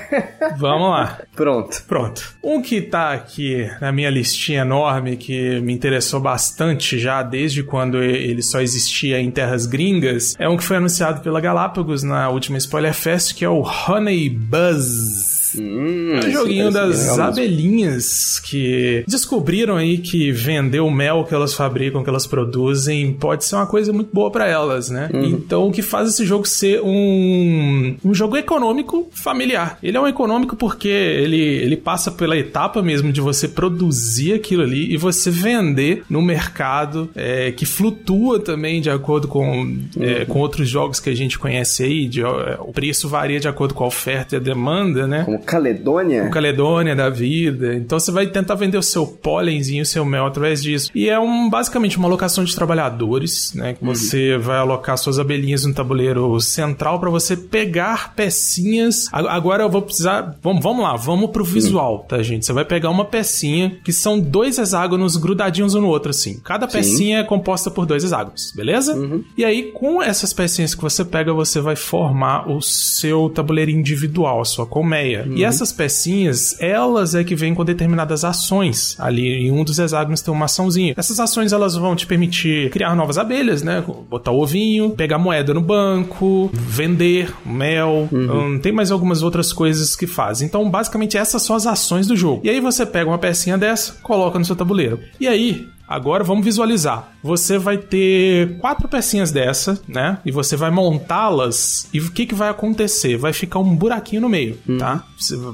Vamos 0.58 0.90
lá. 0.90 1.20
Pronto. 1.34 1.82
Pronto. 1.88 2.34
Um 2.42 2.60
que 2.60 2.82
tá 2.82 3.12
aqui 3.12 3.70
na 3.80 3.90
minha 3.92 4.10
listinha 4.10 4.60
enorme, 4.60 5.16
que 5.16 5.58
me 5.60 5.72
interessou 5.72 6.20
bastante 6.20 6.98
já 6.98 7.22
desde 7.22 7.61
quando 7.62 8.02
ele 8.02 8.32
ele 8.32 8.42
só 8.42 8.60
existia 8.60 9.20
em 9.20 9.30
terras 9.30 9.66
gringas, 9.66 10.34
é 10.38 10.48
um 10.48 10.56
que 10.56 10.64
foi 10.64 10.76
anunciado 10.76 11.20
pela 11.20 11.40
Galápagos 11.40 12.02
na 12.02 12.28
última 12.28 12.58
Spoiler 12.58 12.94
Fest, 12.94 13.34
que 13.34 13.44
é 13.44 13.48
o 13.48 13.62
Honey 13.62 14.28
Buzz. 14.28 15.31
Hum, 15.58 16.14
é 16.22 16.26
um 16.26 16.30
joguinho 16.30 16.70
das 16.70 17.18
abelhinhas 17.18 18.40
que 18.40 19.04
descobriram 19.06 19.76
aí 19.76 19.98
que 19.98 20.32
vender 20.32 20.80
o 20.80 20.90
mel 20.90 21.24
que 21.24 21.34
elas 21.34 21.54
fabricam, 21.54 22.02
que 22.02 22.10
elas 22.10 22.26
produzem, 22.26 23.12
pode 23.12 23.44
ser 23.44 23.56
uma 23.56 23.66
coisa 23.66 23.92
muito 23.92 24.10
boa 24.12 24.30
para 24.30 24.48
elas, 24.48 24.90
né? 24.90 25.10
Uhum. 25.12 25.24
Então, 25.24 25.68
o 25.68 25.72
que 25.72 25.82
faz 25.82 26.08
esse 26.08 26.24
jogo 26.24 26.46
ser 26.46 26.80
um, 26.82 27.96
um 28.04 28.14
jogo 28.14 28.36
econômico 28.36 29.08
familiar. 29.12 29.78
Ele 29.82 29.96
é 29.96 30.00
um 30.00 30.06
econômico 30.06 30.56
porque 30.56 30.88
ele, 30.88 31.40
ele 31.40 31.76
passa 31.76 32.10
pela 32.10 32.36
etapa 32.36 32.82
mesmo 32.82 33.12
de 33.12 33.20
você 33.20 33.48
produzir 33.48 34.34
aquilo 34.34 34.62
ali 34.62 34.92
e 34.92 34.96
você 34.96 35.30
vender 35.30 36.04
no 36.08 36.22
mercado 36.22 37.10
é, 37.14 37.52
que 37.52 37.66
flutua 37.66 38.38
também 38.40 38.80
de 38.80 38.90
acordo 38.90 39.28
com, 39.28 39.76
é, 39.98 40.20
uhum. 40.20 40.26
com 40.26 40.40
outros 40.40 40.68
jogos 40.68 41.00
que 41.00 41.10
a 41.10 41.14
gente 41.14 41.38
conhece 41.38 41.82
aí. 41.84 42.06
De, 42.06 42.22
é, 42.22 42.56
o 42.60 42.72
preço 42.72 43.08
varia 43.08 43.40
de 43.40 43.48
acordo 43.48 43.74
com 43.74 43.84
a 43.84 43.86
oferta 43.86 44.36
e 44.36 44.38
a 44.38 44.40
demanda, 44.40 45.06
né? 45.06 45.24
Como 45.24 45.41
Caledônia? 45.44 46.24
O 46.24 46.30
Caledônia 46.30 46.94
da 46.94 47.08
vida. 47.08 47.74
Então 47.74 47.98
você 47.98 48.10
vai 48.10 48.26
tentar 48.26 48.54
vender 48.54 48.78
o 48.78 48.82
seu 48.82 49.06
pólenzinho, 49.06 49.82
o 49.82 49.86
seu 49.86 50.04
mel 50.04 50.26
através 50.26 50.62
disso. 50.62 50.90
E 50.94 51.08
é 51.08 51.18
um, 51.18 51.48
basicamente 51.48 51.98
uma 51.98 52.08
alocação 52.08 52.44
de 52.44 52.54
trabalhadores, 52.54 53.52
né? 53.54 53.74
Que 53.74 53.84
uhum. 53.84 53.94
você 53.94 54.38
vai 54.38 54.58
alocar 54.58 54.96
suas 54.96 55.18
abelhinhas 55.18 55.64
no 55.64 55.74
tabuleiro 55.74 56.40
central 56.40 56.98
para 57.00 57.10
você 57.10 57.36
pegar 57.36 58.14
pecinhas. 58.14 59.08
Agora 59.12 59.64
eu 59.64 59.70
vou 59.70 59.82
precisar. 59.82 60.36
Vamos, 60.42 60.62
vamos 60.62 60.82
lá, 60.82 60.96
vamos 60.96 61.30
pro 61.30 61.44
visual, 61.44 62.06
tá, 62.08 62.22
gente? 62.22 62.46
Você 62.46 62.52
vai 62.52 62.64
pegar 62.64 62.90
uma 62.90 63.04
pecinha 63.04 63.78
que 63.84 63.92
são 63.92 64.18
dois 64.18 64.58
hexágonos 64.58 65.16
grudadinhos 65.16 65.74
um 65.74 65.80
no 65.80 65.88
outro, 65.88 66.10
assim. 66.10 66.38
Cada 66.44 66.68
Sim. 66.68 66.78
pecinha 66.78 67.18
é 67.18 67.24
composta 67.24 67.70
por 67.70 67.86
dois 67.86 68.04
hexágonos, 68.04 68.52
beleza? 68.54 68.94
Uhum. 68.94 69.24
E 69.36 69.44
aí, 69.44 69.72
com 69.72 70.02
essas 70.02 70.32
pecinhas 70.32 70.74
que 70.74 70.82
você 70.82 71.04
pega, 71.04 71.32
você 71.32 71.60
vai 71.60 71.76
formar 71.76 72.50
o 72.50 72.60
seu 72.60 73.28
tabuleiro 73.28 73.70
individual, 73.70 74.40
a 74.40 74.44
sua 74.44 74.66
colmeia. 74.66 75.26
Uhum. 75.32 75.38
E 75.38 75.44
essas 75.44 75.72
pecinhas, 75.72 76.56
elas 76.60 77.14
é 77.14 77.24
que 77.24 77.34
vêm 77.34 77.54
com 77.54 77.64
determinadas 77.64 78.24
ações. 78.24 78.96
Ali 78.98 79.46
em 79.46 79.50
um 79.50 79.64
dos 79.64 79.78
hexágonos 79.78 80.20
tem 80.20 80.32
uma 80.32 80.44
açãozinha. 80.44 80.94
Essas 80.96 81.18
ações, 81.18 81.52
elas 81.52 81.74
vão 81.74 81.96
te 81.96 82.06
permitir 82.06 82.70
criar 82.70 82.94
novas 82.94 83.18
abelhas, 83.18 83.62
né? 83.62 83.82
Botar 84.08 84.32
ovinho, 84.32 84.90
pegar 84.90 85.18
moeda 85.18 85.54
no 85.54 85.60
banco, 85.60 86.50
vender 86.52 87.32
mel. 87.44 88.08
Uhum. 88.10 88.54
Hum, 88.54 88.58
tem 88.58 88.72
mais 88.72 88.90
algumas 88.90 89.22
outras 89.22 89.52
coisas 89.52 89.96
que 89.96 90.06
fazem. 90.06 90.46
Então, 90.46 90.68
basicamente, 90.68 91.16
essas 91.16 91.42
são 91.42 91.56
as 91.56 91.66
ações 91.66 92.06
do 92.06 92.16
jogo. 92.16 92.42
E 92.44 92.50
aí 92.50 92.60
você 92.60 92.84
pega 92.84 93.10
uma 93.10 93.18
pecinha 93.18 93.56
dessa, 93.56 93.94
coloca 94.02 94.38
no 94.38 94.44
seu 94.44 94.56
tabuleiro. 94.56 95.00
E 95.20 95.26
aí, 95.26 95.66
Agora 95.92 96.24
vamos 96.24 96.42
visualizar. 96.42 97.12
Você 97.22 97.58
vai 97.58 97.76
ter 97.76 98.56
quatro 98.58 98.88
pecinhas 98.88 99.30
dessa, 99.30 99.78
né? 99.86 100.18
E 100.24 100.32
você 100.32 100.56
vai 100.56 100.70
montá-las. 100.70 101.86
E 101.92 102.00
o 102.00 102.10
que, 102.10 102.24
que 102.24 102.34
vai 102.34 102.48
acontecer? 102.48 103.18
Vai 103.18 103.34
ficar 103.34 103.58
um 103.58 103.76
buraquinho 103.76 104.22
no 104.22 104.28
meio, 104.28 104.58
hum. 104.66 104.78
tá? 104.78 105.04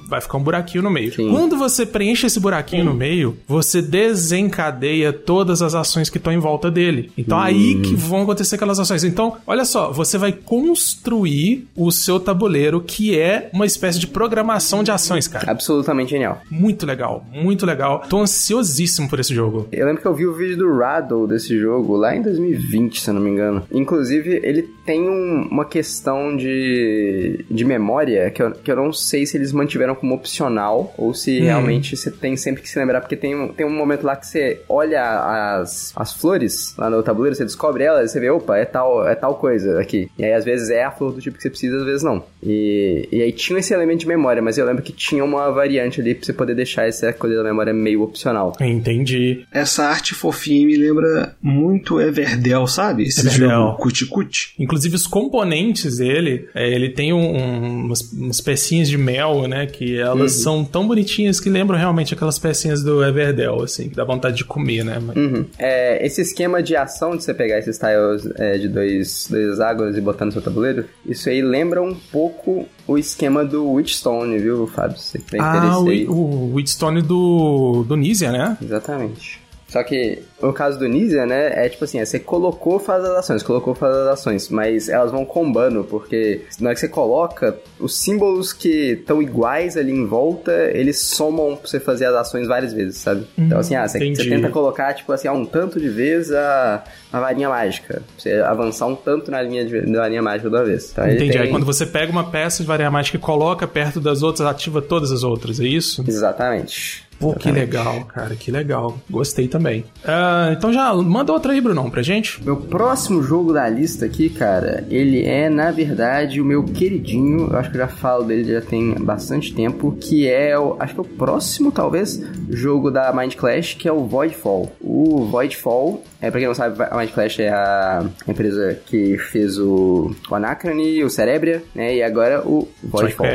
Vai 0.09 0.20
ficar 0.20 0.38
um 0.38 0.42
buraquinho 0.42 0.85
no 0.85 0.90
meio. 0.90 1.12
Sim. 1.12 1.29
Quando 1.29 1.57
você 1.57 1.85
preenche 1.85 2.27
esse 2.27 2.38
buraquinho 2.38 2.83
hum. 2.83 2.87
no 2.87 2.94
meio, 2.94 3.37
você 3.48 3.83
desencadeia 3.83 5.12
todas 5.12 5.61
as 5.61 5.74
ações 5.74 6.09
que 6.09 6.18
estão 6.18 6.33
em 6.33 6.38
volta 6.38 6.70
dele. 6.70 7.11
Então 7.18 7.37
hum. 7.37 7.42
aí 7.42 7.81
que 7.81 7.96
vão 7.96 8.22
acontecer 8.22 8.55
aquelas 8.55 8.79
ações. 8.79 9.03
Então, 9.03 9.38
olha 9.44 9.64
só, 9.64 9.90
você 9.90 10.16
vai 10.16 10.31
construir 10.31 11.66
o 11.74 11.90
seu 11.90 12.20
tabuleiro, 12.20 12.81
que 12.81 13.18
é 13.18 13.51
uma 13.53 13.66
espécie 13.66 13.98
de 13.98 14.07
programação 14.07 14.85
de 14.85 14.92
ações, 14.92 15.27
cara. 15.27 15.51
Absolutamente 15.51 16.11
genial. 16.11 16.42
Muito 16.48 16.87
legal, 16.87 17.27
muito 17.33 17.66
legal. 17.66 18.05
Tô 18.09 18.20
ansiosíssimo 18.20 19.09
por 19.09 19.18
esse 19.18 19.35
jogo. 19.35 19.66
Eu 19.72 19.85
lembro 19.85 20.01
que 20.01 20.07
eu 20.07 20.14
vi 20.14 20.27
o 20.28 20.34
vídeo 20.34 20.56
do 20.56 20.78
Raddle 20.78 21.26
desse 21.26 21.58
jogo 21.58 21.96
lá 21.96 22.14
em 22.14 22.22
2020, 22.22 23.00
se 23.00 23.10
eu 23.10 23.14
não 23.14 23.20
me 23.20 23.30
engano. 23.30 23.66
Inclusive, 23.72 24.40
ele 24.42 24.62
tem 24.62 25.08
um, 25.08 25.48
uma 25.50 25.64
questão 25.64 26.36
de, 26.36 27.44
de 27.50 27.64
memória 27.64 28.30
que 28.30 28.42
eu, 28.42 28.52
que 28.52 28.70
eu 28.70 28.76
não 28.76 28.92
sei 28.92 29.26
se 29.26 29.36
eles 29.36 29.52
mantiveram 29.52 29.94
como 29.94 30.14
opcional 30.14 30.94
ou 30.96 31.12
se 31.12 31.40
hum. 31.40 31.44
realmente 31.44 31.96
você 31.96 32.10
tem 32.10 32.36
sempre 32.36 32.62
que 32.62 32.68
se 32.68 32.78
lembrar, 32.78 33.00
porque 33.00 33.16
tem, 33.16 33.48
tem 33.48 33.66
um 33.66 33.70
momento 33.70 34.04
lá 34.04 34.16
que 34.16 34.26
você 34.26 34.60
olha 34.68 35.58
as, 35.60 35.92
as 35.94 36.12
flores 36.12 36.74
lá 36.76 36.88
no 36.88 37.02
tabuleiro, 37.02 37.36
você 37.36 37.44
descobre 37.44 37.84
elas 37.84 38.10
e 38.10 38.12
você 38.12 38.20
vê, 38.20 38.30
opa, 38.30 38.56
é 38.56 38.64
tal, 38.64 39.06
é 39.06 39.14
tal 39.14 39.34
coisa 39.34 39.80
aqui. 39.80 40.10
E 40.18 40.24
aí, 40.24 40.32
às 40.32 40.44
vezes, 40.44 40.70
é 40.70 40.84
a 40.84 40.90
flor 40.90 41.12
do 41.12 41.20
tipo 41.20 41.36
que 41.36 41.42
você 41.42 41.50
precisa, 41.50 41.76
às 41.76 41.84
vezes 41.84 42.02
não. 42.02 42.24
E, 42.42 43.08
e 43.10 43.22
aí 43.22 43.32
tinha 43.32 43.58
esse 43.58 43.72
elemento 43.74 44.00
de 44.00 44.08
memória, 44.08 44.40
mas 44.40 44.58
eu 44.58 44.66
lembro 44.66 44.82
que 44.82 44.92
tinha 44.92 45.24
uma 45.24 45.50
variante 45.50 46.00
ali 46.00 46.14
pra 46.14 46.24
você 46.24 46.32
poder 46.32 46.54
deixar 46.54 46.86
essa 46.86 47.12
coisa 47.12 47.36
da 47.36 47.44
memória 47.44 47.72
meio 47.72 48.02
opcional. 48.02 48.52
Entendi. 48.60 49.46
Essa 49.52 49.84
arte 49.84 50.14
fofinha 50.18 50.66
me 50.66 50.76
lembra 50.76 51.37
muito 51.40 52.00
Everdell, 52.00 52.66
sabe? 52.66 53.04
Esse 53.04 53.20
Everdell. 53.20 53.48
jogo 53.48 53.78
cuticute. 53.78 54.54
Inclusive 54.59 54.96
os 54.96 55.07
componentes 55.07 55.98
dele, 55.98 56.48
é, 56.54 56.68
ele 56.68 56.90
tem 56.90 57.12
um, 57.12 57.37
um, 57.37 57.85
umas, 57.87 58.00
umas, 58.12 58.40
pecinhas 58.40 58.88
de 58.88 58.98
mel, 58.98 59.46
né? 59.46 59.66
Que 59.66 59.98
elas 59.98 60.37
uhum. 60.37 60.42
são 60.42 60.64
tão 60.64 60.87
bonitinhas 60.87 61.40
que 61.40 61.48
lembram 61.48 61.78
realmente 61.78 62.14
aquelas 62.14 62.38
pecinhas 62.38 62.83
do 62.83 63.04
Everdell, 63.04 63.62
assim, 63.62 63.88
que 63.88 63.96
dá 63.96 64.04
vontade 64.04 64.37
de 64.37 64.44
comer, 64.44 64.85
né? 64.85 64.98
Uhum. 65.14 65.46
É, 65.59 66.04
esse 66.04 66.20
esquema 66.20 66.62
de 66.62 66.76
ação 66.76 67.16
de 67.16 67.22
você 67.22 67.33
pegar 67.33 67.59
esses 67.59 67.78
tiles 67.78 68.28
é, 68.37 68.59
de 68.59 68.68
dois, 68.68 69.28
dois 69.31 69.61
águas 69.61 69.96
e 69.96 70.00
botar 70.00 70.24
no 70.24 70.33
seu 70.33 70.42
tabuleiro, 70.42 70.85
isso 71.07 71.28
aí 71.28 71.40
lembra 71.40 71.83
um 71.83 71.94
pouco 71.94 72.66
o 72.87 72.98
esquema 72.98 73.44
do 73.44 73.72
Witchstone, 73.72 74.38
viu, 74.38 74.66
Fábio? 74.66 74.98
Você 74.98 75.18
tem 75.18 75.40
ah, 75.40 75.78
o, 75.78 76.11
o 76.11 76.54
Witchstone 76.54 77.02
do, 77.02 77.85
do 77.87 77.96
Nizia, 77.96 78.33
né? 78.33 78.57
Exatamente. 78.62 79.47
Só 79.68 79.83
que 79.83 80.18
no 80.40 80.52
caso 80.52 80.78
do 80.78 80.88
Nizia, 80.88 81.26
né, 81.26 81.66
é 81.66 81.68
tipo 81.68 81.85
assim, 81.85 81.98
é, 81.98 82.04
você 82.04 82.18
colocou, 82.18 82.78
faz 82.78 83.04
as 83.04 83.11
ações, 83.11 83.42
colocou, 83.42 83.74
faz 83.74 83.94
as 83.94 84.09
ações, 84.09 84.48
mas 84.48 84.88
elas 84.88 85.11
vão 85.11 85.24
combando, 85.24 85.85
porque 85.85 86.42
na 86.61 86.68
hora 86.68 86.74
que 86.74 86.81
você 86.81 86.88
coloca, 86.88 87.59
os 87.78 87.96
símbolos 87.96 88.52
que 88.52 88.92
estão 88.92 89.20
iguais 89.20 89.76
ali 89.76 89.92
em 89.92 90.07
volta, 90.07 90.52
eles 90.72 91.00
somam 91.00 91.57
pra 91.57 91.68
você 91.68 91.78
fazer 91.78 92.07
as 92.07 92.14
ações 92.14 92.46
várias 92.46 92.72
vezes, 92.72 92.98
sabe? 92.98 93.26
Hum, 93.37 93.44
então 93.46 93.59
assim, 93.59 93.74
ah, 93.74 93.87
você, 93.87 93.98
você, 93.98 94.28
tenta 94.28 94.48
colocar, 94.48 94.94
tipo 94.94 95.12
assim, 95.12 95.28
ah, 95.28 95.33
um 95.33 95.44
tanto 95.44 95.78
de 95.78 95.88
vezes 95.88 96.33
a, 96.33 96.85
a 97.12 97.20
varinha 97.20 97.50
mágica, 97.50 97.94
pra 97.94 98.02
você 98.16 98.33
avançar 98.35 98.87
um 98.87 98.96
tanto 98.96 99.31
na 99.31 99.42
linha 99.42 99.66
de 99.66 99.83
na 99.83 100.09
linha 100.09 100.22
mágica 100.22 100.48
da 100.48 100.62
vez. 100.62 100.92
Então, 100.92 101.07
Entendi, 101.07 101.33
tem... 101.33 101.40
aí 101.42 101.50
quando 101.50 101.66
você 101.66 101.85
pega 101.85 102.11
uma 102.11 102.31
peça 102.31 102.62
de 102.62 102.66
varinha 102.66 102.90
mágica 102.90 103.18
e 103.18 103.20
coloca 103.20 103.66
perto 103.66 104.00
das 104.00 104.22
outras, 104.22 104.48
ativa 104.48 104.81
todas 104.81 105.12
as 105.12 105.22
outras, 105.22 105.61
é 105.61 105.64
isso? 105.64 106.02
Exatamente. 106.07 107.07
Pô, 107.18 107.35
que 107.35 107.50
legal, 107.50 108.04
cara, 108.04 108.35
que 108.37 108.50
legal. 108.50 108.98
Gostei 109.11 109.48
também. 109.48 109.81
Uh, 110.04 110.52
então 110.52 110.72
já 110.72 110.94
manda 110.94 111.33
outra 111.33 111.52
aí, 111.52 111.61
Brunão, 111.61 111.90
pra 111.90 112.02
gente. 112.02 112.42
Meu 112.44 112.57
próximo 112.57 113.22
jogo 113.22 113.52
da 113.52 113.68
lista 113.68 114.07
aqui, 114.07 114.28
cara, 114.28 114.87
ele 114.88 115.24
é, 115.24 115.48
na 115.48 115.70
verdade, 115.70 116.40
o 116.40 116.44
meu 116.44 116.64
queridinho. 116.64 117.48
Eu 117.50 117.59
acho 117.59 117.70
que 117.70 117.76
eu 117.76 117.81
já 117.81 117.88
falo 117.88 118.24
dele 118.24 118.52
já 118.52 118.61
tem 118.61 118.94
bastante 118.94 119.52
tempo. 119.52 119.96
Que 120.00 120.28
é, 120.28 120.59
o, 120.59 120.76
acho 120.78 120.94
que 120.94 121.00
é 121.00 121.02
o 121.02 121.07
próximo, 121.07 121.72
talvez, 121.72 122.22
jogo 122.48 122.90
da 122.90 123.12
Mind 123.12 123.35
Clash, 123.35 123.74
que 123.74 123.88
é 123.88 123.92
o 123.92 124.04
Voidfall. 124.04 124.72
O 124.81 125.24
Voidfall, 125.24 126.02
é, 126.20 126.31
pra 126.31 126.40
quem 126.40 126.48
não 126.48 126.54
sabe, 126.54 126.83
a 126.83 126.96
Mind 126.96 127.11
Clash 127.11 127.38
é 127.38 127.48
a 127.48 128.04
empresa 128.26 128.78
que 128.87 129.16
fez 129.18 129.59
o, 129.59 130.14
o 130.28 130.35
Anacrony, 130.35 131.04
o 131.04 131.11
Cerebria, 131.11 131.62
né? 131.74 131.94
E 131.94 132.02
agora 132.02 132.42
o 132.44 132.68
Voidfall. 132.83 133.26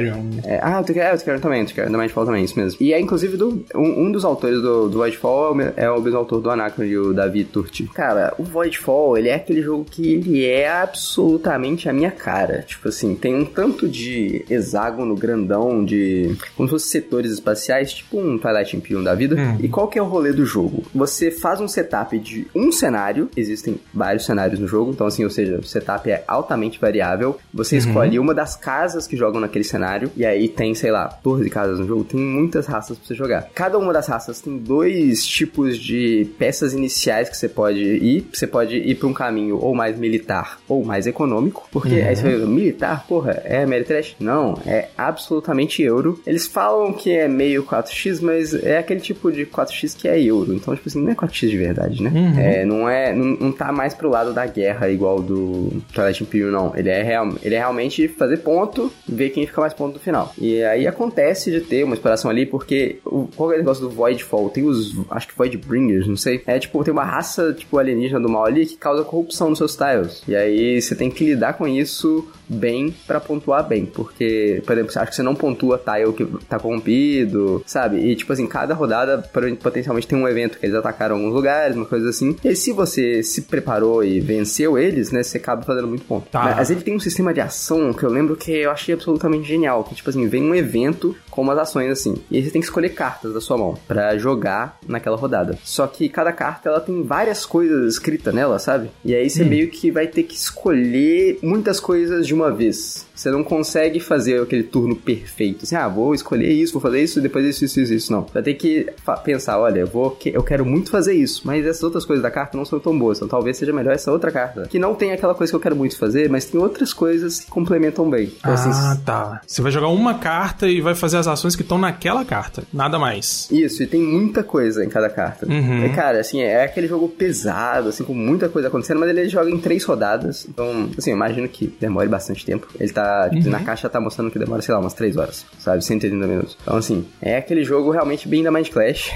É, 0.43 0.59
ah, 0.61 0.81
o 0.81 0.83
Tokerion 0.83 1.15
é, 1.15 1.39
também, 1.39 1.63
o 1.63 1.91
da 1.91 1.97
Mindfall 1.97 2.25
também, 2.25 2.43
isso 2.43 2.59
mesmo. 2.59 2.77
E 2.81 2.93
é, 2.93 2.99
inclusive, 2.99 3.37
do 3.37 3.65
um, 3.73 4.07
um 4.07 4.11
dos 4.11 4.25
autores 4.25 4.61
do, 4.61 4.89
do 4.89 4.97
Voidfall 4.97 5.55
é 5.77 5.89
o 5.89 6.01
mesmo 6.01 6.17
autor 6.17 6.41
do 6.41 6.49
Anacron, 6.49 6.83
o 6.83 7.13
Davi 7.13 7.45
Turti. 7.45 7.89
Cara, 7.93 8.33
o 8.37 8.43
Voidfall, 8.43 9.17
ele 9.17 9.29
é 9.29 9.35
aquele 9.35 9.61
jogo 9.61 9.85
que 9.85 10.15
ele 10.15 10.45
é 10.45 10.69
absolutamente 10.69 11.87
a 11.87 11.93
minha 11.93 12.11
cara. 12.11 12.63
Tipo 12.63 12.89
assim, 12.89 13.15
tem 13.15 13.33
um 13.33 13.45
tanto 13.45 13.87
de 13.87 14.43
hexágono 14.49 15.15
grandão, 15.15 15.85
de 15.85 16.35
como 16.57 16.67
se 16.67 16.73
fossem 16.73 17.01
setores 17.01 17.31
espaciais, 17.31 17.93
tipo 17.93 18.19
um 18.19 18.37
Twilight 18.37 18.75
Imperium 18.75 19.03
da 19.03 19.15
vida. 19.15 19.37
Hum. 19.37 19.57
E 19.61 19.69
qual 19.69 19.87
que 19.87 19.97
é 19.97 20.01
o 20.01 20.05
rolê 20.05 20.33
do 20.33 20.45
jogo? 20.45 20.83
Você 20.93 21.31
faz 21.31 21.61
um 21.61 21.67
setup 21.67 22.19
de 22.19 22.45
um 22.53 22.72
cenário, 22.73 23.29
existem 23.35 23.79
vários 23.93 24.25
cenários 24.25 24.59
no 24.59 24.67
jogo, 24.67 24.91
então 24.91 25.07
assim, 25.07 25.23
ou 25.23 25.29
seja, 25.29 25.57
o 25.57 25.63
setup 25.63 26.09
é 26.09 26.23
altamente 26.27 26.79
variável. 26.79 27.37
Você 27.53 27.75
uhum. 27.75 27.79
escolhe 27.79 28.19
uma 28.19 28.33
das 28.33 28.55
casas 28.55 29.07
que 29.07 29.15
jogam 29.15 29.39
naquele 29.39 29.63
cenário, 29.63 30.11
e 30.15 30.25
aí 30.25 30.47
tem, 30.47 30.73
sei 30.75 30.91
lá, 30.91 31.07
torres 31.07 31.45
de 31.45 31.49
casas 31.49 31.79
no 31.79 31.87
jogo, 31.87 32.03
tem 32.03 32.19
muitas 32.19 32.67
raças 32.67 32.97
pra 32.97 33.07
você 33.07 33.15
jogar. 33.15 33.49
Cada 33.53 33.77
uma 33.77 33.93
das 33.93 34.07
raças 34.07 34.41
tem 34.41 34.57
dois 34.57 35.25
tipos 35.25 35.77
de 35.77 36.27
peças 36.37 36.73
iniciais 36.73 37.29
que 37.29 37.37
você 37.37 37.47
pode 37.47 37.81
ir. 37.81 38.27
Você 38.33 38.47
pode 38.47 38.75
ir 38.77 38.95
para 38.95 39.07
um 39.07 39.13
caminho 39.13 39.57
ou 39.57 39.73
mais 39.75 39.97
militar 39.97 40.59
ou 40.67 40.83
mais 40.83 41.07
econômico. 41.07 41.67
Porque 41.71 41.95
uhum. 41.95 42.07
aí 42.07 42.15
você 42.15 42.23
vai, 42.23 42.47
militar, 42.47 43.05
porra, 43.07 43.41
é 43.43 43.65
Meritrash? 43.65 44.15
Não, 44.19 44.59
é 44.65 44.89
absolutamente 44.97 45.81
euro. 45.81 46.19
Eles 46.25 46.45
falam 46.45 46.93
que 46.93 47.11
é 47.11 47.27
meio 47.27 47.63
4x, 47.63 48.21
mas 48.21 48.53
é 48.53 48.77
aquele 48.77 48.99
tipo 48.99 49.31
de 49.31 49.45
4x 49.45 49.95
que 49.95 50.07
é 50.07 50.21
euro. 50.21 50.53
Então, 50.53 50.75
tipo 50.75 50.87
assim, 50.87 51.01
não 51.01 51.11
é 51.11 51.15
4x 51.15 51.49
de 51.49 51.57
verdade, 51.57 52.01
né? 52.01 52.11
Uhum. 52.13 52.39
É 52.39 52.62
É, 52.63 52.65
não 52.65 52.89
é. 52.89 53.13
Não, 53.13 53.25
não 53.25 53.51
tá 53.51 53.71
mais 53.71 53.93
pro 53.93 54.09
lado 54.09 54.33
da 54.33 54.45
guerra 54.45 54.89
igual 54.89 55.21
do 55.21 55.81
Twilight 55.93 56.23
Imperium, 56.23 56.51
não. 56.51 56.75
Ele 56.75 56.89
é, 56.89 57.03
real, 57.03 57.33
ele 57.41 57.55
é 57.55 57.57
realmente 57.59 58.07
fazer 58.07 58.37
ponto, 58.37 58.91
ver 59.07 59.29
quem 59.29 59.45
fica 59.45 59.61
mais 59.61 59.73
ponto 59.73 59.95
no 59.95 59.99
final. 59.99 60.33
E 60.37 60.63
aí 60.63 60.87
acontece 60.87 61.51
de 61.51 61.61
ter 61.61 61.83
uma 61.83 61.93
exploração 61.93 62.31
ali, 62.31 62.45
porque 62.45 62.99
o, 63.05 63.27
qual 63.35 63.51
é 63.51 63.55
o 63.55 63.57
negócio 63.59 63.83
do 63.83 63.89
Voidfall? 63.89 64.49
Tem 64.49 64.63
os. 64.63 64.93
Acho 65.09 65.27
que 65.27 65.37
Voidbringers, 65.37 66.07
não 66.07 66.17
sei. 66.17 66.41
É 66.47 66.57
tipo, 66.57 66.83
tem 66.83 66.93
uma 66.93 67.03
raça, 67.03 67.53
tipo, 67.53 67.77
alienígena 67.77 68.19
do 68.19 68.29
mal 68.29 68.45
ali 68.45 68.65
que 68.65 68.77
causa 68.77 69.03
corrupção 69.03 69.49
nos 69.49 69.57
seus 69.57 69.75
tiles. 69.75 70.23
E 70.27 70.35
aí 70.35 70.81
você 70.81 70.95
tem 70.95 71.09
que 71.09 71.25
lidar 71.25 71.53
com 71.53 71.67
isso 71.67 72.27
bem 72.47 72.93
para 73.05 73.19
pontuar 73.19 73.67
bem. 73.67 73.85
Porque, 73.85 74.61
por 74.65 74.73
exemplo, 74.73 74.91
você 74.91 74.99
acha 74.99 75.09
que 75.09 75.15
você 75.15 75.23
não 75.23 75.35
pontua 75.35 75.77
tile 75.77 76.13
que 76.13 76.25
tá 76.47 76.59
corrompido, 76.59 77.63
sabe? 77.65 77.97
E 77.97 78.15
tipo 78.15 78.31
assim, 78.33 78.47
cada 78.47 78.73
rodada 78.73 79.23
potencialmente 79.61 80.07
tem 80.07 80.17
um 80.17 80.27
evento 80.27 80.57
que 80.57 80.65
eles 80.65 80.75
atacaram 80.75 81.15
alguns 81.15 81.33
lugares, 81.33 81.75
uma 81.75 81.85
coisa 81.85 82.09
assim. 82.09 82.35
E 82.43 82.49
aí, 82.49 82.55
se 82.55 82.71
você 82.71 83.23
se 83.23 83.43
preparou 83.43 84.03
e 84.03 84.19
venceu 84.19 84.77
eles, 84.77 85.11
né, 85.11 85.23
você 85.23 85.37
acaba 85.37 85.63
fazendo 85.63 85.87
muito 85.87 86.05
ponto. 86.05 86.29
Tá. 86.29 86.55
Mas 86.55 86.69
ele 86.69 86.81
tem 86.81 86.95
um 86.95 86.99
sistema 86.99 87.33
de 87.33 87.41
ação 87.41 87.93
que 87.93 88.03
eu 88.03 88.09
lembro 88.09 88.35
que 88.35 88.51
eu 88.51 88.71
achei 88.71 88.93
absolutamente 88.93 89.47
genial. 89.47 89.83
Que 89.83 89.95
tipo 89.95 90.09
assim, 90.09 90.27
vem 90.27 90.43
um 90.43 90.55
evento 90.55 91.15
com 91.29 91.41
umas 91.41 91.57
ações 91.57 91.91
assim. 91.91 92.15
E 92.29 92.37
aí 92.37 92.43
você 92.43 92.51
tem 92.51 92.61
que 92.61 92.67
escolher 92.67 92.89
cartas 92.89 93.33
da 93.33 93.41
sua 93.41 93.57
mão 93.57 93.77
para 93.87 94.17
jogar 94.17 94.77
naquela 94.87 95.17
rodada. 95.17 95.57
Só 95.63 95.87
que 95.87 96.09
cada 96.09 96.31
carta 96.31 96.69
ela 96.69 96.79
tem 96.79 97.03
várias 97.03 97.45
coisas 97.45 97.93
escritas 97.93 98.33
nela, 98.33 98.59
sabe? 98.59 98.91
E 99.03 99.15
aí 99.15 99.29
você 99.29 99.43
hum. 99.43 99.49
meio 99.49 99.69
que 99.69 99.91
vai 99.91 100.07
ter 100.07 100.23
que 100.23 100.35
escolher 100.35 101.39
muitas 101.41 101.79
coisas 101.79 102.27
de 102.27 102.33
uma 102.33 102.42
vez. 102.51 103.05
Você 103.15 103.29
não 103.29 103.43
consegue 103.43 103.99
fazer 103.99 104.41
aquele 104.41 104.63
turno 104.63 104.95
perfeito. 104.95 105.63
Assim, 105.63 105.75
ah, 105.75 105.87
vou 105.87 106.13
escolher 106.13 106.51
isso, 106.51 106.73
vou 106.73 106.81
fazer 106.81 107.01
isso, 107.01 107.21
depois 107.21 107.45
isso, 107.45 107.65
isso, 107.65 107.79
isso, 107.79 107.93
isso. 107.93 108.11
Não. 108.11 108.25
Vai 108.33 108.41
ter 108.41 108.55
que 108.55 108.87
pensar, 109.23 109.59
olha, 109.59 109.79
eu, 109.79 109.87
vou, 109.87 110.17
eu 110.25 110.43
quero 110.43 110.65
muito 110.65 110.89
fazer 110.89 111.13
isso, 111.13 111.41
mas 111.45 111.65
essas 111.65 111.83
outras 111.83 112.05
coisas 112.05 112.23
da 112.23 112.31
carta 112.31 112.57
não 112.57 112.65
são 112.65 112.79
tão 112.79 112.97
boas. 112.97 113.17
Então 113.17 113.27
talvez 113.27 113.57
seja 113.57 113.71
melhor 113.71 113.93
essa 113.93 114.11
outra 114.11 114.31
carta. 114.31 114.67
Que 114.67 114.79
não 114.79 114.95
tem 114.95 115.11
aquela 115.11 115.35
coisa 115.35 115.51
que 115.51 115.55
eu 115.55 115.59
quero 115.59 115.75
muito 115.75 115.97
fazer, 115.97 116.29
mas 116.29 116.45
tem 116.45 116.59
outras 116.59 116.93
coisas 116.93 117.39
que 117.39 117.51
complementam 117.51 118.09
bem. 118.09 118.31
Então, 118.37 118.51
ah, 118.51 118.53
assim, 118.53 119.01
tá. 119.03 119.41
Você 119.45 119.61
vai 119.61 119.71
jogar 119.71 119.89
uma 119.89 120.15
carta 120.15 120.67
e 120.67 120.81
vai 120.81 120.95
fazer 120.95 121.17
as 121.17 121.27
ações 121.27 121.55
que 121.55 121.61
estão 121.61 121.77
naquela 121.77 122.25
carta. 122.25 122.63
Nada 122.73 122.97
mais. 122.97 123.47
Isso, 123.51 123.83
e 123.83 123.87
tem 123.87 124.01
muita 124.01 124.43
coisa 124.43 124.83
em 124.83 124.89
cada 124.89 125.09
carta. 125.09 125.45
Uhum. 125.45 125.85
E, 125.85 125.89
cara, 125.89 126.19
assim, 126.19 126.41
é 126.41 126.63
aquele 126.63 126.87
jogo 126.87 127.07
pesado, 127.07 127.89
assim, 127.89 128.03
com 128.03 128.13
muita 128.13 128.49
coisa 128.49 128.67
acontecendo, 128.67 128.99
mas 128.99 129.09
ele 129.09 129.29
joga 129.29 129.49
em 129.49 129.57
três 129.57 129.83
rodadas. 129.83 130.45
Então, 130.47 130.89
assim, 130.97 131.11
eu 131.11 131.15
imagino 131.15 131.47
que 131.47 131.67
demore 131.79 132.07
bastante 132.07 132.45
tempo. 132.45 132.67
Ele 132.79 132.91
tá 132.91 133.02
Tipo, 133.29 133.45
uhum. 133.45 133.51
Na 133.51 133.59
caixa 133.61 133.89
tá 133.89 133.99
mostrando 133.99 134.31
que 134.31 134.39
demora, 134.39 134.61
sei 134.61 134.73
lá, 134.73 134.79
umas 134.79 134.93
3 134.93 135.17
horas, 135.17 135.45
sabe? 135.59 135.83
130 135.83 136.27
minutos. 136.27 136.57
Então, 136.61 136.77
assim, 136.77 137.05
é 137.21 137.37
aquele 137.37 137.63
jogo 137.63 137.91
realmente 137.91 138.27
bem 138.27 138.43
da 138.43 138.51
Mind 138.51 138.69
Clash. 138.69 139.11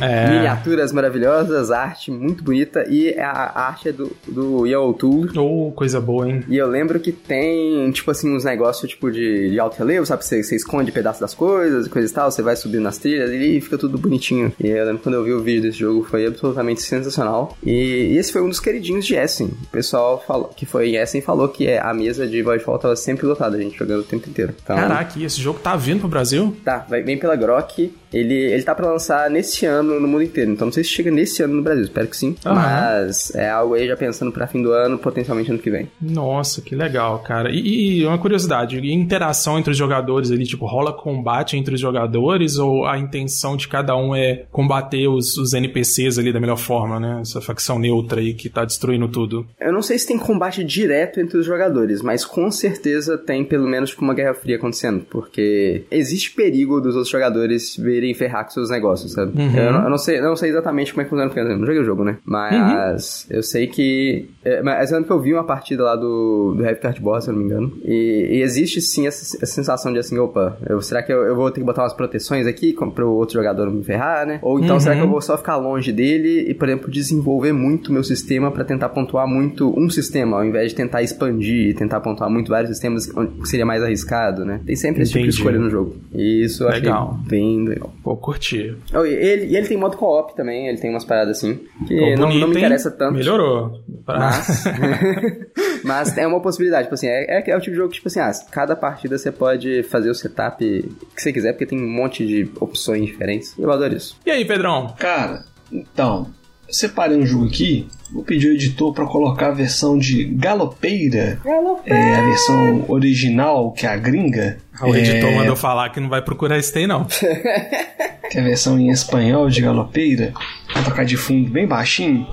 É. 0.00 0.30
Miniaturas 0.32 0.92
maravilhosas, 0.92 1.70
arte 1.70 2.10
muito 2.10 2.42
bonita 2.42 2.84
e 2.88 3.18
a, 3.18 3.60
arte 3.66 3.88
é 3.88 3.92
do, 3.92 4.10
do 4.26 4.66
Yellow 4.66 4.94
Tool. 4.94 5.28
Oh, 5.36 5.72
coisa 5.72 6.00
boa, 6.00 6.28
hein? 6.28 6.44
E 6.48 6.56
eu 6.56 6.66
lembro 6.66 7.00
que 7.00 7.12
tem, 7.12 7.90
tipo 7.92 8.10
assim, 8.10 8.34
uns 8.34 8.44
negócios 8.44 8.90
tipo 8.90 9.10
de, 9.10 9.50
de 9.50 9.60
alto 9.60 9.76
relevo, 9.78 10.06
sabe? 10.06 10.24
Você, 10.24 10.42
você 10.42 10.56
esconde 10.56 10.92
pedaços 10.92 11.20
das 11.20 11.34
coisas 11.34 11.86
e 11.86 11.90
coisa 11.90 12.10
e 12.10 12.14
tal, 12.14 12.30
você 12.30 12.42
vai 12.42 12.56
subindo 12.56 12.82
nas 12.82 12.98
trilhas 12.98 13.30
e 13.30 13.60
fica 13.60 13.78
tudo 13.78 13.98
bonitinho. 13.98 14.52
E 14.60 14.68
eu 14.68 14.84
lembro 14.84 15.02
quando 15.02 15.16
eu 15.16 15.24
vi 15.24 15.32
o 15.32 15.42
vídeo 15.42 15.62
desse 15.62 15.78
jogo, 15.78 16.04
foi 16.04 16.26
absolutamente 16.26 16.82
sensacional. 16.82 17.56
E, 17.62 18.12
e 18.12 18.18
esse 18.18 18.32
foi 18.32 18.42
um 18.42 18.48
dos 18.48 18.60
queridinhos 18.60 19.06
de 19.06 19.14
Essen. 19.14 19.46
O 19.46 19.66
pessoal 19.70 20.22
falou, 20.26 20.48
que 20.48 20.66
foi 20.66 20.90
em 20.90 20.96
Essen 20.96 21.20
falou 21.20 21.48
que 21.48 21.68
a 21.72 21.92
mesa 21.94 22.26
de 22.26 22.42
Voidfall 22.42 22.78
tava 22.78 22.96
sempre 22.96 23.26
lotada, 23.32 23.56
a 23.56 23.60
gente 23.60 23.76
jogando 23.76 24.00
o 24.00 24.04
tempo 24.04 24.28
inteiro. 24.28 24.54
Então, 24.62 24.76
Caraca, 24.76 25.18
e 25.18 25.24
esse 25.24 25.40
jogo 25.40 25.58
tá 25.58 25.76
vindo 25.76 26.00
pro 26.00 26.08
Brasil? 26.08 26.56
Tá, 26.64 26.86
vai, 26.88 27.02
vem 27.02 27.18
pela 27.18 27.36
Grok. 27.36 27.92
Ele, 28.12 28.34
ele 28.34 28.62
tá 28.62 28.74
pra 28.74 28.90
lançar 28.90 29.30
nesse 29.30 29.66
ano 29.66 29.98
no 29.98 30.08
mundo 30.08 30.22
inteiro. 30.22 30.52
Então 30.52 30.66
não 30.66 30.72
sei 30.72 30.84
se 30.84 30.90
chega 30.90 31.10
nesse 31.10 31.42
ano 31.42 31.54
no 31.54 31.62
Brasil, 31.62 31.84
espero 31.84 32.08
que 32.08 32.16
sim. 32.16 32.36
Uhum. 32.44 32.54
Mas 32.54 33.34
é 33.34 33.48
algo 33.48 33.74
aí 33.74 33.86
já 33.86 33.96
pensando 33.96 34.32
pra 34.32 34.46
fim 34.46 34.62
do 34.62 34.72
ano, 34.72 34.98
potencialmente 34.98 35.50
ano 35.50 35.58
que 35.58 35.70
vem. 35.70 35.88
Nossa, 36.00 36.60
que 36.60 36.74
legal, 36.74 37.18
cara. 37.20 37.50
E, 37.50 38.00
e 38.00 38.06
uma 38.06 38.18
curiosidade, 38.18 38.78
interação 38.92 39.58
entre 39.58 39.70
os 39.70 39.76
jogadores 39.76 40.30
ali, 40.30 40.44
tipo, 40.44 40.66
rola 40.66 40.92
combate 40.92 41.56
entre 41.56 41.74
os 41.74 41.80
jogadores 41.80 42.58
ou 42.58 42.86
a 42.86 42.98
intenção 42.98 43.56
de 43.56 43.68
cada 43.68 43.96
um 43.96 44.14
é 44.14 44.44
combater 44.50 45.08
os, 45.08 45.36
os 45.36 45.52
NPCs 45.52 46.18
ali 46.18 46.32
da 46.32 46.40
melhor 46.40 46.58
forma, 46.58 47.00
né? 47.00 47.20
Essa 47.22 47.40
facção 47.40 47.78
neutra 47.78 48.20
aí 48.20 48.34
que 48.34 48.48
tá 48.48 48.64
destruindo 48.64 49.08
tudo. 49.08 49.46
Eu 49.60 49.72
não 49.72 49.82
sei 49.82 49.98
se 49.98 50.06
tem 50.06 50.18
combate 50.18 50.64
direto 50.64 51.20
entre 51.20 51.38
os 51.38 51.46
jogadores, 51.46 52.02
mas 52.02 52.24
com 52.24 52.50
certeza 52.50 53.16
tem 53.18 53.44
pelo 53.44 53.66
menos 53.66 53.90
tipo, 53.90 54.02
uma 54.02 54.14
guerra 54.14 54.34
fria 54.34 54.56
acontecendo, 54.56 55.04
porque 55.10 55.84
existe 55.90 56.32
perigo 56.32 56.80
dos 56.80 56.94
outros 56.94 57.10
jogadores 57.10 57.76
virem 58.02 58.14
ferrar 58.14 58.44
com 58.44 58.50
seus 58.50 58.68
negócios, 58.68 59.12
sabe? 59.12 59.40
Uhum. 59.40 59.56
Eu, 59.56 59.72
não, 59.72 59.84
eu, 59.84 59.90
não, 59.90 59.98
sei, 59.98 60.20
não 60.20 60.36
sei 60.36 60.50
exatamente 60.50 60.92
como 60.92 61.02
é 61.02 61.04
que 61.04 61.10
funciona, 61.10 61.30
porque 61.30 61.40
eu 61.40 61.56
não 61.56 61.64
joguei 61.64 61.80
o 61.80 61.84
jogo, 61.84 62.04
né? 62.04 62.18
Mas 62.24 63.26
uhum. 63.30 63.36
eu 63.36 63.42
sei 63.42 63.66
que. 63.66 64.28
É, 64.44 64.62
mas 64.62 64.90
lembro 64.90 65.06
que 65.06 65.12
eu 65.12 65.20
vi 65.20 65.32
uma 65.32 65.44
partida 65.44 65.84
lá 65.84 65.96
do, 65.96 66.54
do 66.56 66.64
Heavy 66.64 66.80
Cardboard, 66.80 67.24
se 67.24 67.30
eu 67.30 67.34
não 67.34 67.40
me 67.40 67.46
engano, 67.46 67.72
e, 67.84 68.28
e 68.32 68.42
existe 68.42 68.80
sim 68.80 69.06
essa, 69.06 69.36
essa, 69.36 69.46
sensação 69.46 69.92
de 69.92 69.98
assim, 69.98 70.18
opa, 70.18 70.58
eu, 70.68 70.80
será 70.80 71.02
que 71.02 71.12
eu, 71.12 71.22
eu, 71.22 71.36
vou 71.36 71.50
ter 71.50 71.60
que 71.60 71.66
botar 71.66 71.82
umas 71.82 71.92
proteções 71.92 72.46
aqui 72.46 72.74
para 72.94 73.06
o 73.06 73.14
outro 73.14 73.34
jogador 73.34 73.66
não 73.66 73.74
me 73.74 73.84
ferrar, 73.84 74.26
né? 74.26 74.38
Ou 74.42 74.58
então 74.58 74.74
uhum. 74.74 74.80
será 74.80 74.96
que 74.96 75.02
eu 75.02 75.08
vou 75.08 75.20
só 75.20 75.38
ficar 75.38 75.56
longe 75.56 75.92
dele 75.92 76.50
e, 76.50 76.54
por 76.54 76.68
exemplo, 76.68 76.90
desenvolver 76.90 77.52
muito 77.52 77.92
meu 77.92 78.02
sistema 78.02 78.50
para 78.50 78.64
tentar 78.64 78.88
pontuar 78.88 79.26
muito 79.26 79.72
um 79.78 79.88
sistema, 79.88 80.38
ao 80.38 80.44
invés 80.44 80.70
de 80.70 80.74
tentar 80.74 81.02
expandir 81.02 81.68
e 81.68 81.74
tentar 81.74 82.00
pontuar 82.00 82.28
muito 82.28 82.48
vários 82.48 82.70
sistemas, 82.70 83.06
que 83.06 83.48
seria 83.48 83.64
mais 83.64 83.82
arriscado, 83.82 84.44
né? 84.44 84.60
Tem 84.66 84.74
sempre 84.74 85.02
esse 85.02 85.12
Entendi. 85.12 85.30
tipo 85.30 85.36
de 85.36 85.38
escolha 85.38 85.58
no 85.58 85.70
jogo. 85.70 85.96
E 86.12 86.44
isso 86.44 86.64
eu 86.64 86.68
legal. 86.70 87.18
achei 87.18 87.28
bem 87.28 87.68
legal. 87.68 87.91
Pô, 88.02 88.16
curti. 88.16 88.76
Oh, 88.94 89.04
e 89.04 89.12
ele, 89.12 89.46
e 89.46 89.56
ele 89.56 89.66
tem 89.66 89.76
modo 89.76 89.96
co-op 89.96 90.34
também, 90.34 90.68
ele 90.68 90.78
tem 90.78 90.90
umas 90.90 91.04
paradas 91.04 91.38
assim, 91.38 91.60
que 91.86 91.98
Pô, 91.98 92.06
não, 92.10 92.28
bonito, 92.28 92.40
não, 92.40 92.48
me 92.48 92.56
interessa 92.56 92.90
tanto. 92.90 93.14
Melhorou. 93.14 93.80
Mas, 94.06 94.64
mas 95.84 96.18
é 96.18 96.26
uma 96.26 96.40
possibilidade, 96.40 96.84
tipo 96.84 96.94
assim, 96.94 97.08
é, 97.08 97.38
é, 97.38 97.50
é, 97.50 97.56
o 97.56 97.60
tipo 97.60 97.72
de 97.72 97.76
jogo 97.76 97.88
que, 97.90 97.96
tipo 97.96 98.08
assim, 98.08 98.20
ah, 98.20 98.32
cada 98.50 98.74
partida 98.74 99.16
você 99.16 99.30
pode 99.30 99.82
fazer 99.84 100.10
o 100.10 100.14
setup 100.14 100.58
que 100.58 101.22
você 101.22 101.32
quiser, 101.32 101.52
porque 101.52 101.66
tem 101.66 101.80
um 101.80 101.90
monte 101.90 102.26
de 102.26 102.50
opções 102.60 103.06
diferentes. 103.06 103.56
Eu 103.58 103.70
adoro 103.70 103.94
isso. 103.94 104.16
E 104.26 104.30
aí, 104.30 104.44
Pedrão? 104.44 104.94
Cara, 104.98 105.44
então, 105.70 106.28
separei 106.72 107.16
um 107.16 107.26
jogo 107.26 107.46
aqui. 107.46 107.86
Vou 108.10 108.24
pedir 108.24 108.48
ao 108.48 108.54
editor 108.54 108.92
para 108.92 109.06
colocar 109.06 109.48
a 109.48 109.52
versão 109.52 109.96
de 109.98 110.24
Galopeira. 110.24 111.38
Galopeira. 111.44 111.98
É, 111.98 112.14
a 112.16 112.22
versão 112.22 112.84
original, 112.88 113.72
que 113.72 113.86
é 113.86 113.90
a 113.90 113.96
gringa. 113.96 114.58
Ah, 114.78 114.88
o 114.88 114.96
editor 114.96 115.30
é... 115.30 115.36
mandou 115.36 115.56
falar 115.56 115.90
que 115.90 116.00
não 116.00 116.08
vai 116.08 116.22
procurar 116.22 116.58
esse 116.58 116.72
tem, 116.72 116.86
não. 116.86 117.06
que 118.30 118.38
é 118.38 118.40
a 118.40 118.44
versão 118.44 118.78
em 118.78 118.90
espanhol 118.90 119.48
de 119.48 119.62
Galopeira. 119.62 120.32
Vou 120.74 120.84
tocar 120.84 121.04
de 121.04 121.16
fundo 121.16 121.50
bem 121.50 121.66
baixinho. 121.66 122.26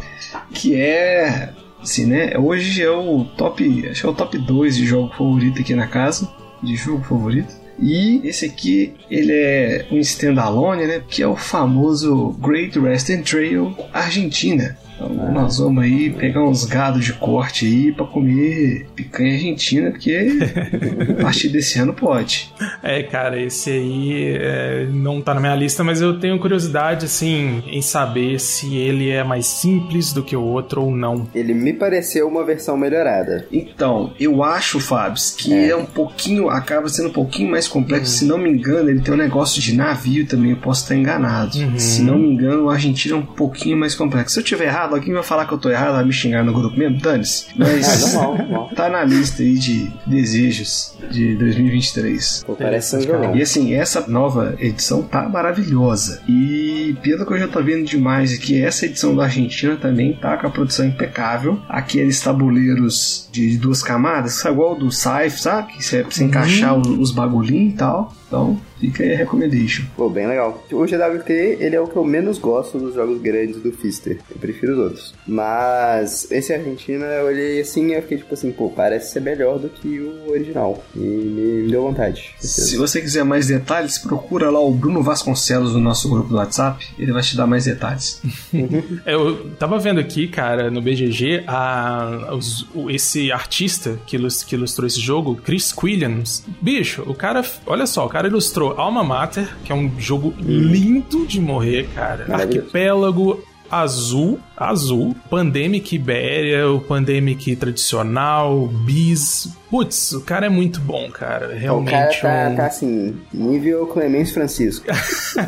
Que 0.54 0.80
é. 0.80 1.50
Assim, 1.82 2.06
né? 2.06 2.38
Hoje 2.38 2.84
é 2.84 2.92
o 2.92 3.24
top. 3.24 3.88
Acho 3.90 4.02
que 4.02 4.08
é 4.08 4.10
o 4.10 4.14
top 4.14 4.38
2 4.38 4.76
de 4.76 4.86
jogo 4.86 5.14
favorito 5.16 5.62
aqui 5.62 5.74
na 5.76 5.88
casa. 5.88 6.30
De 6.62 6.76
jogo 6.76 7.04
favorito. 7.04 7.59
E 7.82 8.22
esse 8.24 8.46
aqui, 8.46 8.94
ele 9.10 9.32
é 9.34 9.88
um 9.92 9.98
standalone, 10.00 10.86
né? 10.86 11.02
Que 11.08 11.24
é 11.24 11.28
o 11.28 11.36
famoso 11.36 12.36
Great 12.40 12.78
Western 12.78 13.24
Trail 13.24 13.76
Argentina. 13.94 14.78
Então, 15.00 15.32
nós 15.32 15.60
vamos 15.60 15.84
aí 15.84 16.10
pegar 16.10 16.44
uns 16.44 16.66
gados 16.66 17.06
de 17.06 17.14
corte 17.14 17.66
aí 17.66 17.92
pra 17.94 18.06
comer 18.06 18.86
picanha 18.94 19.34
argentina, 19.34 19.92
porque 19.92 20.38
a 21.18 21.22
partir 21.22 21.48
desse 21.48 21.80
ano 21.80 21.94
pode. 21.94 22.54
É, 22.84 23.02
cara, 23.04 23.42
esse 23.42 23.70
aí 23.72 24.38
é, 24.38 24.88
não 24.92 25.22
tá 25.22 25.34
na 25.34 25.40
minha 25.40 25.56
lista, 25.56 25.84
mas 25.84 26.02
eu 26.02 26.20
tenho 26.20 26.38
curiosidade, 26.38 27.06
assim, 27.06 27.64
em 27.68 27.82
saber 27.82 28.40
se 28.40 28.76
ele 28.76 29.10
é 29.10 29.24
mais 29.24 29.46
simples 29.46 30.12
do 30.12 30.22
que 30.22 30.36
o 30.36 30.44
outro 30.44 30.84
ou 30.84 30.92
não. 30.92 31.28
Ele 31.34 31.54
me 31.54 31.72
pareceu 31.72 32.28
uma 32.28 32.44
versão 32.44 32.76
melhorada. 32.76 33.48
Então, 33.52 34.14
eu 34.20 34.44
acho, 34.44 34.82
Fábio, 34.82 35.22
que 35.38 35.54
é. 35.54 35.70
é. 35.70 35.76
um 35.76 35.86
pouquinho, 35.86 36.50
acaba 36.50 36.90
sendo 36.90 37.10
um 37.10 37.14
pouquinho 37.14 37.52
mais 37.52 37.68
complexo. 37.68 38.12
Uhum. 38.12 38.18
Se 38.20 38.26
não 38.26 38.38
me 38.38 38.50
engano, 38.50 38.90
ele 38.90 39.00
tem 39.00 39.14
um 39.14 39.18
negócio 39.18 39.62
de 39.62 39.74
navio 39.76 40.28
também, 40.28 40.52
eu 40.52 40.58
posso 40.58 40.84
estar 40.84 40.96
enganado. 40.96 41.58
Uhum. 41.58 41.80
Se 41.80 42.02
não 42.02 42.18
me 42.18 42.28
engano, 42.28 42.66
o 42.66 42.70
argentino 42.70 43.16
é 43.16 43.20
um 43.20 43.26
pouquinho 43.26 43.78
mais 43.78 43.96
complexo. 43.96 44.34
Se 44.34 44.40
eu 44.40 44.44
tiver 44.44 44.66
errado, 44.66 44.89
errado, 44.90 44.96
alguém 44.96 45.14
vai 45.14 45.24
falar 45.24 45.46
que 45.46 45.54
eu 45.54 45.58
tô 45.58 45.70
errado, 45.70 45.94
vai 45.94 46.04
me 46.04 46.12
xingar 46.12 46.44
no 46.44 46.54
grupo 46.54 46.78
mesmo, 46.78 47.00
dane-se. 47.00 47.48
Mas 47.56 48.14
é, 48.14 48.18
normal, 48.18 48.70
tá 48.76 48.90
na 48.90 49.04
lista 49.04 49.44
aí 49.44 49.58
de 49.58 49.92
desejos 50.06 50.96
de 51.12 51.36
2023. 51.36 52.44
Pô, 52.46 52.56
parece 52.56 52.96
um 52.98 53.36
E 53.36 53.42
assim, 53.42 53.74
essa 53.74 54.08
nova 54.08 54.56
edição 54.60 55.04
tá 55.04 55.28
maravilhosa. 55.28 56.22
E 56.28 56.96
pelo 57.02 57.26
que 57.26 57.34
eu 57.34 57.40
já 57.40 57.48
tô 57.48 57.62
vendo 57.62 57.86
demais 57.86 58.34
aqui, 58.34 58.62
essa 58.62 58.86
edição 58.86 59.16
da 59.16 59.24
Argentina 59.24 59.76
também 59.76 60.14
tá 60.14 60.38
com 60.38 60.48
a 60.48 60.50
produção 60.50 60.86
impecável. 60.86 61.60
Aqueles 61.70 62.20
tabuleiros 62.20 63.28
de 63.32 63.58
duas 63.58 63.84
camadas, 63.84 64.44
igual 64.44 64.76
do 64.76 64.92
Scythe, 64.92 65.40
sabe? 65.40 65.74
Que 65.74 65.84
você, 65.84 66.02
pra 66.02 66.12
você 66.12 66.24
uhum. 66.24 66.30
encaixar 66.30 66.78
os, 66.78 66.88
os 66.88 67.12
bagulhinhos 67.12 67.74
e 67.74 67.78
tal. 67.78 68.14
Então, 68.30 68.62
fica 68.80 69.04
aí 69.04 69.16
a 69.16 69.18
recommendation. 69.18 69.84
Pô, 69.98 70.08
bem 70.08 70.28
legal. 70.28 70.64
O 70.72 70.86
GWT, 70.86 71.58
ele 71.60 71.76
é 71.76 71.82
o 71.82 71.88
que 71.88 71.96
eu 71.96 72.06
menos 72.06 72.38
gosto 72.38 72.78
dos 72.78 72.94
jogos 72.94 73.20
grandes 73.20 73.60
do 73.60 73.72
Fister. 73.72 74.20
Eu 74.30 74.38
prefiro 74.38 74.74
os 74.74 74.80
outros. 74.80 75.16
Mas 75.28 76.32
esse 76.32 76.54
Argentina, 76.54 77.06
eu 77.06 77.26
olhei 77.26 77.60
assim 77.60 77.88
e 77.88 77.94
eu 77.96 78.02
fiquei 78.04 78.20
tipo 78.20 78.32
assim, 78.32 78.52
pô, 78.52 78.70
parece 78.70 79.14
ser 79.14 79.22
melhor 79.22 79.58
do 79.58 79.68
que 79.68 80.00
o 80.00 80.30
original. 80.30 80.84
E 80.96 81.00
me 81.00 81.72
deu 81.72 81.82
vontade. 81.82 82.36
Se 82.40 82.78
você 82.78 83.02
quiser 83.02 83.24
mais 83.24 83.48
detalhes, 83.48 83.98
procura 83.98 84.52
lá 84.52 84.60
o 84.60 84.72
Bruno 84.72 85.02
Vasconcelos 85.02 85.74
no 85.74 85.80
nosso 85.80 86.08
grupo 86.08 86.30
do 86.30 86.36
WhatsApp. 86.36 86.88
Ele 87.00 87.12
vai 87.12 87.24
te 87.24 87.36
dar 87.36 87.48
mais 87.48 87.66
detalhes. 87.66 88.22
eu 89.08 89.50
tava 89.58 89.80
vendo 89.80 90.00
aqui, 90.00 90.28
cara, 90.28 90.70
no 90.70 90.82
BGG, 90.82 91.46
a, 91.48 92.36
os, 92.36 92.68
esse 92.90 93.32
artista 93.32 94.00
que, 94.06 94.18
que 94.46 94.56
ilustrou 94.56 94.86
esse 94.86 95.00
jogo, 95.00 95.36
Chris 95.36 95.74
Williams. 95.82 96.46
Bicho, 96.62 97.04
o 97.08 97.16
cara, 97.16 97.44
olha 97.66 97.88
só, 97.88 98.06
o 98.06 98.10
cara 98.10 98.19
ilustrou 98.28 98.80
Alma 98.80 99.04
Mater, 99.04 99.48
que 99.64 99.72
é 99.72 99.76
um 99.76 99.92
jogo 100.00 100.34
lindo 100.40 101.26
de 101.26 101.40
morrer, 101.40 101.88
cara. 101.94 102.26
Arquipélago, 102.34 103.44
azul, 103.70 104.40
azul, 104.58 105.16
Pandemic 105.30 105.96
Ibéria, 105.96 106.70
o 106.70 106.82
Pandemic 106.82 107.56
tradicional, 107.56 108.68
Bis. 108.68 109.50
Putz, 109.70 110.14
o 110.14 110.22
cara 110.22 110.48
é 110.48 110.50
muito 110.50 110.80
bom, 110.82 111.10
cara. 111.12 111.54
Realmente. 111.54 112.18
O 112.18 112.22
cara 112.22 112.46
tá, 112.46 112.50
um... 112.50 112.56
tá 112.56 112.66
assim, 112.66 113.16
nível 113.32 113.86
Clemens 113.88 114.32
Francisco. 114.32 114.86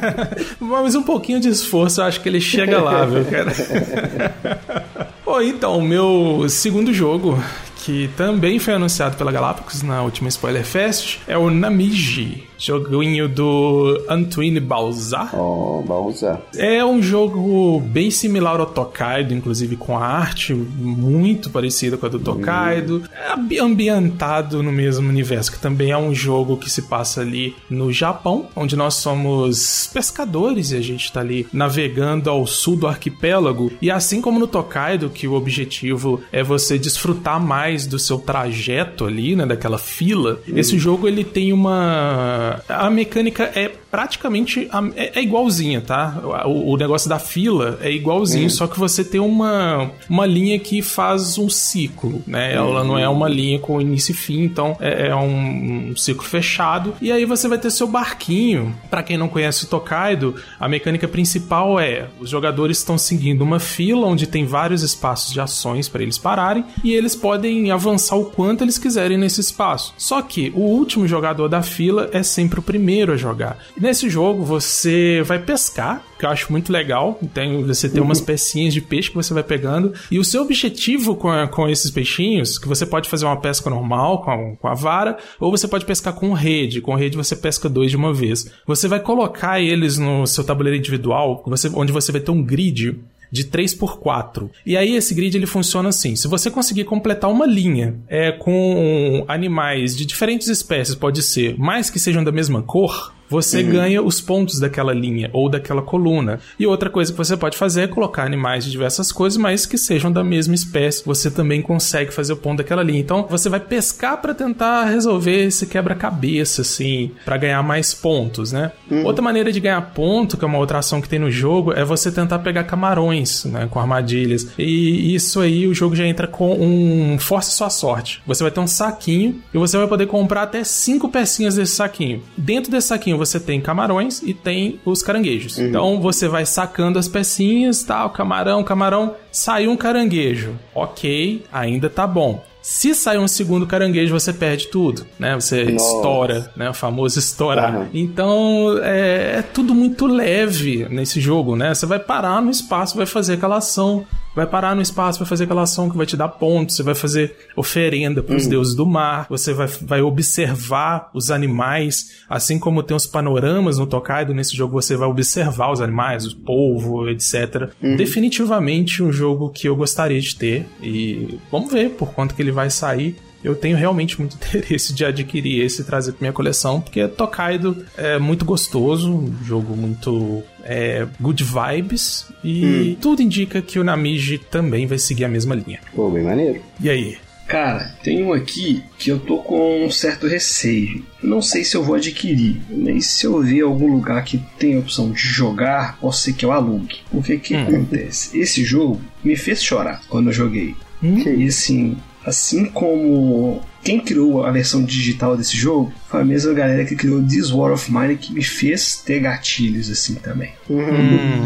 Mas 0.59 0.95
um 0.95 1.03
pouquinho 1.03 1.39
de 1.39 1.49
esforço, 1.49 2.01
eu 2.01 2.05
acho 2.05 2.21
que 2.21 2.29
ele 2.29 2.39
chega 2.39 2.79
lá, 2.79 3.05
viu, 3.05 3.25
cara? 3.25 3.51
Pô, 5.25 5.41
então, 5.41 5.77
o 5.77 5.81
meu 5.81 6.45
segundo 6.49 6.93
jogo, 6.93 7.41
que 7.77 8.09
também 8.15 8.59
foi 8.59 8.73
anunciado 8.73 9.15
pela 9.17 9.31
Galápagos 9.31 9.81
na 9.81 10.03
última 10.03 10.29
Spoiler 10.29 10.65
Fest, 10.65 11.19
é 11.27 11.37
o 11.37 11.49
Namiji, 11.49 12.47
joguinho 12.61 13.27
do 13.27 14.05
Antoine 14.07 14.59
Balza. 14.59 15.29
Oh, 15.33 15.83
Balza. 15.85 16.41
É 16.55 16.83
um 16.85 17.01
jogo 17.01 17.79
bem 17.79 18.11
similar 18.11 18.59
ao 18.59 18.65
Tokaido, 18.65 19.33
inclusive 19.33 19.75
com 19.75 19.97
a 19.97 20.05
arte 20.05 20.53
muito 20.53 21.49
parecida 21.49 21.97
com 21.97 22.05
a 22.05 22.09
do 22.09 22.19
Tokaido. 22.19 23.03
É 23.49 23.59
ambientado 23.59 24.61
no 24.61 24.71
mesmo 24.71 25.09
universo, 25.09 25.51
que 25.51 25.59
também 25.59 25.91
é 25.91 25.97
um 25.97 26.13
jogo 26.13 26.57
que 26.57 26.69
se 26.69 26.83
passa 26.83 27.21
ali 27.21 27.55
no 27.69 27.91
Japão, 27.91 28.47
onde 28.55 28.75
nós 28.75 28.95
somos 28.95 29.89
pescadores 29.93 30.71
e 30.71 30.77
a 30.77 30.81
gente 30.81 31.05
está 31.05 31.21
ali 31.21 31.47
navegando 31.51 32.29
ao 32.29 32.45
sul 32.45 32.75
do 32.75 32.87
arquipélago. 32.87 33.71
E 33.81 33.89
assim 33.89 34.21
como 34.21 34.39
no 34.39 34.47
Tokaido, 34.47 35.09
que 35.09 35.27
o 35.27 35.33
objetivo 35.33 36.21
é 36.31 36.43
você 36.43 36.77
desfrutar 36.77 37.39
mais 37.39 37.71
mais 37.81 37.87
do 37.87 37.97
seu 37.97 38.17
trajeto 38.17 39.05
ali, 39.05 39.35
né, 39.35 39.45
daquela 39.45 39.77
fila, 39.77 40.39
uhum. 40.47 40.57
esse 40.57 40.77
jogo 40.77 41.07
ele 41.07 41.23
tem 41.23 41.53
uma 41.53 42.50
a 42.67 42.89
mecânica 42.89 43.51
é 43.55 43.71
praticamente 43.91 44.69
é, 44.95 45.19
é 45.19 45.21
igualzinha, 45.21 45.81
tá? 45.81 46.21
O, 46.45 46.71
o, 46.71 46.77
negócio 46.77 47.09
da 47.09 47.19
fila 47.19 47.77
é 47.81 47.91
igualzinho, 47.91 48.45
uhum. 48.45 48.49
só 48.49 48.65
que 48.65 48.79
você 48.79 49.03
tem 49.03 49.19
uma, 49.19 49.91
uma 50.09 50.25
linha 50.25 50.57
que 50.57 50.81
faz 50.81 51.37
um 51.37 51.49
ciclo, 51.49 52.23
né? 52.25 52.55
Ela 52.55 52.85
não 52.85 52.97
é 52.97 53.07
uma 53.09 53.27
linha 53.27 53.59
com 53.59 53.81
início 53.81 54.13
e 54.13 54.15
fim, 54.15 54.43
então 54.43 54.77
é, 54.79 55.07
é 55.07 55.15
um, 55.15 55.91
um, 55.91 55.95
ciclo 55.95 56.23
fechado. 56.23 56.95
E 57.01 57.11
aí 57.11 57.25
você 57.25 57.47
vai 57.49 57.57
ter 57.57 57.69
seu 57.69 57.85
barquinho. 57.85 58.73
Para 58.89 59.03
quem 59.03 59.17
não 59.17 59.27
conhece 59.27 59.65
o 59.65 59.67
Tokaido, 59.67 60.35
a 60.57 60.69
mecânica 60.69 61.07
principal 61.07 61.77
é 61.79 62.07
os 62.19 62.29
jogadores 62.29 62.77
estão 62.77 62.97
seguindo 62.97 63.41
uma 63.41 63.59
fila 63.59 64.07
onde 64.07 64.25
tem 64.25 64.45
vários 64.45 64.83
espaços 64.83 65.33
de 65.33 65.41
ações 65.41 65.89
para 65.89 66.01
eles 66.01 66.17
pararem 66.17 66.63
e 66.83 66.93
eles 66.93 67.15
podem 67.15 67.71
avançar 67.71 68.15
o 68.15 68.25
quanto 68.25 68.63
eles 68.63 68.77
quiserem 68.77 69.17
nesse 69.17 69.41
espaço. 69.41 69.93
Só 69.97 70.21
que 70.21 70.51
o 70.55 70.61
último 70.61 71.07
jogador 71.07 71.49
da 71.49 71.61
fila 71.61 72.09
é 72.13 72.23
sempre 72.23 72.59
o 72.59 72.63
primeiro 72.63 73.11
a 73.11 73.17
jogar. 73.17 73.57
Nesse 73.81 74.07
jogo 74.11 74.43
você 74.43 75.23
vai 75.25 75.39
pescar, 75.39 76.05
que 76.19 76.23
eu 76.23 76.29
acho 76.29 76.51
muito 76.51 76.71
legal. 76.71 77.19
Tem, 77.33 77.63
você 77.63 77.89
tem 77.89 77.99
uhum. 77.99 78.05
umas 78.05 78.21
pecinhas 78.21 78.75
de 78.75 78.79
peixe 78.79 79.09
que 79.09 79.15
você 79.15 79.33
vai 79.33 79.41
pegando. 79.41 79.91
E 80.11 80.19
o 80.19 80.23
seu 80.23 80.43
objetivo 80.43 81.15
com, 81.15 81.29
a, 81.29 81.47
com 81.47 81.67
esses 81.67 81.89
peixinhos, 81.89 82.59
que 82.59 82.67
você 82.67 82.85
pode 82.85 83.09
fazer 83.09 83.25
uma 83.25 83.41
pesca 83.41 83.71
normal 83.71 84.21
com 84.21 84.31
a, 84.31 84.55
com 84.55 84.67
a 84.67 84.75
vara, 84.75 85.17
ou 85.39 85.49
você 85.49 85.67
pode 85.67 85.83
pescar 85.83 86.13
com 86.13 86.31
rede. 86.31 86.79
Com 86.79 86.93
rede 86.93 87.17
você 87.17 87.35
pesca 87.35 87.67
dois 87.67 87.89
de 87.89 87.97
uma 87.97 88.13
vez. 88.13 88.51
Você 88.67 88.87
vai 88.87 88.99
colocar 88.99 89.59
eles 89.59 89.97
no 89.97 90.27
seu 90.27 90.43
tabuleiro 90.43 90.77
individual, 90.77 91.43
você, 91.47 91.67
onde 91.73 91.91
você 91.91 92.11
vai 92.11 92.21
ter 92.21 92.29
um 92.29 92.43
grid 92.43 92.99
de 93.31 93.45
3 93.45 93.73
por 93.73 93.99
4. 93.99 94.51
E 94.63 94.77
aí 94.77 94.95
esse 94.95 95.15
grid 95.15 95.35
ele 95.35 95.47
funciona 95.47 95.89
assim: 95.89 96.15
se 96.15 96.27
você 96.27 96.51
conseguir 96.51 96.83
completar 96.83 97.31
uma 97.31 97.47
linha 97.47 97.95
é, 98.07 98.31
com 98.31 99.25
animais 99.27 99.95
de 99.95 100.05
diferentes 100.05 100.49
espécies, 100.49 100.93
pode 100.93 101.23
ser, 101.23 101.57
mais 101.57 101.89
que 101.89 101.97
sejam 101.97 102.23
da 102.23 102.31
mesma 102.31 102.61
cor, 102.61 103.11
você 103.31 103.63
uhum. 103.63 103.69
ganha 103.71 104.03
os 104.03 104.19
pontos 104.19 104.59
daquela 104.59 104.93
linha 104.93 105.29
ou 105.31 105.47
daquela 105.47 105.81
coluna. 105.81 106.41
E 106.59 106.67
outra 106.67 106.89
coisa 106.89 107.13
que 107.13 107.17
você 107.17 107.37
pode 107.37 107.57
fazer 107.57 107.83
é 107.83 107.87
colocar 107.87 108.25
animais 108.25 108.65
de 108.65 108.71
diversas 108.71 109.09
coisas, 109.09 109.37
mas 109.37 109.65
que 109.65 109.77
sejam 109.77 110.11
da 110.11 110.21
mesma 110.21 110.53
espécie. 110.53 111.05
Você 111.05 111.31
também 111.31 111.61
consegue 111.61 112.11
fazer 112.11 112.33
o 112.33 112.35
ponto 112.35 112.57
daquela 112.57 112.83
linha. 112.83 112.99
Então, 112.99 113.25
você 113.29 113.47
vai 113.47 113.61
pescar 113.61 114.21
para 114.21 114.33
tentar 114.33 114.83
resolver 114.83 115.45
esse 115.45 115.65
quebra-cabeça, 115.65 116.61
assim, 116.61 117.11
para 117.23 117.37
ganhar 117.37 117.63
mais 117.63 117.93
pontos, 117.93 118.51
né? 118.51 118.73
Uhum. 118.89 119.05
Outra 119.05 119.21
maneira 119.21 119.49
de 119.49 119.61
ganhar 119.61 119.79
ponto, 119.93 120.35
que 120.35 120.43
é 120.43 120.47
uma 120.47 120.57
outra 120.57 120.79
ação 120.79 120.99
que 120.99 121.07
tem 121.07 121.17
no 121.19 121.31
jogo, 121.31 121.71
é 121.71 121.85
você 121.85 122.11
tentar 122.11 122.39
pegar 122.39 122.65
camarões, 122.65 123.45
né, 123.45 123.65
com 123.71 123.79
armadilhas. 123.79 124.49
E 124.59 125.15
isso 125.15 125.39
aí 125.39 125.67
o 125.67 125.73
jogo 125.73 125.95
já 125.95 126.05
entra 126.05 126.27
com 126.27 126.51
um 126.53 127.17
force 127.17 127.51
sua 127.51 127.69
sorte. 127.69 128.21
Você 128.27 128.43
vai 128.43 128.51
ter 128.51 128.59
um 128.59 128.67
saquinho 128.67 129.41
e 129.53 129.57
você 129.57 129.77
vai 129.77 129.87
poder 129.87 130.07
comprar 130.07 130.43
até 130.43 130.65
cinco 130.65 131.07
pecinhas 131.07 131.55
desse 131.55 131.75
saquinho. 131.75 132.21
Dentro 132.35 132.69
desse 132.69 132.89
saquinho 132.89 133.20
você 133.25 133.39
tem 133.39 133.61
camarões 133.61 134.21
e 134.23 134.33
tem 134.33 134.79
os 134.83 135.03
caranguejos. 135.03 135.57
Uhum. 135.57 135.67
Então 135.67 136.01
você 136.01 136.27
vai 136.27 136.45
sacando 136.45 136.97
as 136.97 137.07
pecinhas, 137.07 137.83
tal, 137.83 138.09
camarão, 138.09 138.63
camarão, 138.63 139.15
saiu 139.31 139.71
um 139.71 139.77
caranguejo. 139.77 140.55
Ok, 140.73 141.43
ainda 141.51 141.89
tá 141.89 142.07
bom. 142.07 142.43
Se 142.61 142.93
sair 142.93 143.17
um 143.17 143.27
segundo 143.27 143.65
caranguejo, 143.65 144.13
você 144.13 144.31
perde 144.31 144.67
tudo, 144.67 145.05
né? 145.17 145.33
Você 145.33 145.63
Nossa. 145.63 145.95
estoura, 145.95 146.51
né? 146.55 146.69
O 146.69 146.73
famoso 146.73 147.17
estourar. 147.17 147.75
Uhum. 147.75 147.87
Então, 147.91 148.79
é, 148.83 149.37
é, 149.39 149.41
tudo 149.41 149.73
muito 149.73 150.05
leve 150.05 150.87
nesse 150.89 151.19
jogo, 151.19 151.55
né? 151.55 151.73
Você 151.73 151.87
vai 151.87 151.97
parar 151.97 152.39
no 152.39 152.51
espaço, 152.51 152.95
vai 152.95 153.07
fazer 153.07 153.33
aquela 153.33 153.57
ação 153.57 154.05
vai 154.35 154.47
parar 154.47 154.75
no 154.75 154.81
espaço, 154.81 155.19
vai 155.19 155.27
fazer 155.27 155.43
aquela 155.43 155.63
ação 155.63 155.89
que 155.89 155.97
vai 155.97 156.05
te 156.05 156.15
dar 156.15 156.27
pontos, 156.27 156.75
você 156.75 156.83
vai 156.83 156.95
fazer 156.95 157.35
oferenda 157.55 158.23
para 158.23 158.35
os 158.35 158.43
uhum. 158.43 158.49
deuses 158.49 158.75
do 158.75 158.85
mar, 158.85 159.27
você 159.29 159.53
vai, 159.53 159.67
vai 159.67 160.01
observar 160.01 161.09
os 161.13 161.31
animais, 161.31 162.23
assim 162.29 162.57
como 162.57 162.83
tem 162.83 162.95
os 162.95 163.05
panoramas 163.05 163.77
no 163.77 163.85
Tokaido, 163.85 164.33
nesse 164.33 164.55
jogo 164.55 164.73
você 164.73 164.95
vai 164.95 165.07
observar 165.07 165.71
os 165.71 165.81
animais, 165.81 166.25
o 166.25 166.37
polvo, 166.37 167.09
etc. 167.09 167.71
Uhum. 167.81 167.95
Definitivamente 167.95 169.03
um 169.03 169.11
jogo 169.11 169.49
que 169.49 169.67
eu 169.67 169.75
gostaria 169.75 170.19
de 170.19 170.35
ter 170.35 170.65
e 170.81 171.39
vamos 171.51 171.71
ver 171.71 171.91
por 171.91 172.11
quanto 172.13 172.33
que 172.35 172.41
ele 172.41 172.51
vai 172.51 172.69
sair 172.69 173.15
eu 173.43 173.55
tenho 173.55 173.77
realmente 173.77 174.19
muito 174.19 174.35
interesse 174.47 174.93
de 174.93 175.05
adquirir 175.05 175.63
esse 175.63 175.81
e 175.81 175.85
trazer 175.85 176.11
pra 176.13 176.21
minha 176.21 176.33
coleção, 176.33 176.81
porque 176.81 177.07
Tokaido 177.07 177.85
é 177.97 178.17
muito 178.19 178.45
gostoso, 178.45 179.11
um 179.11 179.43
jogo 179.43 179.75
muito 179.75 180.43
é, 180.63 181.07
good 181.19 181.43
vibes, 181.43 182.27
e 182.43 182.95
hum. 182.95 182.97
tudo 183.01 183.21
indica 183.21 183.61
que 183.61 183.79
o 183.79 183.83
Namiji 183.83 184.37
também 184.37 184.85
vai 184.87 184.97
seguir 184.97 185.25
a 185.25 185.29
mesma 185.29 185.55
linha. 185.55 185.79
Pô, 185.95 186.09
bem 186.09 186.23
maneiro. 186.23 186.61
E 186.79 186.89
aí? 186.89 187.17
Cara, 187.51 187.93
tem 188.01 188.23
um 188.23 188.31
aqui 188.31 188.81
que 188.97 189.11
eu 189.11 189.19
tô 189.19 189.39
com 189.39 189.85
um 189.85 189.91
certo 189.91 190.25
receio. 190.25 191.03
Não 191.21 191.41
sei 191.41 191.65
se 191.65 191.75
eu 191.75 191.83
vou 191.83 191.95
adquirir, 191.95 192.61
mas 192.69 193.07
se 193.07 193.25
eu 193.25 193.41
ver 193.41 193.61
algum 193.63 193.91
lugar 193.91 194.23
que 194.23 194.37
tem 194.57 194.77
a 194.77 194.79
opção 194.79 195.11
de 195.11 195.19
jogar, 195.19 195.97
pode 195.99 196.15
ser 196.15 196.31
que 196.31 196.45
eu 196.45 196.53
alugue. 196.53 196.99
O 197.11 197.21
que 197.21 197.37
que 197.37 197.53
hum. 197.53 197.63
acontece? 197.63 198.39
Esse 198.39 198.63
jogo 198.63 199.01
me 199.21 199.35
fez 199.35 199.61
chorar 199.61 200.01
quando 200.07 200.27
eu 200.27 200.33
joguei. 200.33 200.75
Hum? 201.03 201.17
E 201.27 201.45
assim, 201.45 201.97
Assim 202.25 202.65
como 202.65 203.61
quem 203.83 203.99
criou 203.99 204.45
a 204.45 204.51
versão 204.51 204.83
digital 204.83 205.35
desse 205.35 205.57
jogo 205.57 205.91
foi 206.07 206.21
a 206.21 206.25
mesma 206.25 206.53
galera 206.53 206.85
que 206.85 206.95
criou 206.95 207.21
This 207.23 207.51
War 207.51 207.71
of 207.71 207.91
Mine 207.91 208.15
que 208.15 208.31
me 208.33 208.43
fez 208.43 208.97
ter 208.97 209.19
gatilhos 209.19 209.89
assim 209.89 210.15
também. 210.15 210.53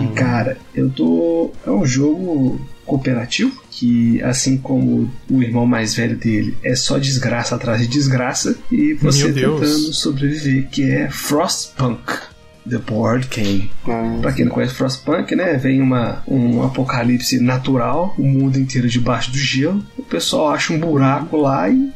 E 0.04 0.14
cara, 0.14 0.58
eu 0.74 0.90
tô. 0.90 1.52
É 1.66 1.72
um 1.72 1.86
jogo 1.86 2.60
cooperativo 2.86 3.64
que, 3.72 4.22
assim 4.22 4.58
como 4.58 5.12
o 5.30 5.42
irmão 5.42 5.66
mais 5.66 5.96
velho 5.96 6.16
dele, 6.18 6.58
é 6.64 6.76
só 6.76 6.98
desgraça 6.98 7.56
atrás 7.56 7.82
de 7.82 7.88
desgraça 7.88 8.56
e 8.72 8.94
você 8.94 9.34
tentando 9.34 9.94
sobreviver, 9.94 10.70
que 10.70 10.84
é 10.84 11.10
Frostpunk. 11.10 12.35
The 12.70 12.78
Board 12.80 13.28
Game. 13.28 13.72
Ah, 13.88 14.18
pra 14.22 14.34
quem 14.34 14.46
não 14.46 14.52
conhece 14.52 14.74
Frostpunk, 14.74 15.36
né? 15.36 15.58
Vem 15.58 15.82
uma, 15.82 16.24
um 16.28 16.64
apocalipse 16.64 17.40
natural, 17.40 18.14
o 18.18 18.24
mundo 18.24 18.60
inteiro 18.60 18.88
debaixo 18.88 19.32
do 19.32 19.38
gelo. 19.38 19.84
O 19.98 20.04
pessoal 20.04 20.50
acha 20.50 20.74
um 20.74 20.80
buraco 20.80 21.38
lá 21.38 21.70
e 21.70 21.92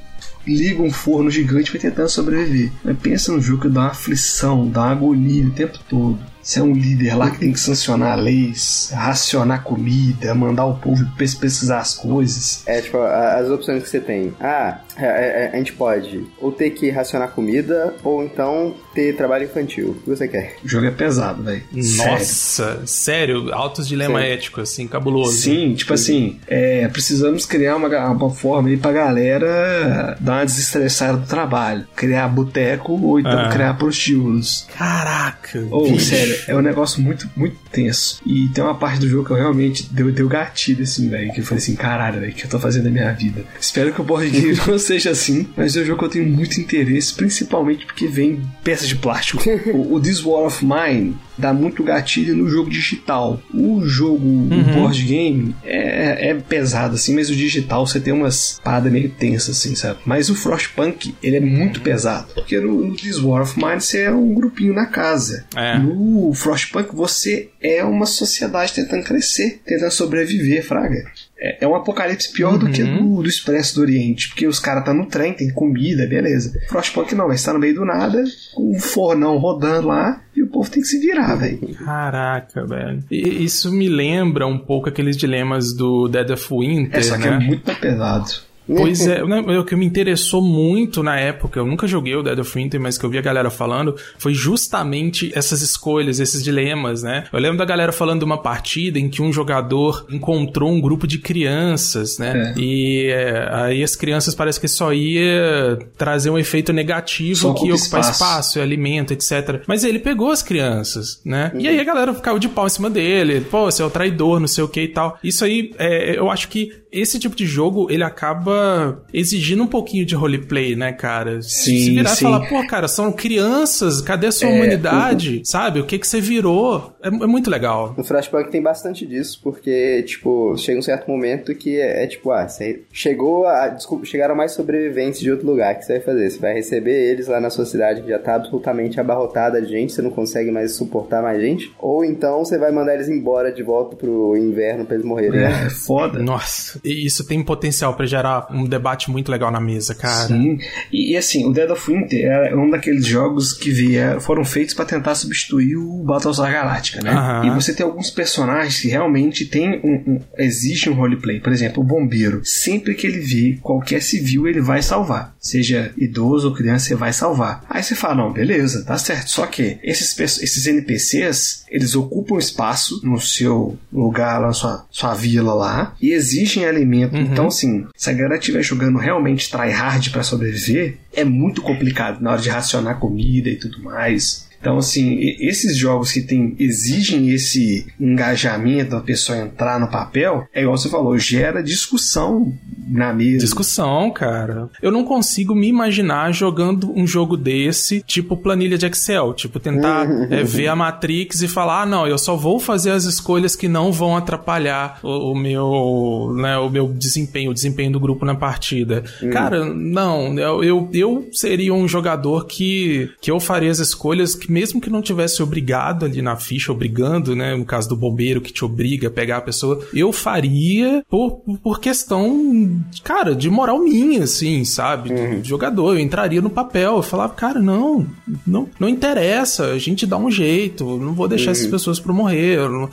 liga 0.48 0.82
um 0.82 0.92
forno 0.92 1.30
gigante 1.30 1.72
para 1.72 1.80
tentando 1.80 2.10
sobreviver. 2.10 2.72
Mas 2.84 2.98
pensa 2.98 3.32
no 3.32 3.42
jogo 3.42 3.64
que 3.64 3.70
dá 3.70 3.82
uma 3.82 3.90
aflição, 3.90 4.68
dá 4.68 4.82
uma 4.82 4.92
agonia 4.92 5.46
o 5.46 5.52
tempo 5.52 5.80
todo. 5.88 6.20
Você 6.50 6.60
é 6.60 6.64
um 6.64 6.74
líder 6.74 7.14
lá 7.14 7.30
que 7.30 7.38
tem 7.38 7.54
que 7.54 7.60
sancionar 7.60 8.18
leis, 8.18 8.90
racionar 8.92 9.64
comida, 9.64 10.34
mandar 10.34 10.66
o 10.66 10.78
povo 10.78 11.06
pesquisar 11.16 11.78
as 11.78 11.94
coisas. 11.94 12.64
É, 12.66 12.82
tipo, 12.82 12.98
as 12.98 13.52
opções 13.52 13.84
que 13.84 13.90
você 13.90 14.00
tem. 14.00 14.34
Ah, 14.40 14.80
a, 14.98 15.06
a, 15.06 15.50
a 15.54 15.58
gente 15.58 15.74
pode 15.74 16.26
ou 16.40 16.52
ter 16.52 16.72
que 16.72 16.90
racionar 16.90 17.30
comida, 17.34 17.94
ou 18.04 18.24
então 18.24 18.74
ter 18.96 19.16
trabalho 19.16 19.46
infantil. 19.46 19.90
O 19.90 19.94
que 19.94 20.10
você 20.10 20.28
quer? 20.28 20.56
O 20.66 20.68
jogo 20.68 20.88
é 20.88 20.92
pesado, 20.92 21.44
velho. 21.44 21.62
Nossa, 21.72 22.84
sério, 22.88 22.88
sério 22.88 23.54
altos 23.54 23.88
dilema 23.88 24.20
Sim. 24.20 24.26
ético, 24.26 24.62
assim, 24.62 24.88
cabuloso. 24.88 25.38
Sim, 25.38 25.76
tipo 25.76 25.94
assim, 25.94 26.40
é, 26.48 26.88
precisamos 26.88 27.46
criar 27.46 27.76
uma, 27.76 27.88
uma 28.10 28.30
forma 28.32 28.70
aí 28.70 28.78
pra 28.78 28.92
galera 28.92 30.18
dar 30.20 30.40
uma 30.40 30.46
desestressada 30.46 31.20
do 31.20 31.28
trabalho. 31.28 31.86
Criar 31.96 32.28
boteco 32.28 32.94
ou 32.94 33.20
então 33.20 33.38
ah. 33.38 33.50
criar 33.50 33.76
prostíbulos. 33.76 34.68
Caraca! 34.76 35.68
Ou, 35.70 35.94
oh, 35.94 36.00
sério, 36.00 36.39
é 36.48 36.56
um 36.56 36.62
negócio 36.62 37.02
muito, 37.02 37.30
muito 37.36 37.58
tenso. 37.72 38.22
E 38.26 38.48
tem 38.50 38.64
uma 38.64 38.76
parte 38.76 39.00
do 39.00 39.08
jogo 39.08 39.26
que 39.26 39.32
eu 39.32 39.38
realmente 39.38 39.84
deu, 39.92 40.12
deu 40.12 40.28
gatilho, 40.28 40.84
assim, 40.84 41.10
velho. 41.10 41.32
Que 41.34 41.42
eu 41.42 41.46
falei 41.46 41.62
assim, 41.62 41.76
caralho, 41.76 42.20
velho, 42.20 42.32
o 42.32 42.36
que 42.36 42.46
eu 42.46 42.50
tô 42.50 42.60
fazendo 42.60 42.86
na 42.86 42.92
minha 42.92 43.12
vida? 43.14 43.44
Espero 43.60 43.94
que 43.94 44.02
o 44.02 44.04
board 44.04 44.30
game 44.30 44.58
não 44.68 44.80
seja 44.80 45.12
assim, 45.12 45.48
mas 45.56 45.76
é 45.76 45.82
um 45.82 45.86
jogo 45.86 46.00
que 46.00 46.06
eu 46.06 46.10
tenho 46.10 46.30
muito 46.30 46.60
interesse, 46.60 47.14
principalmente 47.14 47.86
porque 47.86 48.08
vem 48.08 48.42
peças 48.64 48.88
de 48.88 48.96
plástico. 48.96 49.42
o, 49.74 49.96
o 49.96 50.00
This 50.00 50.24
War 50.24 50.46
of 50.46 50.66
Mine 50.66 51.18
dá 51.40 51.54
muito 51.54 51.84
gatilho 51.84 52.36
no 52.36 52.50
jogo 52.50 52.70
digital. 52.70 53.42
O 53.54 53.82
jogo, 53.86 54.26
uhum. 54.26 54.62
o 54.62 54.74
board 54.74 55.04
game, 55.04 55.56
é, 55.64 56.30
é, 56.30 56.34
pesado, 56.36 56.96
assim, 56.96 57.16
mas 57.16 57.30
o 57.30 57.36
digital 57.36 57.86
você 57.86 58.00
tem 58.00 58.14
umas 58.14 58.60
paradas 58.64 58.92
meio 58.92 59.10
tensas, 59.10 59.58
assim, 59.58 59.76
sabe? 59.76 60.00
Mas 60.06 60.30
o 60.30 60.36
Frostpunk, 60.36 61.16
ele 61.24 61.38
é 61.38 61.40
muito 61.40 61.82
pesado. 61.82 62.34
Porque 62.34 62.60
no, 62.60 62.86
no 62.86 62.96
This 62.96 63.20
War 63.20 63.42
of 63.42 63.58
Mine 63.58 63.82
você 63.82 64.04
é 64.04 64.12
um 64.12 64.34
grupinho 64.34 64.74
na 64.74 64.86
casa. 64.88 65.46
É. 65.56 65.78
No 65.78 66.34
Frostpunk 66.34 66.96
você 66.96 67.50
é 67.62 67.84
uma 67.84 68.06
sociedade 68.06 68.74
tentando 68.74 69.04
crescer, 69.04 69.62
tentando 69.66 69.92
sobreviver, 69.92 70.66
fraga. 70.66 71.06
É, 71.42 71.64
é 71.64 71.68
um 71.68 71.76
apocalipse 71.76 72.32
pior 72.34 72.54
uhum. 72.54 72.60
do 72.60 72.70
que 72.70 72.84
uhum. 72.84 73.16
do, 73.16 73.24
do 73.24 73.30
Expresso 73.30 73.76
do 73.76 73.82
Oriente, 73.82 74.28
porque 74.28 74.46
os 74.46 74.60
caras 74.60 74.84
tá 74.84 74.94
no 74.94 75.06
trem, 75.06 75.34
tem 75.34 75.50
comida, 75.52 76.06
beleza. 76.06 76.60
Frostpunk 76.68 77.16
não, 77.16 77.28
mas 77.28 77.44
tá 77.44 77.54
no 77.54 77.60
meio 77.60 77.76
do 77.76 77.86
nada, 77.86 78.24
com 78.54 78.72
um 78.76 78.80
fornão 78.80 79.38
rodando 79.38 79.88
lá, 79.88 80.22
e 80.36 80.44
o 80.44 80.48
povo 80.48 80.70
tem 80.70 80.82
que 80.82 80.88
se 80.88 81.00
virar, 81.00 81.36
velho. 81.36 81.60
Caraca, 81.76 82.66
velho. 82.66 83.04
Isso 83.10 83.72
me 83.72 83.88
lembra 83.88 84.46
um 84.46 84.58
pouco 84.58 84.90
aqueles 84.90 85.16
dilemas 85.16 85.74
do 85.74 86.08
Dead 86.10 86.30
of 86.30 86.46
Winter, 86.52 87.00
é, 87.00 87.04
só 87.04 87.18
que 87.18 87.30
né? 87.30 87.36
é 87.36 87.40
muito 87.40 87.74
pesado. 87.76 88.49
Pois 88.76 89.06
é, 89.08 89.22
o 89.24 89.66
que 89.66 89.76
me 89.76 89.86
interessou 89.86 90.42
muito 90.42 91.02
na 91.02 91.20
época, 91.20 91.60
eu 91.60 91.66
nunca 91.66 91.88
joguei 91.88 92.16
o 92.16 92.24
Dead 92.24 92.38
of 92.38 92.52
Winter, 92.54 92.80
mas 92.80 92.98
que 92.98 93.06
eu 93.06 93.10
vi 93.10 93.18
a 93.18 93.22
galera 93.22 93.50
falando, 93.50 93.96
foi 94.18 94.34
justamente 94.34 95.32
essas 95.36 95.62
escolhas, 95.62 96.20
esses 96.20 96.44
dilemas, 96.44 97.04
né? 97.04 97.26
Eu 97.32 97.40
lembro 97.40 97.58
da 97.58 97.66
galera 97.66 97.92
falando 97.92 98.20
de 98.20 98.26
uma 98.26 98.38
partida 98.38 99.00
em 99.00 99.10
que 99.10 99.22
um 99.22 99.32
jogador 99.34 100.06
encontrou 100.10 100.72
um 100.72 100.80
grupo 100.80 101.08
de 101.08 101.18
crianças, 101.20 102.18
né? 102.18 102.54
É. 102.56 102.60
E 102.60 103.08
é, 103.08 103.50
aí 103.52 103.84
as 103.84 103.96
crianças 103.96 104.36
parece 104.36 104.60
que 104.60 104.68
só 104.68 104.94
ia 104.94 105.80
trazer 105.98 106.30
um 106.30 106.38
efeito 106.38 106.72
negativo 106.72 107.36
só 107.36 107.54
que 107.54 107.68
ia 107.68 107.76
ocupar 107.76 108.02
espaço. 108.02 108.12
espaço, 108.12 108.60
alimento, 108.60 109.14
etc. 109.14 109.64
Mas 109.68 109.84
ele 109.84 110.00
pegou 110.00 110.32
as 110.32 110.44
crianças, 110.44 111.22
né? 111.26 111.52
Uhum. 111.54 111.62
E 111.62 111.68
aí 111.68 111.80
a 111.80 111.84
galera 111.84 112.14
ficava 112.14 112.40
de 112.40 112.48
pau 112.48 112.68
em 112.68 112.70
cima 112.70 112.90
dele, 112.90 113.42
pô, 113.42 113.66
você 113.66 113.82
é 113.82 113.86
o 113.86 113.90
traidor, 113.90 114.40
não 114.40 114.48
sei 114.48 114.64
o 114.64 114.68
que 114.68 114.82
e 114.82 114.88
tal. 114.88 115.18
Isso 115.24 115.44
aí, 115.44 115.74
é, 115.78 116.18
eu 116.18 116.30
acho 116.30 116.48
que 116.48 116.72
esse 116.92 117.20
tipo 117.20 117.36
de 117.36 117.46
jogo, 117.46 117.88
ele 117.90 118.04
acaba 118.04 119.04
exigindo 119.14 119.64
um 119.64 119.68
pouquinho 119.68 120.06
de 120.06 120.16
roleplay, 120.16 120.76
né, 120.76 120.92
cara? 120.92 121.42
Sim, 121.42 121.78
Se 121.78 121.90
virar 121.92 122.10
sim. 122.10 122.26
e 122.26 122.32
falar, 122.32 122.48
pô, 122.48 122.66
cara, 122.68 122.88
são 122.88 123.12
crianças, 123.12 124.02
cadê 124.02 124.28
a 124.28 124.32
sua 124.32 124.50
é, 124.50 124.56
humanidade? 124.56 125.42
Sabe? 125.46 125.80
O 125.80 125.86
que 125.86 126.00
que 126.00 126.08
você 126.08 126.20
virou? 126.20 126.94
É, 127.02 127.08
é, 127.08 127.12
muito 127.12 127.50
legal. 127.50 127.94
No 127.98 128.04
Flashpunk 128.04 128.50
tem 128.50 128.62
bastante 128.62 129.06
disso, 129.06 129.40
porque, 129.44 130.04
tipo, 130.04 130.58
chega 130.58 130.80
um 130.80 130.84
certo 130.84 131.10
momento 131.10 131.54
que 131.54 131.80
é, 131.80 132.04
é 132.04 132.08
tipo, 132.08 132.32
ah, 132.32 132.48
você 132.48 132.84
chegou 132.92 133.46
a. 133.46 133.70
Desculpa, 133.70 134.06
chegaram 134.06 134.36
mais 134.36 134.54
sobreviventes 134.54 135.20
de 135.20 135.32
outro 135.32 135.48
lugar. 135.48 135.76
O 135.76 135.78
que 135.78 135.86
você 135.86 135.94
vai 135.94 136.02
fazer? 136.02 136.30
Você 136.30 136.40
vai 136.40 136.54
receber 136.54 137.12
eles 137.12 137.28
lá 137.28 137.40
na 137.40 137.50
sua 137.50 137.66
cidade 137.66 138.02
que 138.02 138.10
já 138.10 138.20
tá 138.20 138.36
absolutamente 138.36 139.00
abarrotada 139.00 139.62
de 139.62 139.70
gente, 139.70 139.94
você 139.94 140.02
não 140.02 140.10
consegue 140.10 140.52
mais 140.52 140.76
suportar 140.76 141.22
mais 141.22 141.42
gente. 141.42 141.72
Ou 141.80 142.04
então 142.04 142.44
você 142.44 142.58
vai 142.58 142.72
mandar 142.72 142.96
eles 142.96 143.10
embora 143.10 143.52
de 143.52 143.62
volta 143.62 143.96
pro 143.96 144.36
inverno 144.36 144.86
pra 144.86 144.96
eles 144.96 145.06
morrerem. 145.06 145.42
É, 145.42 145.66
é 145.66 145.70
foda. 145.70 146.20
Nossa. 146.20 146.79
E 146.84 147.06
isso 147.06 147.26
tem 147.26 147.44
potencial 147.44 147.94
para 147.94 148.06
gerar 148.06 148.48
um 148.52 148.66
debate 148.66 149.10
muito 149.10 149.32
legal 149.32 149.52
na 149.52 149.60
mesa, 149.60 149.96
cara. 149.96 150.28
Sim. 150.28 150.58
E, 150.92 151.14
e, 151.14 151.18
assim, 151.18 151.46
o 151.46 151.54
Dead 151.54 151.70
of 151.70 151.92
Winter 151.92 152.26
é 152.26 152.56
um 152.56 152.70
daqueles 152.70 153.06
jogos 153.06 153.54
que 153.54 153.72
vier, 153.72 154.20
foram 154.20 154.44
feitos 154.46 154.74
para 154.74 154.86
tentar 154.86 155.16
substituir 155.16 155.76
o 155.76 156.04
Battlestar 156.04 156.52
Galactica, 156.52 157.02
né? 157.02 157.14
Uhum. 157.14 157.46
E 157.46 157.50
você 157.52 157.74
tem 157.74 157.86
alguns 157.86 158.10
personagens 158.10 158.80
que 158.80 158.88
realmente 158.88 159.46
tem 159.46 159.80
um, 159.84 160.14
um, 160.14 160.20
existe 160.38 160.90
um 160.90 160.94
roleplay. 160.94 161.40
Por 161.40 161.52
exemplo, 161.52 161.84
o 161.84 161.86
bombeiro. 161.86 162.42
Sempre 162.44 162.94
que 162.94 163.08
ele 163.08 163.20
vê 163.20 163.60
qualquer 163.62 164.02
civil, 164.02 164.48
ele 164.48 164.62
vai 164.62 164.82
salvar. 164.82 165.36
Seja 165.40 165.94
idoso 165.98 166.50
ou 166.50 166.54
criança, 166.54 166.88
você 166.88 166.96
vai 166.96 167.14
salvar. 167.14 167.64
Aí 167.70 167.82
você 167.84 167.96
fala, 167.96 168.16
não, 168.16 168.32
beleza, 168.32 168.84
tá 168.86 168.98
certo. 168.98 169.30
Só 169.30 169.46
que 169.46 169.78
esses, 169.84 170.18
esses 170.20 170.68
NPCs, 170.68 171.66
eles 171.70 171.96
ocupam 171.96 172.38
espaço 172.38 173.02
no 173.04 173.20
seu 173.20 173.78
lugar, 173.92 174.42
na 174.42 174.54
sua, 174.54 174.86
sua 174.90 175.14
vila 175.14 175.54
lá, 175.54 175.96
e 176.02 176.12
exigem 176.12 176.66
alimento. 176.70 177.16
Uhum. 177.16 177.22
Então, 177.22 177.48
assim, 177.48 177.86
se 177.96 178.10
a 178.10 178.14
galera 178.14 178.36
estiver 178.36 178.64
jogando 178.64 178.98
realmente 178.98 179.50
tryhard 179.50 180.10
para 180.10 180.24
sobreviver, 180.24 180.98
é 181.14 181.24
muito 181.24 181.62
complicado 181.62 182.22
na 182.22 182.32
hora 182.32 182.42
de 182.42 182.50
racionar 182.50 183.00
comida 183.00 183.50
e 183.50 183.56
tudo 183.56 183.82
mais. 183.82 184.49
Então, 184.60 184.78
assim, 184.78 185.18
esses 185.40 185.78
jogos 185.78 186.12
que 186.12 186.22
tem, 186.22 186.56
exigem 186.60 187.30
esse 187.30 187.88
engajamento 188.00 188.92
da 188.92 189.00
pessoa 189.00 189.38
entrar 189.38 189.80
no 189.80 189.90
papel, 189.90 190.48
é 190.54 190.62
igual 190.62 190.78
você 190.78 190.90
falou, 190.90 191.18
gera 191.18 191.64
discussão 191.64 192.54
na 192.88 193.14
mesa. 193.14 193.40
Discussão, 193.40 194.12
cara. 194.12 194.70
Eu 194.82 194.92
não 194.92 195.06
consigo 195.06 195.56
me 195.56 195.68
imaginar 195.68 196.34
jogando 196.34 196.92
um 196.94 197.08
jogo 197.08 197.38
desse, 197.38 198.02
tipo 198.02 198.36
planilha 198.36 198.78
de 198.78 198.86
Excel, 198.86 199.34
tipo 199.34 199.60
tentar 199.60 200.08
é, 200.30 200.44
ver 200.44 200.68
a 200.68 200.76
Matrix 200.76 201.42
e 201.42 201.48
falar, 201.48 201.84
ah, 201.84 201.86
não, 201.86 202.08
eu 202.08 202.18
só 202.18 202.36
vou 202.36 202.60
fazer 202.60 202.92
as 202.92 203.06
escolhas 203.06 203.56
que 203.56 203.68
não 203.68 203.92
vão 203.92 204.18
atrapalhar 204.18 205.00
o, 205.04 205.32
o 205.32 205.36
meu, 205.36 206.34
né, 206.36 206.58
o 206.58 206.70
meu 206.70 206.90
desempenho, 206.90 207.52
o 207.52 207.54
desempenho 207.54 207.92
do 207.92 208.00
grupo 208.00 208.26
na 208.26 208.36
partida. 208.36 209.04
Hum. 209.22 209.30
Cara, 209.30 209.66
não, 209.66 210.38
eu, 210.38 210.64
eu, 210.64 210.90
eu 210.94 211.30
seria 211.32 211.74
um 211.74 211.88
jogador 211.88 212.46
que, 212.46 213.10
que 213.22 213.32
eu 213.32 213.40
faria 213.40 213.72
as 213.72 213.80
escolhas 213.80 214.36
que 214.36 214.49
mesmo 214.52 214.82
que 214.82 214.90
não 214.90 215.02
tivesse 215.02 215.42
obrigado 215.42 216.06
ali 216.06 216.22
na 216.22 216.36
ficha, 216.36 216.72
obrigando, 216.72 217.36
né? 217.36 217.56
No 217.56 217.66
caso 217.66 217.90
do 217.90 217.96
bombeiro 217.96 218.42
que 218.42 218.52
te 218.52 218.64
obriga 218.66 219.08
a 219.08 219.12
pegar 219.12 219.38
a 219.38 219.42
pessoa, 219.42 219.86
eu 219.94 220.12
faria 220.12 221.04
por, 221.10 221.42
por 221.64 221.80
questão, 221.80 222.82
cara, 223.04 223.36
de 223.36 223.50
moral 223.50 223.80
minha, 223.80 224.24
assim, 224.24 224.64
sabe? 224.66 225.12
Uhum. 225.12 225.44
jogador. 225.44 225.94
Eu 225.94 226.00
entraria 226.00 226.42
no 226.42 226.50
papel, 226.50 226.98
eu 226.98 227.04
falava, 227.04 227.34
cara, 227.34 227.60
não, 227.60 228.06
não, 228.46 228.70
não 228.80 228.90
interessa, 228.90 229.66
a 229.68 229.78
gente 229.78 230.06
dá 230.06 230.18
um 230.18 230.32
jeito, 230.32 230.98
não 230.98 231.14
vou 231.14 231.28
deixar 231.28 231.48
uhum. 231.48 231.52
essas 231.52 231.68
pessoas 231.68 232.00
pra 232.00 232.14
morrer. 232.14 232.58
Não... 232.70 232.90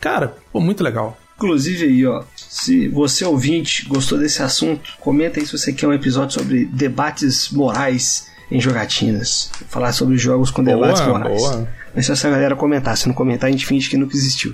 Cara, 0.00 0.36
pô, 0.52 0.60
muito 0.60 0.82
legal. 0.82 1.16
Inclusive 1.36 1.84
aí, 1.84 2.06
ó, 2.06 2.24
se 2.34 2.88
você 2.88 3.24
ouvinte 3.24 3.86
gostou 3.86 4.18
desse 4.18 4.42
assunto, 4.42 4.94
comenta 4.98 5.38
aí 5.38 5.44
se 5.44 5.52
você 5.52 5.70
quer 5.70 5.86
um 5.86 5.92
episódio 5.92 6.40
sobre 6.40 6.64
debates 6.64 7.50
morais 7.50 8.28
em 8.50 8.60
jogatinas. 8.60 9.50
Falar 9.68 9.92
sobre 9.92 10.16
jogos 10.16 10.50
com 10.50 10.62
boa, 10.62 10.76
debates 10.76 11.06
morais. 11.06 11.40
Boa. 11.40 11.68
Mas 11.94 12.06
se 12.06 12.26
a 12.26 12.30
galera 12.30 12.54
comentar, 12.54 12.96
se 12.96 13.08
não 13.08 13.14
comentar, 13.14 13.48
a 13.48 13.50
gente 13.50 13.66
finge 13.66 13.88
que 13.88 13.96
nunca 13.96 14.14
existiu. 14.14 14.52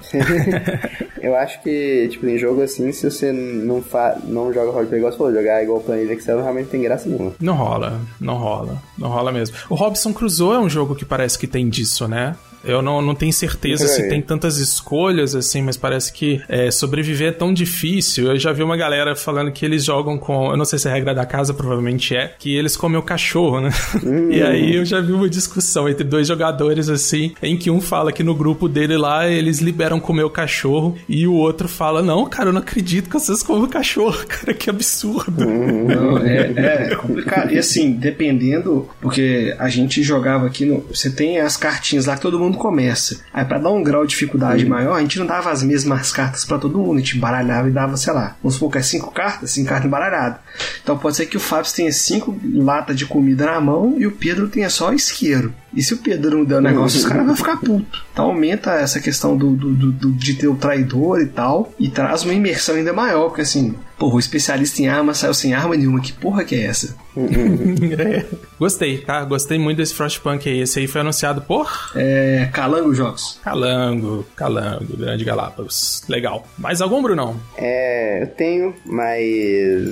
eu 1.21 1.35
acho 1.37 1.61
que, 1.63 2.09
tipo, 2.09 2.27
em 2.27 2.39
jogo 2.39 2.63
assim, 2.63 2.93
se 2.93 3.11
você 3.11 3.33
não, 3.33 3.83
fa 3.83 4.17
não 4.25 4.53
joga 4.53 4.71
roleplay 4.71 5.01
igual 5.01 5.13
você 5.13 5.19
falou, 5.19 5.35
jogar 5.35 5.63
igual 5.63 5.81
planilha 5.81 6.13
Excel, 6.13 6.41
realmente 6.41 6.69
tem 6.69 6.83
graça 6.83 7.09
nenhuma. 7.09 7.33
Não 7.41 7.55
rola, 7.55 8.01
não 8.21 8.37
rola, 8.37 8.81
não 8.97 9.09
rola 9.09 9.33
mesmo. 9.33 9.57
O 9.69 9.75
Robson 9.75 10.13
Crusoe 10.13 10.55
é 10.55 10.61
um 10.61 10.71
jogo 10.71 10.95
que 10.95 11.05
parece 11.05 11.37
que 11.39 11.49
tem 11.49 11.69
disso, 11.69 12.07
né? 12.07 12.37
Eu 12.65 12.83
não, 12.83 13.03
não 13.03 13.15
tenho 13.15 13.33
certeza 13.33 13.87
se 13.87 14.09
tem 14.09 14.21
tantas 14.21 14.59
escolhas 14.59 15.35
assim, 15.35 15.63
mas 15.63 15.77
parece 15.77 16.13
que 16.13 16.41
é, 16.49 16.71
sobreviver 16.71 17.29
é 17.29 17.33
tão 17.33 17.53
difícil. 17.53 18.29
Eu 18.29 18.39
já 18.39 18.53
vi 18.53 18.63
uma 18.63 18.77
galera 18.77 19.15
falando 19.17 19.51
que 19.51 19.65
eles 19.65 19.85
jogam 19.85 20.19
com. 20.19 20.51
Eu 20.51 20.57
não 20.57 20.65
sei 20.65 20.79
se 20.79 20.89
é 20.89 20.93
regra 20.93 21.15
da 21.15 21.27
casa, 21.27 21.53
provavelmente 21.55 22.15
é, 22.15 22.33
que 22.39 22.55
eles 22.55 22.77
comem 22.77 22.99
o 22.99 23.03
cachorro, 23.03 23.61
né? 23.61 23.71
Hum. 24.03 24.31
E 24.31 24.43
aí 24.43 24.75
eu 24.75 24.85
já 24.85 25.01
vi 25.01 25.13
uma 25.13 25.29
discussão 25.29 25.89
entre 25.89 26.03
dois 26.03 26.27
jogadores 26.27 26.89
assim, 26.89 27.35
em 27.43 27.57
que 27.57 27.71
um 27.71 27.81
fala 27.81 28.11
que 28.11 28.23
no 28.23 28.35
grupo 28.35 28.69
dele 28.69 28.97
lá 28.97 29.29
eles 29.29 29.61
liberam 29.61 30.01
comer 30.01 30.25
o 30.25 30.31
cachorro 30.31 30.97
e 31.09 31.27
o 31.27 31.35
outro 31.35 31.69
fala: 31.69 32.03
Não, 32.03 32.27
cara, 32.27 32.49
eu 32.49 32.53
não 32.53 32.61
acredito 32.61 33.09
que 33.09 33.13
vocês 33.13 33.43
comem 33.43 33.65
o 33.65 33.69
cachorro, 33.69 34.19
cara, 34.27 34.55
que 34.55 34.69
absurdo. 34.69 35.47
Hum. 35.47 35.87
Não, 35.87 36.19
é, 36.19 36.93
é 36.93 36.97
complicado. 36.97 37.53
E 37.53 37.59
assim, 37.59 37.93
dependendo, 37.93 38.89
porque 39.01 39.55
a 39.59 39.69
gente 39.69 40.03
jogava 40.03 40.47
aqui 40.47 40.65
no. 40.65 40.81
Você 40.93 41.11
tem 41.11 41.39
as 41.39 41.57
cartinhas 41.57 42.07
lá 42.07 42.17
que 42.17 42.23
todo 42.23 42.39
mundo 42.39 42.52
começa. 42.53 43.21
Aí, 43.33 43.45
para 43.45 43.59
dar 43.59 43.71
um 43.71 43.83
grau 43.83 44.05
de 44.05 44.11
dificuldade 44.11 44.65
uhum. 44.65 44.71
maior, 44.71 44.95
a 44.95 45.01
gente 45.01 45.19
não 45.19 45.27
dava 45.27 45.51
as 45.51 45.63
mesmas 45.63 46.13
cartas 46.13 46.45
para 46.45 46.59
todo 46.59 46.79
mundo, 46.79 46.97
a 46.97 47.01
gente 47.01 47.17
embaralhava 47.17 47.69
e 47.69 47.73
dava, 47.73 47.97
sei 47.97 48.13
lá, 48.13 48.37
vamos 48.43 48.55
supor 48.55 48.73
que 48.73 48.79
é 48.79 48.83
cinco 48.83 49.11
cartas, 49.13 49.51
cinco 49.51 49.69
cartas 49.69 49.87
embaralhadas. 49.87 50.39
Então 50.83 50.99
pode 50.99 51.17
ser 51.17 51.27
que 51.27 51.37
o 51.37 51.41
Fábio 51.41 51.73
tenha 51.73 51.93
cinco 51.93 52.39
latas 52.55 52.97
de 52.97 53.07
comida 53.07 53.47
na 53.47 53.61
mão 53.61 53.95
e 53.99 54.07
o 54.07 54.13
Pedro 54.13 54.49
tenha 54.49 54.71
só 54.71 54.93
isqueiro. 54.93 55.55
E 55.75 55.83
se 55.83 55.95
o 55.95 55.99
Pedro 55.99 56.39
não 56.39 56.45
der 56.45 56.57
o 56.57 56.61
negócio, 56.61 56.99
os 56.99 57.05
caras 57.05 57.27
vão 57.27 57.37
ficar 57.37 57.57
puto. 57.57 58.05
Então 58.13 58.27
aumenta 58.27 58.73
essa 58.73 59.01
questão 59.01 59.37
do, 59.37 59.55
do, 59.55 59.93
do, 59.93 60.13
de 60.13 60.35
ter 60.35 60.49
o 60.49 60.55
traidor 60.55 61.21
e 61.21 61.27
tal, 61.27 61.73
e 61.79 61.89
traz 61.89 62.25
uma 62.25 62.35
imersão 62.35 62.75
ainda 62.75 62.93
maior, 62.93 63.29
porque 63.29 63.43
assim, 63.43 63.75
porra, 63.99 64.17
o 64.17 64.19
especialista 64.19 64.83
em 64.83 64.89
arma 64.89 65.15
saiu 65.15 65.33
sem 65.33 65.55
arma 65.55 65.77
nenhuma, 65.77 66.01
que 66.01 66.13
porra 66.13 66.45
que 66.45 66.55
é 66.55 66.65
essa? 66.65 66.97
é. 67.17 68.25
Gostei, 68.59 68.99
tá? 68.99 69.25
Gostei 69.25 69.59
muito 69.59 69.79
desse 69.79 69.95
Frostpunk 69.95 70.49
aí. 70.49 70.61
Esse 70.61 70.81
aí 70.81 70.87
foi 70.87 71.03
anunciado 71.03 71.43
por. 71.43 71.91
É. 71.95 72.49
Calango 72.53 72.95
Jogos. 72.95 73.39
Calango, 73.45 74.25
Calango, 74.35 74.97
Grande 74.97 75.25
Galápagos. 75.25 76.03
Legal. 76.09 76.47
Mais 76.59 76.81
algum, 76.81 77.03
Brunão? 77.03 77.37
É, 77.57 78.23
eu 78.23 78.27
tenho, 78.29 78.75
mas 78.85 79.23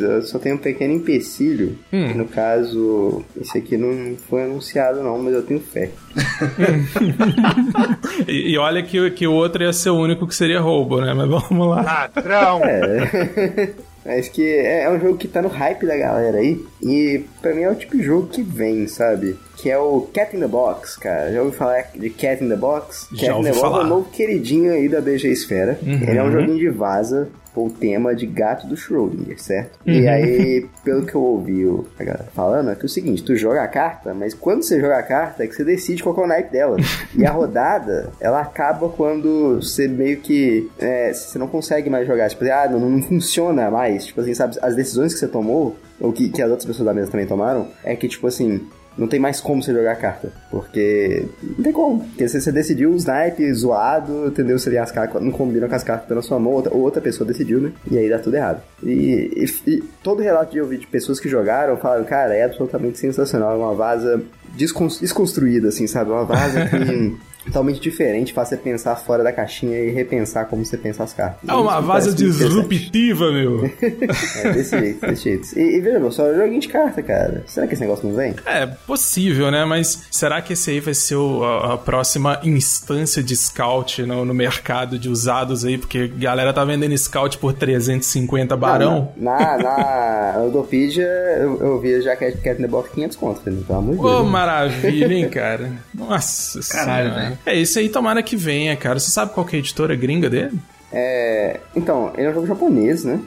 eu 0.00 0.22
só 0.22 0.38
tenho 0.38 0.54
um 0.56 0.58
pequeno 0.58 0.94
empecilho. 0.94 1.78
Hum. 1.92 2.14
No 2.14 2.24
caso, 2.26 3.22
esse 3.40 3.58
aqui 3.58 3.76
não 3.76 4.16
foi 4.16 4.44
anunciado, 4.44 5.02
não, 5.02 5.18
mas 5.18 5.34
eu 5.34 5.42
tenho 5.42 5.60
fé. 5.72 5.90
e, 8.26 8.52
e, 8.52 8.58
olha 8.58 8.82
que, 8.82 9.10
que 9.12 9.26
o 9.26 9.32
outro 9.32 9.62
ia 9.62 9.72
ser 9.72 9.90
o 9.90 9.98
único 9.98 10.26
que 10.26 10.34
seria 10.34 10.60
roubo, 10.60 11.00
né? 11.00 11.14
Mas 11.14 11.28
vamos 11.28 11.68
lá. 11.68 11.82
Ladrão! 11.82 12.60
É. 12.64 13.72
Mas 14.04 14.28
que 14.28 14.42
é, 14.42 14.84
é, 14.84 14.90
um 14.90 14.98
jogo 14.98 15.18
que 15.18 15.28
tá 15.28 15.42
no 15.42 15.48
hype 15.48 15.86
da 15.86 15.96
galera 15.96 16.38
aí. 16.38 16.64
E 16.82 17.24
pra 17.40 17.54
mim 17.54 17.62
é 17.62 17.70
o 17.70 17.74
tipo 17.74 17.96
de 17.96 18.02
jogo 18.02 18.28
que 18.28 18.42
vem, 18.42 18.86
sabe? 18.86 19.36
Que 19.60 19.70
é 19.70 19.78
o 19.78 20.08
Cat 20.12 20.34
in 20.34 20.40
the 20.40 20.46
Box, 20.46 20.98
cara. 20.98 21.32
Já 21.32 21.40
ouviu 21.40 21.56
falar 21.56 21.90
de 21.94 22.10
Cat 22.10 22.42
in 22.42 22.48
the 22.48 22.56
Box? 22.56 23.08
Já 23.12 23.28
Cat 23.28 23.40
in 23.40 23.44
the 23.44 23.50
Box 23.50 23.60
falar. 23.60 23.82
é 23.82 23.84
o 23.84 23.88
novo 23.88 24.10
queridinho 24.10 24.72
aí 24.72 24.88
da 24.88 25.00
BG 25.00 25.28
Esfera. 25.28 25.78
Uhum. 25.82 25.92
Ele 25.92 26.18
é 26.18 26.22
um 26.22 26.32
joguinho 26.32 26.58
de 26.58 26.70
vaza 26.70 27.28
o 27.54 27.70
tema 27.70 28.14
de 28.14 28.26
gato 28.26 28.66
do 28.66 28.76
Schrödinger, 28.76 29.40
certo? 29.40 29.78
Uhum. 29.86 29.92
E 29.92 30.08
aí, 30.08 30.68
pelo 30.84 31.04
que 31.04 31.14
eu 31.14 31.22
ouvi 31.22 31.64
a 31.98 32.04
galera 32.04 32.28
falando, 32.34 32.70
é 32.70 32.74
que 32.74 32.82
é 32.82 32.86
o 32.86 32.88
seguinte, 32.88 33.22
tu 33.22 33.34
joga 33.36 33.62
a 33.62 33.68
carta, 33.68 34.14
mas 34.14 34.34
quando 34.34 34.62
você 34.62 34.80
joga 34.80 34.98
a 34.98 35.02
carta 35.02 35.44
é 35.44 35.46
que 35.46 35.54
você 35.54 35.64
decide 35.64 36.02
qual 36.02 36.16
é 36.16 36.20
o 36.20 36.26
naipe 36.26 36.52
dela. 36.52 36.76
e 37.16 37.26
a 37.26 37.30
rodada, 37.30 38.10
ela 38.20 38.40
acaba 38.40 38.88
quando 38.88 39.56
você 39.60 39.88
meio 39.88 40.18
que, 40.18 40.70
é, 40.78 41.12
você 41.12 41.38
não 41.38 41.48
consegue 41.48 41.90
mais 41.90 42.06
jogar, 42.06 42.28
tipo, 42.28 42.44
ah, 42.44 42.68
não, 42.70 42.78
não 42.78 43.02
funciona 43.02 43.70
mais, 43.70 44.06
tipo 44.06 44.20
assim, 44.20 44.34
sabe, 44.34 44.56
as 44.62 44.74
decisões 44.74 45.12
que 45.12 45.18
você 45.18 45.28
tomou, 45.28 45.76
ou 46.00 46.12
que, 46.12 46.28
que 46.28 46.40
as 46.40 46.48
outras 46.48 46.66
pessoas 46.66 46.86
da 46.86 46.94
mesa 46.94 47.10
também 47.10 47.26
tomaram, 47.26 47.68
é 47.84 47.94
que, 47.96 48.08
tipo 48.08 48.26
assim, 48.26 48.66
não 48.96 49.06
tem 49.06 49.20
mais 49.20 49.40
como 49.40 49.62
você 49.62 49.72
jogar 49.72 49.92
a 49.92 49.96
carta. 49.96 50.32
Porque 50.50 51.24
não 51.42 51.64
tem 51.64 51.72
como. 51.72 52.04
Porque 52.04 52.28
você, 52.28 52.40
você 52.40 52.52
decidiu 52.52 52.90
o 52.90 52.96
snipe 52.96 53.52
zoado, 53.54 54.26
entendeu? 54.26 54.58
Se 54.58 54.76
as 54.76 54.90
cartas 54.90 55.22
não 55.22 55.30
combinam 55.30 55.68
com 55.68 55.74
as 55.74 55.84
cartas 55.84 56.06
pela 56.06 56.22
sua 56.22 56.38
mão, 56.38 56.52
outra, 56.52 56.74
outra 56.74 57.00
pessoa 57.00 57.26
decidiu, 57.26 57.60
né? 57.60 57.72
E 57.90 57.98
aí 57.98 58.08
dá 58.08 58.18
tudo 58.18 58.34
errado. 58.34 58.62
E, 58.82 59.46
e, 59.66 59.70
e 59.70 59.82
todo 60.02 60.22
relato 60.22 60.52
de 60.52 60.58
eu 60.58 60.66
vi 60.66 60.78
de 60.78 60.86
pessoas 60.86 61.18
que 61.18 61.28
jogaram 61.28 61.76
falaram, 61.76 62.04
cara, 62.04 62.34
é 62.34 62.44
absolutamente 62.44 62.98
sensacional. 62.98 63.52
É 63.52 63.56
uma 63.56 63.74
vaza 63.74 64.22
desconstruída, 64.56 65.68
assim, 65.68 65.86
sabe? 65.86 66.10
Uma 66.10 66.24
vaza 66.24 66.66
que 66.68 67.29
totalmente 67.44 67.80
diferente, 67.80 68.32
faz 68.32 68.48
você 68.48 68.56
pensar 68.56 68.96
fora 68.96 69.22
da 69.22 69.32
caixinha 69.32 69.78
e 69.78 69.90
repensar 69.90 70.46
como 70.46 70.64
você 70.64 70.76
pensa 70.76 71.02
as 71.02 71.12
cartas. 71.12 71.48
É 71.48 71.52
uma 71.52 71.80
vaza 71.80 72.12
disruptiva, 72.12 73.30
meu. 73.32 73.64
é, 73.80 74.52
desse 74.52 74.78
jeito, 74.78 75.06
desse 75.06 75.22
jeito. 75.24 75.58
E, 75.58 75.76
e 75.76 75.80
veja, 75.80 76.10
só 76.10 76.32
joguinho 76.34 76.60
de 76.60 76.68
carta, 76.68 77.02
cara. 77.02 77.44
Será 77.46 77.66
que 77.66 77.74
esse 77.74 77.82
negócio 77.82 78.08
não 78.08 78.14
vem? 78.14 78.34
É, 78.46 78.66
possível, 78.66 79.50
né? 79.50 79.64
Mas 79.64 80.06
será 80.10 80.42
que 80.42 80.52
esse 80.52 80.70
aí 80.70 80.80
vai 80.80 80.94
ser 80.94 81.16
o, 81.16 81.44
a, 81.44 81.74
a, 81.74 81.78
próxima 81.78 82.40
instância 82.42 83.22
de 83.22 83.36
scout 83.36 84.02
no, 84.02 84.24
no, 84.24 84.34
mercado 84.34 84.98
de 84.98 85.08
usados 85.08 85.64
aí? 85.64 85.78
Porque 85.78 86.10
a 86.14 86.18
galera 86.18 86.52
tá 86.52 86.64
vendendo 86.64 86.96
scout 86.96 87.38
por 87.38 87.52
350 87.52 88.56
barão. 88.56 89.12
na, 89.16 89.56
na, 89.56 90.32
na 90.36 90.42
Udopedia 90.46 91.06
eu, 91.38 91.58
eu 91.60 91.80
vi 91.80 92.00
já 92.00 92.16
que 92.16 92.24
é 92.24 92.54
the 92.54 92.66
Box 92.66 92.90
500 92.90 93.16
contos, 93.16 93.42
pelo 93.42 93.64
amor 93.70 93.96
de 93.96 94.02
Deus. 94.02 94.20
Ô, 94.20 94.24
maravilha, 94.24 95.14
hein, 95.14 95.28
cara? 95.28 95.72
Nossa 95.94 96.60
Caralho, 96.68 97.14
velho. 97.14 97.29
É, 97.44 97.54
isso 97.54 97.78
aí 97.78 97.88
tomara 97.88 98.22
que 98.22 98.36
venha, 98.36 98.76
cara. 98.76 98.98
Você 98.98 99.10
sabe 99.10 99.32
qual 99.32 99.46
que 99.46 99.56
é 99.56 99.58
a 99.58 99.60
editora 99.60 99.94
gringa 99.96 100.28
dele? 100.30 100.58
É. 100.92 101.60
Então, 101.74 102.12
ele 102.16 102.26
é 102.26 102.30
um 102.30 102.34
jogo 102.34 102.46
japonês, 102.46 103.04
né? 103.04 103.20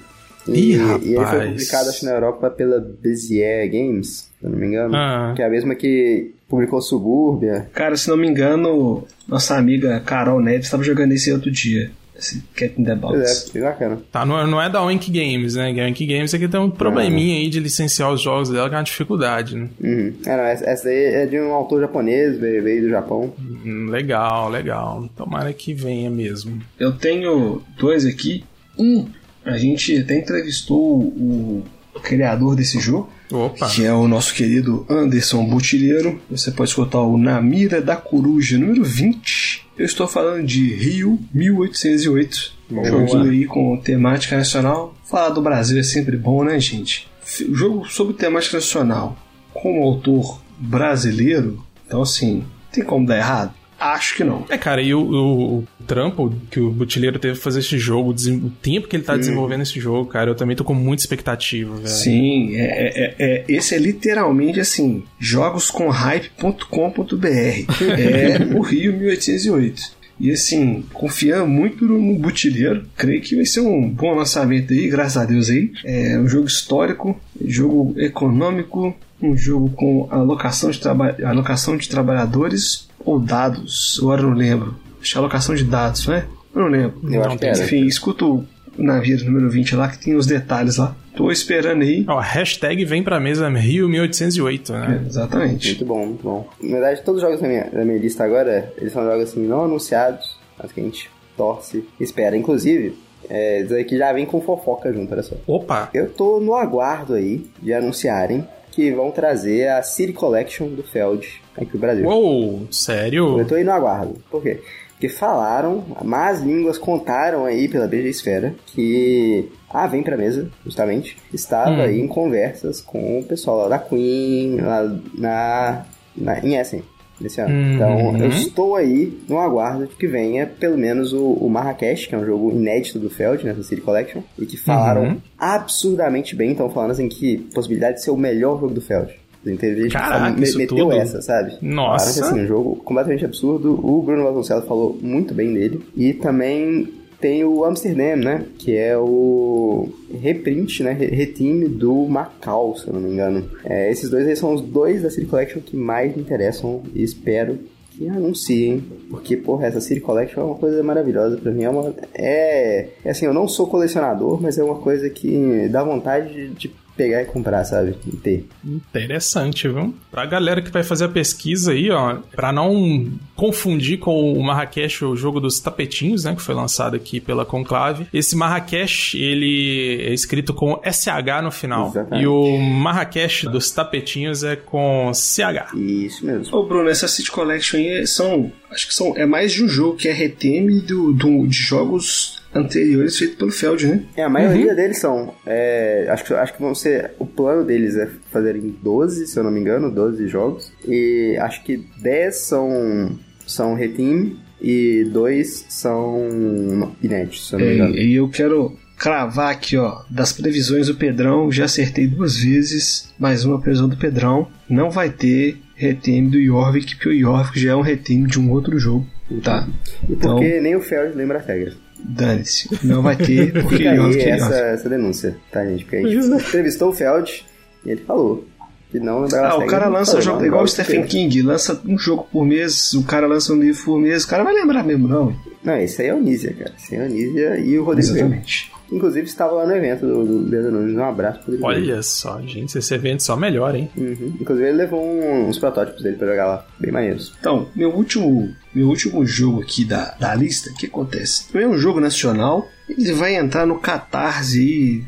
E, 0.48 0.74
Ih, 0.74 0.78
rapaz. 0.78 1.06
e 1.06 1.16
ele 1.16 1.26
foi 1.26 1.48
publicado, 1.48 1.90
acho, 1.90 2.06
na 2.06 2.12
Europa 2.12 2.50
pela 2.50 2.80
Bezier 2.80 3.70
Games, 3.72 4.30
se 4.40 4.46
não 4.48 4.58
me 4.58 4.68
engano. 4.68 4.96
Ah. 4.96 5.34
Que 5.36 5.42
é 5.42 5.46
a 5.46 5.50
mesma 5.50 5.74
que 5.74 6.34
publicou 6.50 6.82
Subúrbia. 6.82 7.70
Cara, 7.74 7.96
se 7.96 8.10
não 8.10 8.18
me 8.18 8.28
engano, 8.28 9.08
nossa 9.28 9.56
amiga 9.56 10.02
Carol 10.06 10.42
Neves 10.42 10.66
estava 10.66 10.84
jogando 10.84 11.14
esse 11.14 11.32
outro 11.32 11.50
dia 11.50 11.92
esse 12.16 12.44
Cat 12.56 12.80
in 12.80 12.84
the 12.84 12.96
Box. 12.96 13.52
É, 13.56 13.62
bacana. 13.62 14.02
Tá, 14.12 14.26
não, 14.26 14.40
é, 14.40 14.48
não 14.48 14.62
é 14.62 14.70
da 14.70 14.84
Wink 14.84 15.12
Games, 15.12 15.56
né? 15.56 15.72
A 15.72 15.86
Wink 15.86 16.06
Games 16.06 16.34
aqui 16.34 16.48
tem 16.48 16.60
um 16.60 16.70
probleminha 16.70 17.38
aí 17.38 17.50
de 17.50 17.60
licenciar 17.60 18.12
os 18.12 18.22
jogos 18.22 18.50
dela, 18.50 18.70
que 18.70 18.76
é 18.76 18.78
uma 18.78 18.84
dificuldade, 18.84 19.56
né? 19.56 19.70
Uhum. 19.82 20.14
É, 20.26 20.38
não, 20.38 20.44
essa 20.44 20.84
daí 20.84 21.06
é 21.06 21.26
de 21.26 21.40
um 21.40 21.54
autor 21.54 21.82
japonês, 21.82 22.38
veio, 22.38 22.84
do 22.84 22.90
Japão. 22.90 23.34
Hum, 23.40 23.88
legal, 23.90 24.50
legal. 24.50 25.10
Tomara 25.16 25.52
que 25.54 25.74
venha 25.74 26.10
mesmo. 26.10 26.62
Eu 26.80 26.94
tenho 26.94 27.62
dois 27.78 28.06
aqui. 28.06 28.44
Um, 28.78 29.08
a 29.46 29.58
gente 29.58 29.98
até 29.98 30.18
entrevistou 30.18 31.02
o, 31.02 31.64
o 31.94 32.00
criador 32.00 32.56
desse 32.56 32.80
jogo. 32.80 33.10
Opa. 33.32 33.68
que 33.68 33.84
é 33.84 33.92
o 33.92 34.08
nosso 34.08 34.32
querido 34.34 34.86
Anderson 34.88 35.44
Butilheiro. 35.46 36.22
Você 36.30 36.52
pode 36.52 36.70
escutar 36.70 37.02
o 37.02 37.18
Na 37.18 37.42
Mira 37.42 37.82
da 37.82 37.96
Coruja, 37.96 38.60
número 38.60 38.84
20. 38.84 39.63
Eu 39.78 39.86
estou 39.86 40.08
falando 40.08 40.46
de 40.46 40.74
Rio 40.76 41.20
1808. 41.34 42.54
Boa. 42.70 42.86
Joguinho 42.86 43.32
aí 43.32 43.46
com 43.46 43.76
temática 43.78 44.38
nacional. 44.38 44.96
Falar 45.04 45.30
do 45.30 45.42
Brasil 45.42 45.80
é 45.80 45.84
sempre 45.84 46.16
bom, 46.16 46.44
né, 46.44 46.60
gente? 46.60 47.08
Jogo 47.52 47.86
sobre 47.90 48.14
temática 48.14 48.58
nacional, 48.58 49.18
como 49.54 49.84
autor 49.84 50.42
brasileiro, 50.58 51.64
então 51.86 52.02
assim, 52.02 52.44
tem 52.72 52.84
como 52.84 53.06
dar 53.06 53.18
errado? 53.18 53.54
Acho 53.92 54.16
que 54.16 54.24
não. 54.24 54.46
É, 54.50 54.58
cara, 54.58 54.82
e 54.82 54.94
o, 54.94 55.02
o, 55.02 55.58
o 55.58 55.68
trampo 55.86 56.34
que 56.50 56.58
o 56.60 56.72
Butileiro 56.72 57.20
teve 57.20 57.34
pra 57.34 57.44
fazer 57.44 57.60
esse 57.60 57.78
jogo, 57.78 58.12
o 58.12 58.50
tempo 58.50 58.88
que 58.88 58.96
ele 58.96 59.04
tá 59.04 59.16
hum. 59.16 59.18
desenvolvendo 59.18 59.62
esse 59.62 59.80
jogo, 59.80 60.10
cara, 60.10 60.30
eu 60.30 60.36
também 60.36 60.56
tô 60.56 60.64
com 60.64 60.74
muita 60.74 61.04
expectativa, 61.04 61.76
velho. 61.76 61.90
Sim, 61.90 62.56
é, 62.56 62.94
é, 62.96 63.16
é, 63.20 63.44
esse 63.48 63.76
é 63.76 63.78
literalmente 63.78 64.60
assim, 64.60 65.04
jogoscomhype.com.br. 65.20 67.28
é 67.28 68.56
o 68.56 68.62
Rio 68.64 68.94
1808. 68.94 70.04
E 70.20 70.32
assim, 70.32 70.84
confiando 70.94 71.48
muito 71.48 71.86
no 71.86 72.18
Butileiro, 72.18 72.86
creio 72.96 73.22
que 73.22 73.36
vai 73.36 73.46
ser 73.46 73.62
um 73.62 73.90
bom 73.90 74.14
lançamento 74.14 74.72
aí, 74.72 74.88
graças 74.88 75.18
a 75.18 75.26
Deus 75.26 75.50
aí. 75.50 75.72
É 75.84 76.20
um 76.20 76.28
jogo 76.28 76.48
histórico, 76.48 77.20
jogo 77.44 77.96
econômico, 77.98 78.96
um 79.22 79.36
jogo 79.36 79.70
com 79.72 80.08
alocação 80.12 80.70
de, 80.70 80.80
alocação 81.26 81.78
de 81.78 81.90
trabalhadores 81.90 82.88
ou 83.06 83.20
dados, 83.20 84.00
agora 84.02 84.22
não 84.22 84.34
lembro. 84.34 84.76
Acho 85.02 85.12
que 85.12 85.18
é 85.18 85.20
alocação 85.20 85.56
de 85.56 85.64
dados, 85.64 86.08
né? 86.08 86.26
Eu 86.56 86.62
não 86.62 86.70
lembro. 86.70 87.00
Eu 87.12 87.24
acho 87.24 87.38
que 87.38 87.46
era. 87.46 87.64
Enfim, 87.64 87.86
escuta 87.86 88.26
o 88.26 88.46
navio 88.78 89.24
número 89.26 89.50
20 89.50 89.76
lá, 89.76 89.90
que 89.90 90.00
tem 90.00 90.16
os 90.16 90.26
detalhes 90.26 90.78
lá. 90.78 90.96
Tô 91.16 91.32
esperando 91.32 91.84
aí. 91.84 92.06
Ó, 92.08 92.20
hashtag 92.20 92.84
vem 92.86 93.04
pra 93.04 93.20
mesa 93.20 93.48
Rio 93.50 93.88
1808, 93.88 94.74
né? 94.74 95.02
É, 95.04 95.08
exatamente. 95.08 95.68
Muito 95.70 95.86
bom, 95.86 96.06
muito 96.06 96.24
bom. 96.24 96.50
Na 96.62 96.72
verdade, 96.72 97.02
todos 97.04 97.22
os 97.22 97.28
jogos 97.28 97.42
da 97.42 97.48
minha, 97.48 97.70
da 97.70 97.86
minha 97.86 98.00
lista 98.00 98.24
agora, 98.24 98.74
eles 98.78 98.92
são 98.92 99.04
jogos 99.04 99.30
assim, 99.30 99.46
não 99.46 99.66
anunciados, 99.66 100.38
mas 100.58 100.72
que 100.72 100.80
a 100.80 100.84
gente 100.84 101.10
torce 101.38 101.86
espera. 102.00 102.36
Inclusive, 102.36 102.98
é, 103.30 103.62
isso 103.62 103.76
aqui 103.76 103.98
já 103.98 104.12
vem 104.12 104.26
com 104.26 104.42
fofoca 104.42 104.92
junto, 104.92 105.14
olha 105.14 105.24
só. 105.24 105.36
Opa! 105.46 105.90
Eu 105.94 106.10
tô 106.10 106.40
no 106.40 106.56
aguardo 106.56 107.14
aí 107.14 107.46
de 107.62 107.74
anunciarem 107.74 108.48
que 108.74 108.92
vão 108.92 109.12
trazer 109.12 109.68
a 109.70 109.84
City 109.84 110.14
Collection 110.14 110.68
do 110.68 110.84
Feld 110.84 111.42
aqui 111.56 111.68
pro 111.68 111.80
Brasil. 111.80 112.08
Uou, 112.08 112.68
sério? 112.72 113.40
Eu 113.40 113.48
tô 113.48 113.56
aí 113.56 113.64
no 113.64 113.72
aguardo. 113.72 114.16
Por 114.32 114.42
quê? 114.42 114.60
Porque 114.92 115.10
falaram, 115.10 115.84
más 116.04 116.42
línguas 116.42 116.78
contaram 116.78 117.46
aí 117.46 117.68
pela 117.68 117.88
BG 117.88 118.10
Esfera 118.10 118.56
que 118.68 119.52
a 119.70 119.86
Vem 119.86 120.02
Pra 120.02 120.18
Mesa, 120.18 120.50
justamente, 120.64 121.18
estava 121.34 121.72
hum. 121.72 121.82
aí 121.82 122.00
em 122.00 122.08
conversas 122.08 122.82
com 122.82 123.20
o 123.20 123.24
pessoal 123.24 123.58
lá 123.58 123.70
da 123.70 123.80
Queen, 123.80 124.58
lá 124.62 124.84
na, 125.14 125.86
na, 126.16 126.40
em 126.40 126.56
Essen 126.56 126.84
desse 127.24 127.42
ano. 127.42 127.54
Uhum. 127.54 127.74
Então, 127.74 128.18
eu 128.18 128.30
estou 128.30 128.76
aí 128.76 129.18
no 129.28 129.40
aguardo 129.40 129.88
de 129.88 129.96
que 129.96 130.08
venha 130.08 130.46
pelo 130.46 130.78
menos 130.78 131.14
o, 131.14 131.24
o 131.24 131.50
Marrakech, 131.50 132.08
que 132.08 132.14
é 132.14 132.18
um 132.18 132.26
jogo 132.26 132.52
inédito 132.52 133.00
do 133.00 133.10
Feld, 133.10 133.44
nessa 133.46 133.64
City 133.64 133.82
Collection, 133.82 134.22
e 134.38 134.46
que 134.46 134.58
falaram 134.58 135.04
uhum. 135.04 135.18
absurdamente 135.40 136.36
bem, 136.36 136.52
estão 136.52 136.70
falando 136.70 136.92
assim 136.92 137.10
que 137.10 137.38
possibilidade 137.54 137.96
de 137.96 138.04
ser 138.04 138.12
o 138.12 138.18
melhor 138.18 138.60
jogo 138.60 138.74
do 138.74 138.82
Feld. 138.82 139.24
Entendeu? 139.46 139.90
Caraca, 139.92 140.30
me, 140.32 140.40
meteu 140.40 140.68
tudo. 140.68 140.94
essa, 140.94 141.22
sabe? 141.22 141.58
Nossa. 141.62 142.22
Que, 142.22 142.28
assim, 142.28 142.44
um 142.44 142.48
jogo 142.48 142.78
completamente 142.78 143.26
absurdo. 143.26 143.74
O 143.74 144.02
Bruno 144.02 144.24
Vasconcelos 144.24 144.66
falou 144.66 144.98
muito 145.02 145.34
bem 145.34 145.54
dele. 145.54 145.82
E 145.98 146.14
também 146.14 146.88
tem 147.24 147.46
o 147.46 147.64
Amsterdam, 147.64 148.18
né? 148.18 148.46
Que 148.58 148.76
é 148.76 148.98
o 148.98 149.88
reprint, 150.22 150.84
né? 150.84 150.92
Retime 150.92 151.70
do 151.70 152.06
Macau, 152.06 152.76
se 152.76 152.86
eu 152.86 152.94
não 152.94 153.00
me 153.00 153.14
engano. 153.14 153.50
É, 153.64 153.90
esses 153.90 154.10
dois 154.10 154.38
são 154.38 154.54
os 154.54 154.62
dois 154.62 155.04
da 155.04 155.10
City 155.10 155.26
Collection 155.26 155.62
que 155.62 155.78
mais 155.78 156.14
me 156.14 156.22
interessam 156.22 156.84
e 156.94 157.02
espero 157.02 157.58
que 157.92 158.10
anunciem, 158.10 158.84
porque, 159.10 159.38
porra, 159.38 159.68
essa 159.68 159.80
City 159.80 160.02
Collection 160.02 160.42
é 160.42 160.46
uma 160.46 160.56
coisa 160.56 160.84
maravilhosa 160.84 161.38
pra 161.38 161.50
mim. 161.54 161.64
É 161.64 161.70
uma. 161.70 161.96
É, 162.14 162.90
é 163.06 163.10
assim, 163.10 163.26
eu 163.26 163.34
não 163.34 163.48
sou 163.48 163.68
colecionador, 163.68 164.42
mas 164.42 164.58
é 164.58 164.64
uma 164.64 164.80
coisa 164.80 165.10
que 165.10 165.70
dá 165.70 165.82
vontade 165.82 166.50
de 166.50 166.74
pegar 166.96 167.22
e 167.22 167.26
comprar, 167.26 167.64
sabe? 167.64 167.96
E 168.06 168.16
ter. 168.16 168.48
Interessante, 168.64 169.68
viu? 169.68 169.94
Pra 170.12 170.26
galera 170.26 170.62
que 170.62 170.72
vai 170.72 170.84
fazer 170.84 171.06
a 171.06 171.10
pesquisa 171.10 171.72
aí, 171.72 171.90
ó, 171.90 172.18
pra 172.36 172.52
não 172.52 173.12
confundir 173.36 174.00
com 174.00 174.34
o 174.34 174.44
Marrakech, 174.44 175.04
o 175.04 175.16
jogo 175.16 175.40
dos 175.40 175.60
tapetinhos, 175.60 176.24
né, 176.24 176.36
que 176.36 176.42
foi 176.42 176.56
lançado 176.56 176.96
aqui 176.96 177.20
pela 177.20 177.46
Conclave. 177.46 178.08
Esse 178.14 178.36
Marrakech, 178.36 179.18
ele 179.18 180.02
é 180.02 180.14
escrito 180.14 180.54
com 180.54 180.80
SH 180.84 181.44
no 181.44 181.52
final. 181.52 181.90
Exatamente. 181.90 182.24
E 182.24 182.28
o 182.28 182.58
Marrakech 182.58 183.48
dos 183.48 183.72
tapetinhos 183.72 184.44
é 184.44 184.56
com 184.56 185.12
CH. 185.14 185.76
Isso 185.76 186.26
mesmo. 186.26 186.56
Ô 186.56 186.66
Bruno, 186.66 186.90
essa 186.90 187.08
City 187.08 187.32
Collection 187.32 187.78
aí 187.78 188.06
são, 188.08 188.52
acho 188.72 188.88
que 188.88 188.94
são, 188.94 189.14
é 189.18 189.26
mais 189.26 189.52
de 189.52 189.64
um 189.64 189.68
jogo 189.68 189.98
que 189.98 190.08
é 190.08 190.14
reteme 190.14 190.82
do, 190.82 191.14
do 191.14 191.48
de 191.48 191.58
jogos 191.58 192.43
anteriores 192.54 193.18
feitos 193.18 193.38
pelo 193.38 193.52
Feld, 193.52 193.88
né? 193.88 194.04
É, 194.16 194.24
a 194.24 194.30
maioria 194.30 194.72
uhum. 194.72 194.76
deles 194.76 195.00
são. 195.00 195.34
É, 195.46 196.08
acho, 196.10 196.26
que, 196.26 196.34
acho 196.34 196.54
que 196.54 196.62
vão 196.62 196.76
ser. 196.76 197.12
O 197.20 197.26
plano 197.26 197.66
deles 197.66 197.96
é 197.96 198.08
fazerem 198.32 198.76
12, 198.82 199.28
se 199.28 199.38
eu 199.38 199.44
não 199.44 199.52
me 199.52 199.60
engano, 199.60 199.92
12 199.92 200.28
jogos. 200.28 200.72
E 200.88 201.38
acho 201.40 201.64
que 201.64 201.78
10 202.02 202.36
são, 202.36 203.20
são 203.46 203.76
reteam 203.76 204.38
e 204.62 205.04
2 205.12 205.66
são 205.70 206.96
inéditos, 207.02 207.48
se 207.48 207.56
eu 207.56 207.60
não 207.60 207.66
me 207.66 207.74
engano. 207.74 207.96
E 207.96 208.16
eu 208.16 208.30
quero 208.30 208.78
cravar 208.98 209.52
aqui, 209.52 209.76
ó, 209.76 210.02
das 210.10 210.32
previsões 210.32 210.88
do 210.88 210.96
Pedrão, 210.96 211.52
já 211.52 211.66
acertei 211.66 212.08
duas 212.08 212.38
vezes, 212.38 213.14
mais 213.20 213.44
uma 213.44 213.60
previsão 213.60 213.90
do 213.90 213.98
Pedrão. 213.98 214.48
Não 214.70 214.90
vai 214.90 215.10
ter 215.10 215.58
retime 215.76 216.30
do 216.30 216.42
Jorvik, 216.42 216.96
porque 216.96 217.10
o 217.10 217.20
Jorvik 217.20 217.60
já 217.60 217.72
é 217.72 217.76
um 217.76 217.82
retime 217.82 218.30
de 218.30 218.40
um 218.40 218.50
outro 218.52 218.80
jogo, 218.80 219.06
tá? 219.44 219.68
E 220.04 220.16
porque 220.16 220.46
então, 220.46 220.62
nem 220.62 220.76
o 220.76 220.82
Feld 220.82 221.18
lembra 221.18 221.40
as 221.40 221.46
regras. 221.46 221.76
Dane-se. 222.04 222.70
Não 222.86 223.02
vai 223.02 223.16
ter, 223.16 223.54
porque 223.64 223.78
Fica 223.78 223.92
aí 223.92 224.30
essa, 224.30 224.56
essa 224.56 224.90
denúncia, 224.90 225.38
tá, 225.52 225.66
gente? 225.66 225.86
Porque 225.86 225.98
a 225.98 226.08
gente 226.08 226.26
entrevistou 226.28 226.90
o 226.90 226.94
Feld 226.94 227.46
e 227.86 227.92
ele 227.92 228.02
falou 228.02 228.46
que 228.92 229.00
não 229.00 229.22
lembrava 229.22 229.48
Ah, 229.48 229.58
o 229.58 229.66
cara 229.66 229.88
lança 229.88 230.22
jogo 230.22 230.46
igual 230.46 230.64
o 230.64 230.68
Stephen 230.68 231.04
King, 231.04 231.42
lança 231.42 231.82
um 231.86 231.98
jogo 231.98 232.28
por 232.32 232.46
mês, 232.46 232.94
o 232.94 233.04
cara 233.04 233.26
lança 233.26 233.52
um 233.54 233.60
livro 233.60 233.84
por 233.84 234.00
mês, 234.00 234.24
o 234.24 234.28
cara 234.28 234.44
vai 234.44 234.54
lembrar 234.54 234.84
mesmo, 234.84 235.08
não. 235.08 235.36
Não, 235.64 235.78
esse 235.78 236.02
aí 236.02 236.10
é 236.10 236.14
o 236.14 236.22
Nízia, 236.22 236.54
cara. 236.54 236.74
Esse 236.78 236.96
aí 236.96 237.02
é 237.02 237.06
o 237.06 237.10
Nízia 237.10 237.58
e 237.58 237.80
o 237.80 237.84
Rodrigo. 237.84 238.12
Exatamente. 238.12 238.72
Inclusive 238.94 239.26
estava 239.26 239.54
lá 239.54 239.66
no 239.66 239.76
evento 239.76 240.06
do, 240.06 240.26
do 240.26 240.72
Nunes. 240.72 240.96
Um 240.96 241.04
abraço 241.04 241.40
pro 241.40 241.52
Rodrigo. 241.52 241.66
Olha 241.66 242.04
só, 242.04 242.42
gente, 242.42 242.78
esse 242.78 242.94
evento 242.94 243.24
só 243.24 243.36
melhora, 243.36 243.78
hein? 243.78 243.90
Uhum. 243.98 244.38
Inclusive 244.40 244.68
ele 244.68 244.78
levou 244.78 245.04
um, 245.04 245.50
uns 245.50 245.58
protótipos 245.58 246.04
dele 246.04 246.18
pra 246.18 246.28
jogar 246.28 246.46
lá, 246.46 246.66
bem 246.80 246.92
maneiros. 246.92 247.34
Então, 247.40 247.68
meu 247.76 247.90
último, 247.90 248.54
meu 248.74 248.88
último 248.88 249.26
jogo 249.26 249.62
aqui 249.62 249.84
da, 249.84 250.16
da 250.20 250.36
lista, 250.36 250.70
o 250.70 250.76
que 250.76 250.86
acontece? 250.86 251.46
É 251.54 251.68
um 251.68 251.78
jogo 251.78 252.00
nacional, 252.00 252.68
ele 252.88 253.14
vai 253.14 253.36
entrar 253.36 253.66
no 253.66 253.80
Catarse 253.80 254.60
aí 254.60 255.04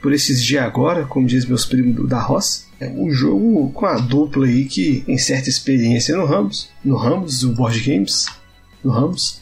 por 0.00 0.12
esses 0.12 0.42
dias 0.42 0.64
agora, 0.64 1.04
como 1.04 1.26
diz 1.26 1.44
meus 1.44 1.64
primos 1.64 1.94
do, 1.94 2.06
da 2.06 2.20
roça. 2.20 2.64
É 2.80 2.88
um 2.88 3.10
jogo 3.10 3.70
com 3.72 3.86
a 3.86 3.98
dupla 3.98 4.46
aí 4.46 4.64
que 4.64 5.02
tem 5.02 5.18
certa 5.18 5.48
experiência 5.48 6.16
no 6.16 6.24
Ramos, 6.24 6.70
no 6.84 6.96
Ramos, 6.96 7.42
o 7.42 7.52
Board 7.52 7.78
Games, 7.80 8.26
no 8.82 8.90
Ramos. 8.90 9.40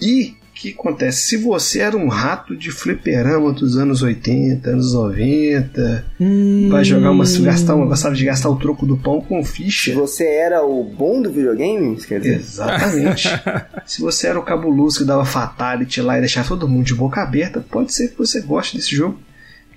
E 0.00 0.36
que 0.58 0.70
acontece? 0.70 1.22
Se 1.22 1.36
você 1.36 1.78
era 1.78 1.96
um 1.96 2.08
rato 2.08 2.56
de 2.56 2.72
fliperama 2.72 3.52
dos 3.52 3.76
anos 3.76 4.02
80, 4.02 4.68
anos 4.68 4.92
90, 4.92 6.04
hum. 6.20 6.68
vai 6.68 6.84
jogar 6.84 7.12
uma. 7.12 7.24
gastar 7.24 7.76
uma, 7.76 7.86
gostava 7.86 8.16
de 8.16 8.24
gastar 8.24 8.50
o 8.50 8.56
troco 8.56 8.84
do 8.84 8.96
pão 8.96 9.20
com 9.20 9.44
ficha. 9.44 9.94
Você 9.94 10.24
era 10.24 10.64
o 10.64 10.82
bom 10.82 11.22
do 11.22 11.30
videogame? 11.30 11.96
Quer 11.96 12.20
dizer? 12.20 12.40
Exatamente. 12.40 13.28
Se 13.86 14.00
você 14.00 14.26
era 14.26 14.38
o 14.38 14.42
cabuloso 14.42 14.98
que 14.98 15.04
dava 15.04 15.24
fatality 15.24 16.02
lá 16.02 16.18
e 16.18 16.20
deixava 16.20 16.48
todo 16.48 16.68
mundo 16.68 16.86
de 16.86 16.94
boca 16.94 17.22
aberta, 17.22 17.60
pode 17.60 17.94
ser 17.94 18.08
que 18.08 18.18
você 18.18 18.40
goste 18.40 18.76
desse 18.76 18.94
jogo. 18.94 19.18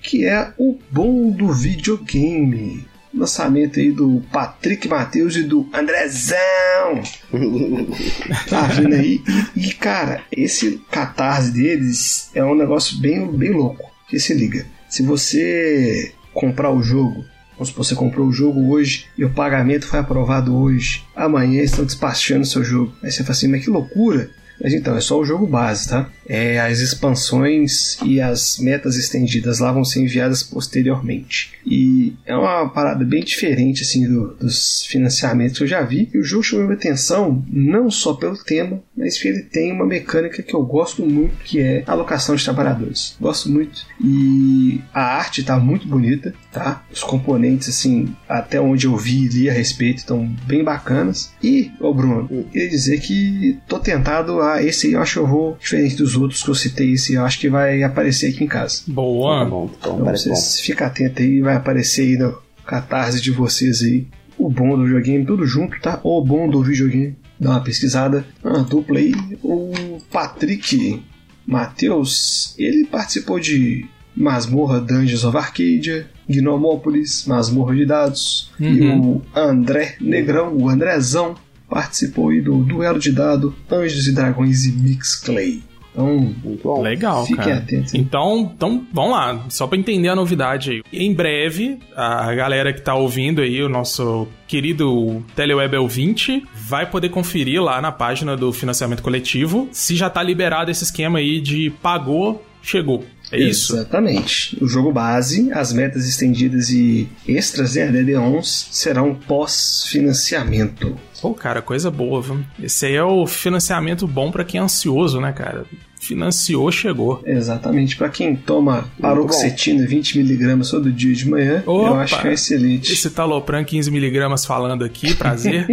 Que 0.02 0.26
é 0.26 0.50
o 0.58 0.76
bom 0.90 1.30
do 1.30 1.52
videogame 1.52 2.84
lançamento 3.14 3.78
aí 3.78 3.90
do 3.90 4.22
Patrick 4.32 4.88
Matheus 4.88 5.36
e 5.36 5.42
do 5.42 5.68
Andrezão. 5.72 7.02
tá 8.48 8.62
vendo 8.68 8.94
aí? 8.94 9.22
E, 9.56 9.68
e, 9.68 9.74
cara, 9.74 10.22
esse 10.30 10.80
catarse 10.90 11.50
deles 11.50 12.30
é 12.34 12.44
um 12.44 12.54
negócio 12.54 12.98
bem, 12.98 13.26
bem 13.30 13.50
louco. 13.50 13.90
Que 14.08 14.18
se 14.18 14.34
liga. 14.34 14.66
Se 14.88 15.02
você 15.02 16.12
comprar 16.34 16.70
o 16.70 16.82
jogo, 16.82 17.24
vamos 17.52 17.68
supor, 17.68 17.84
você 17.84 17.94
comprou 17.94 18.26
o 18.26 18.32
jogo 18.32 18.70
hoje 18.70 19.06
e 19.16 19.24
o 19.24 19.30
pagamento 19.30 19.86
foi 19.86 19.98
aprovado 19.98 20.54
hoje, 20.54 21.04
amanhã 21.14 21.62
estão 21.62 21.84
despachando 21.84 22.42
o 22.42 22.46
seu 22.46 22.64
jogo. 22.64 22.92
Aí 23.02 23.10
você 23.10 23.22
fala 23.22 23.32
assim, 23.32 23.48
mas 23.48 23.64
que 23.64 23.70
loucura! 23.70 24.30
Mas 24.62 24.72
então, 24.72 24.96
é 24.96 25.00
só 25.00 25.18
o 25.18 25.24
jogo 25.24 25.46
base, 25.46 25.88
tá? 25.88 26.08
É, 26.28 26.60
as 26.60 26.78
expansões 26.78 27.98
e 28.04 28.20
as 28.20 28.58
metas 28.58 28.96
estendidas 28.96 29.58
lá 29.58 29.72
vão 29.72 29.84
ser 29.84 30.00
enviadas 30.00 30.42
posteriormente. 30.42 31.52
E 31.66 32.14
é 32.24 32.34
uma 32.34 32.68
parada 32.68 33.04
bem 33.04 33.24
diferente 33.24 33.82
assim 33.82 34.06
do, 34.06 34.34
dos 34.34 34.84
financiamentos 34.86 35.58
que 35.58 35.64
eu 35.64 35.68
já 35.68 35.82
vi. 35.82 36.08
E 36.14 36.18
o 36.18 36.24
jogo 36.24 36.44
chamou 36.44 36.66
minha 36.66 36.76
atenção 36.76 37.44
não 37.50 37.90
só 37.90 38.14
pelo 38.14 38.36
tema, 38.36 38.80
mas 38.96 39.18
que 39.18 39.28
ele 39.28 39.42
tem 39.42 39.72
uma 39.72 39.86
mecânica 39.86 40.42
que 40.42 40.54
eu 40.54 40.62
gosto 40.62 41.04
muito, 41.04 41.34
que 41.44 41.60
é 41.60 41.82
a 41.86 41.92
alocação 41.92 42.36
de 42.36 42.44
trabalhadores. 42.44 43.16
Gosto 43.20 43.50
muito. 43.50 43.84
E 44.00 44.80
a 44.94 45.02
arte 45.16 45.42
tá 45.42 45.58
muito 45.58 45.88
bonita, 45.88 46.32
tá? 46.52 46.84
Os 46.92 47.02
componentes, 47.02 47.68
assim, 47.68 48.14
até 48.28 48.60
onde 48.60 48.86
eu 48.86 48.96
vi 48.96 49.24
e 49.24 49.28
li 49.28 49.50
a 49.50 49.52
respeito, 49.52 49.98
estão 49.98 50.24
bem 50.46 50.62
bacanas. 50.62 51.32
E, 51.42 51.72
ô 51.80 51.92
Bruno, 51.92 52.28
eu 52.30 52.44
queria 52.44 52.68
dizer 52.68 53.00
que 53.00 53.58
tô 53.66 53.78
tentado 53.78 54.40
a 54.40 54.51
ah, 54.54 54.62
esse 54.62 54.88
aí 54.88 54.92
eu 54.94 55.00
acho 55.00 55.14
que 55.14 55.18
eu 55.18 55.26
vou, 55.26 55.56
diferente 55.60 55.96
dos 55.96 56.16
outros 56.16 56.42
que 56.42 56.48
eu 56.48 56.54
citei, 56.54 56.92
esse 56.92 57.14
eu 57.14 57.24
acho 57.24 57.38
que 57.38 57.48
vai 57.48 57.82
aparecer 57.82 58.30
aqui 58.30 58.44
em 58.44 58.48
casa. 58.48 58.82
Boa! 58.86 59.44
Tá 59.44 59.50
bom, 59.50 59.70
então, 59.78 60.00
então 60.00 60.12
vocês 60.12 60.60
fiquem 60.60 60.86
atentos 60.86 61.22
aí, 61.22 61.40
vai 61.40 61.56
aparecer 61.56 62.02
aí 62.02 62.16
no 62.16 62.38
catarse 62.66 63.20
de 63.20 63.30
vocês 63.30 63.82
aí. 63.82 64.06
O 64.38 64.48
bom 64.48 64.76
do 64.76 64.84
videogame, 64.84 65.24
tudo 65.24 65.46
junto, 65.46 65.80
tá? 65.80 66.00
O 66.02 66.24
bom 66.24 66.48
do 66.48 66.62
videogame. 66.62 67.16
Dá 67.38 67.50
uma 67.50 67.60
pesquisada. 67.60 68.24
Uma 68.42 68.62
dupla 68.62 68.98
aí. 68.98 69.14
O 69.42 69.98
Patrick 70.10 71.02
Matheus, 71.46 72.54
ele 72.58 72.86
participou 72.86 73.38
de 73.38 73.86
Masmorra 74.16 74.80
Dungeons 74.80 75.24
of 75.24 75.36
Arcadia, 75.36 76.06
Gnomópolis, 76.28 77.24
Masmorra 77.26 77.74
de 77.74 77.86
Dados, 77.86 78.50
uhum. 78.60 78.72
e 78.72 78.88
o 78.88 79.22
André 79.34 79.96
Negrão, 80.00 80.56
o 80.56 80.68
Andrezão, 80.68 81.34
participou 81.72 82.28
aí 82.28 82.42
do 82.42 82.58
duelo 82.58 82.98
de 82.98 83.10
dado 83.10 83.54
Anjos 83.70 84.06
e 84.06 84.12
Dragões 84.12 84.66
e 84.66 84.72
Mix 84.72 85.14
Clay. 85.14 85.62
Então, 85.90 86.34
bom, 86.62 86.82
legal, 86.82 87.24
fique 87.24 87.38
cara. 87.38 87.56
atento. 87.56 87.96
Então, 87.96 88.52
então, 88.54 88.86
vamos 88.92 89.12
lá, 89.12 89.44
só 89.48 89.66
para 89.66 89.78
entender 89.78 90.08
a 90.08 90.16
novidade 90.16 90.70
aí. 90.70 90.82
Em 90.92 91.14
breve, 91.14 91.78
a 91.96 92.34
galera 92.34 92.72
que 92.74 92.80
tá 92.80 92.94
ouvindo 92.94 93.40
aí, 93.40 93.62
o 93.62 93.68
nosso 93.68 94.28
querido 94.46 95.22
Teleweb 95.34 95.76
20 95.88 96.44
vai 96.54 96.88
poder 96.88 97.08
conferir 97.08 97.62
lá 97.62 97.80
na 97.80 97.92
página 97.92 98.36
do 98.36 98.52
financiamento 98.52 99.02
coletivo 99.02 99.68
se 99.72 99.96
já 99.96 100.10
tá 100.10 100.22
liberado 100.22 100.70
esse 100.70 100.84
esquema 100.84 101.18
aí 101.18 101.40
de 101.40 101.70
pagou, 101.82 102.42
chegou. 102.62 103.04
É 103.32 103.40
isso? 103.40 103.74
Exatamente. 103.74 104.62
O 104.62 104.68
jogo 104.68 104.92
base, 104.92 105.50
as 105.52 105.72
metas 105.72 106.06
estendidas 106.06 106.68
e 106.68 107.08
extras 107.26 107.72
de 107.72 107.80
ADD11 107.80 108.68
serão 108.70 109.14
pós-financiamento. 109.14 110.96
Pô, 111.20 111.32
cara, 111.32 111.62
coisa 111.62 111.90
boa, 111.90 112.20
viu? 112.20 112.44
Esse 112.62 112.86
aí 112.86 112.96
é 112.96 113.02
o 113.02 113.26
financiamento 113.26 114.06
bom 114.06 114.30
para 114.30 114.44
quem 114.44 114.60
é 114.60 114.62
ansioso, 114.62 115.20
né, 115.20 115.32
cara? 115.32 115.64
Financiou, 115.98 116.70
chegou. 116.72 117.22
Exatamente. 117.24 117.96
Para 117.96 118.08
quem 118.08 118.34
toma 118.34 118.90
paroxetina 119.00 119.86
20mg 119.86 120.68
todo 120.68 120.92
dia 120.92 121.14
de 121.14 121.28
manhã, 121.28 121.62
Opa, 121.64 121.88
eu 121.88 121.94
acho 121.94 122.20
que 122.20 122.28
é 122.28 122.32
excelente. 122.32 122.92
Esse 122.92 123.08
talopram 123.08 123.64
15mg 123.64 124.44
falando 124.44 124.84
aqui, 124.84 125.14
prazer. 125.14 125.66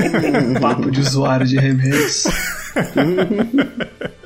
Papo 0.60 0.90
de 0.90 1.00
usuário 1.00 1.46
de 1.46 1.58
remédios. 1.58 2.24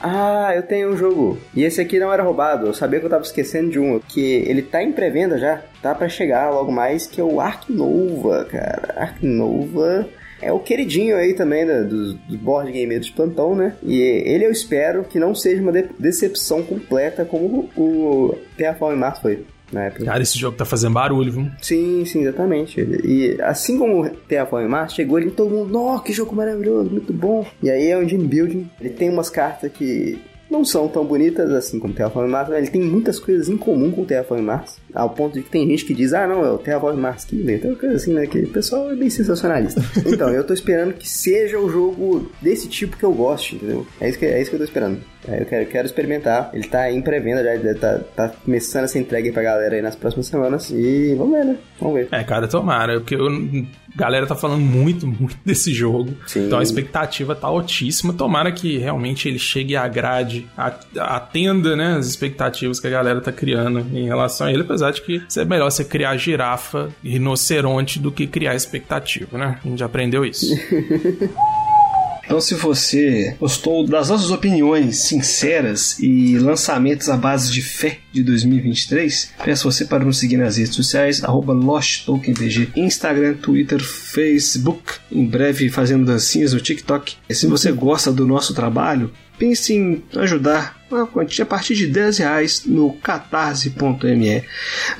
Ah, 0.00 0.52
eu 0.54 0.62
tenho 0.62 0.90
um 0.92 0.96
jogo. 0.96 1.38
E 1.54 1.64
esse 1.64 1.80
aqui 1.80 1.98
não 1.98 2.12
era 2.12 2.22
roubado. 2.22 2.66
Eu 2.66 2.74
sabia 2.74 3.00
que 3.00 3.06
eu 3.06 3.10
tava 3.10 3.24
esquecendo 3.24 3.70
de 3.70 3.78
um. 3.78 3.98
Que 3.98 4.20
ele 4.20 4.62
tá 4.62 4.82
em 4.82 4.92
pré-venda 4.92 5.38
já. 5.38 5.62
Tá 5.82 5.94
para 5.94 6.08
chegar 6.08 6.50
logo 6.50 6.70
mais. 6.72 7.06
Que 7.06 7.20
é 7.20 7.24
o 7.24 7.40
Ark 7.40 7.72
Nova, 7.72 8.44
cara. 8.44 8.94
Ark 8.96 9.24
Nova. 9.24 10.08
É 10.40 10.52
o 10.52 10.60
queridinho 10.60 11.16
aí 11.16 11.34
também 11.34 11.64
né, 11.64 11.82
dos, 11.82 12.14
dos 12.14 12.36
board 12.36 12.70
gamers 12.70 13.06
de 13.06 13.12
plantão, 13.12 13.56
né? 13.56 13.74
E 13.82 14.00
ele 14.00 14.46
eu 14.46 14.52
espero 14.52 15.02
que 15.02 15.18
não 15.18 15.34
seja 15.34 15.60
uma 15.60 15.72
de 15.72 15.88
decepção 15.98 16.62
completa 16.62 17.24
como 17.24 17.68
o 17.76 18.36
Terraform 18.56 18.96
Mars 18.96 19.18
foi 19.18 19.44
Cara, 20.04 20.22
esse 20.22 20.38
jogo 20.38 20.56
tá 20.56 20.64
fazendo 20.64 20.94
barulho, 20.94 21.32
viu? 21.32 21.50
Sim, 21.60 22.04
sim, 22.04 22.22
exatamente. 22.22 22.80
E 22.80 23.36
assim 23.42 23.78
como 23.78 24.08
Terraform 24.08 24.68
Mars, 24.68 24.94
chegou 24.94 25.16
ali 25.16 25.30
todo 25.30 25.50
mundo, 25.50 25.70
nossa, 25.70 26.04
que 26.04 26.12
jogo 26.12 26.34
maravilhoso, 26.34 26.90
muito 26.90 27.12
bom. 27.12 27.46
E 27.62 27.70
aí 27.70 27.88
é 27.88 27.96
um 27.96 28.02
engine 28.02 28.26
building, 28.26 28.70
ele 28.80 28.90
tem 28.90 29.10
umas 29.10 29.30
cartas 29.30 29.70
que 29.72 30.18
não 30.50 30.64
são 30.64 30.88
tão 30.88 31.04
bonitas 31.04 31.50
assim 31.52 31.78
como 31.78 31.92
Terraform 31.92 32.28
Mars, 32.28 32.50
ele 32.50 32.68
tem 32.68 32.82
muitas 32.82 33.18
coisas 33.18 33.48
em 33.48 33.56
comum 33.56 33.90
com 33.90 34.04
Terraform 34.04 34.42
Mars, 34.42 34.78
ao 34.94 35.10
ponto 35.10 35.34
de 35.34 35.42
que 35.42 35.50
tem 35.50 35.68
gente 35.68 35.84
que 35.84 35.94
diz, 35.94 36.12
ah 36.12 36.26
não, 36.26 36.44
é 36.44 36.50
o 36.50 36.58
Terraform 36.58 36.98
Mars 36.98 37.24
Killer, 37.24 37.56
então 37.56 37.74
coisa 37.74 37.96
assim, 37.96 38.14
né, 38.14 38.26
que 38.26 38.40
o 38.40 38.48
pessoal 38.48 38.90
é 38.90 38.96
bem 38.96 39.10
sensacionalista. 39.10 39.82
então, 40.06 40.30
eu 40.30 40.44
tô 40.44 40.54
esperando 40.54 40.94
que 40.94 41.08
seja 41.08 41.58
o 41.58 41.68
jogo 41.68 42.30
desse 42.40 42.68
tipo 42.68 42.96
que 42.96 43.04
eu 43.04 43.12
gosto, 43.12 43.56
entendeu? 43.56 43.86
É 44.00 44.08
isso 44.08 44.18
que, 44.18 44.24
é 44.24 44.40
isso 44.40 44.50
que 44.50 44.56
eu 44.56 44.60
tô 44.60 44.64
esperando. 44.64 45.00
É, 45.26 45.40
eu 45.40 45.46
quero, 45.46 45.66
quero 45.66 45.86
experimentar. 45.86 46.50
Ele 46.52 46.66
tá 46.66 46.90
em 46.90 47.00
pré-venda 47.02 47.42
já, 47.42 47.74
tá, 47.74 47.98
tá 48.14 48.28
começando 48.44 48.84
a 48.84 48.88
ser 48.88 49.00
entregue 49.00 49.32
pra 49.32 49.42
galera 49.42 49.74
aí 49.74 49.82
nas 49.82 49.96
próximas 49.96 50.26
semanas. 50.26 50.70
E 50.70 51.14
vamos 51.16 51.36
ver, 51.36 51.44
né? 51.44 51.56
Vamos 51.80 51.94
ver. 51.96 52.08
É, 52.12 52.22
cara, 52.22 52.46
tomara, 52.46 53.00
porque 53.00 53.14
eu, 53.14 53.26
a 53.26 53.96
galera 53.96 54.26
tá 54.26 54.34
falando 54.34 54.60
muito, 54.60 55.06
muito 55.08 55.36
desse 55.44 55.72
jogo. 55.72 56.14
Sim. 56.26 56.46
Então 56.46 56.58
a 56.58 56.62
expectativa 56.62 57.34
tá 57.34 57.46
altíssima. 57.46 58.12
Tomara 58.12 58.52
que 58.52 58.78
realmente 58.78 59.28
ele 59.28 59.38
chegue 59.38 59.72
e 59.72 59.76
agrade, 59.76 60.48
atenda, 60.98 61.74
né, 61.74 61.96
as 61.96 62.06
expectativas 62.06 62.78
que 62.78 62.86
a 62.86 62.90
galera 62.90 63.20
tá 63.20 63.32
criando 63.32 63.80
em 63.92 64.06
relação 64.06 64.46
a 64.46 64.52
ele, 64.52 64.62
apesar 64.62 64.92
de 64.92 65.02
que 65.02 65.22
é 65.36 65.44
melhor 65.44 65.70
você 65.70 65.84
criar 65.84 66.16
girafa 66.16 66.88
e 67.02 67.10
rinoceronte 67.10 67.98
do 67.98 68.12
que 68.12 68.26
criar 68.26 68.54
expectativa, 68.54 69.36
né? 69.36 69.58
A 69.64 69.68
gente 69.68 69.82
aprendeu 69.82 70.24
isso. 70.24 70.46
Então, 72.28 72.42
se 72.42 72.54
você 72.54 73.34
gostou 73.40 73.86
das 73.86 74.10
nossas 74.10 74.30
opiniões 74.30 74.98
sinceras 74.98 75.98
e 75.98 76.38
lançamentos 76.38 77.08
à 77.08 77.16
base 77.16 77.50
de 77.50 77.62
fé 77.62 78.00
de 78.12 78.22
2023, 78.22 79.30
peço 79.42 79.72
você 79.72 79.86
para 79.86 80.04
nos 80.04 80.18
seguir 80.18 80.36
nas 80.36 80.58
redes 80.58 80.74
sociais, 80.74 81.22
LostTokenBG, 81.22 82.68
Instagram, 82.76 83.32
Twitter, 83.32 83.82
Facebook, 83.82 84.96
em 85.10 85.24
breve 85.24 85.70
fazendo 85.70 86.04
dancinhas 86.04 86.52
no 86.52 86.60
TikTok. 86.60 87.16
E 87.30 87.34
se 87.34 87.46
você 87.46 87.72
gosta 87.72 88.12
do 88.12 88.26
nosso 88.26 88.52
trabalho, 88.52 89.10
pense 89.38 89.72
em 89.72 90.02
ajudar 90.16 90.78
uma 90.90 91.06
quantia 91.06 91.44
a 91.44 91.46
partir 91.46 91.74
de 91.74 91.86
10 91.86 92.18
reais 92.18 92.62
no 92.64 92.92
catarse.me 92.94 94.42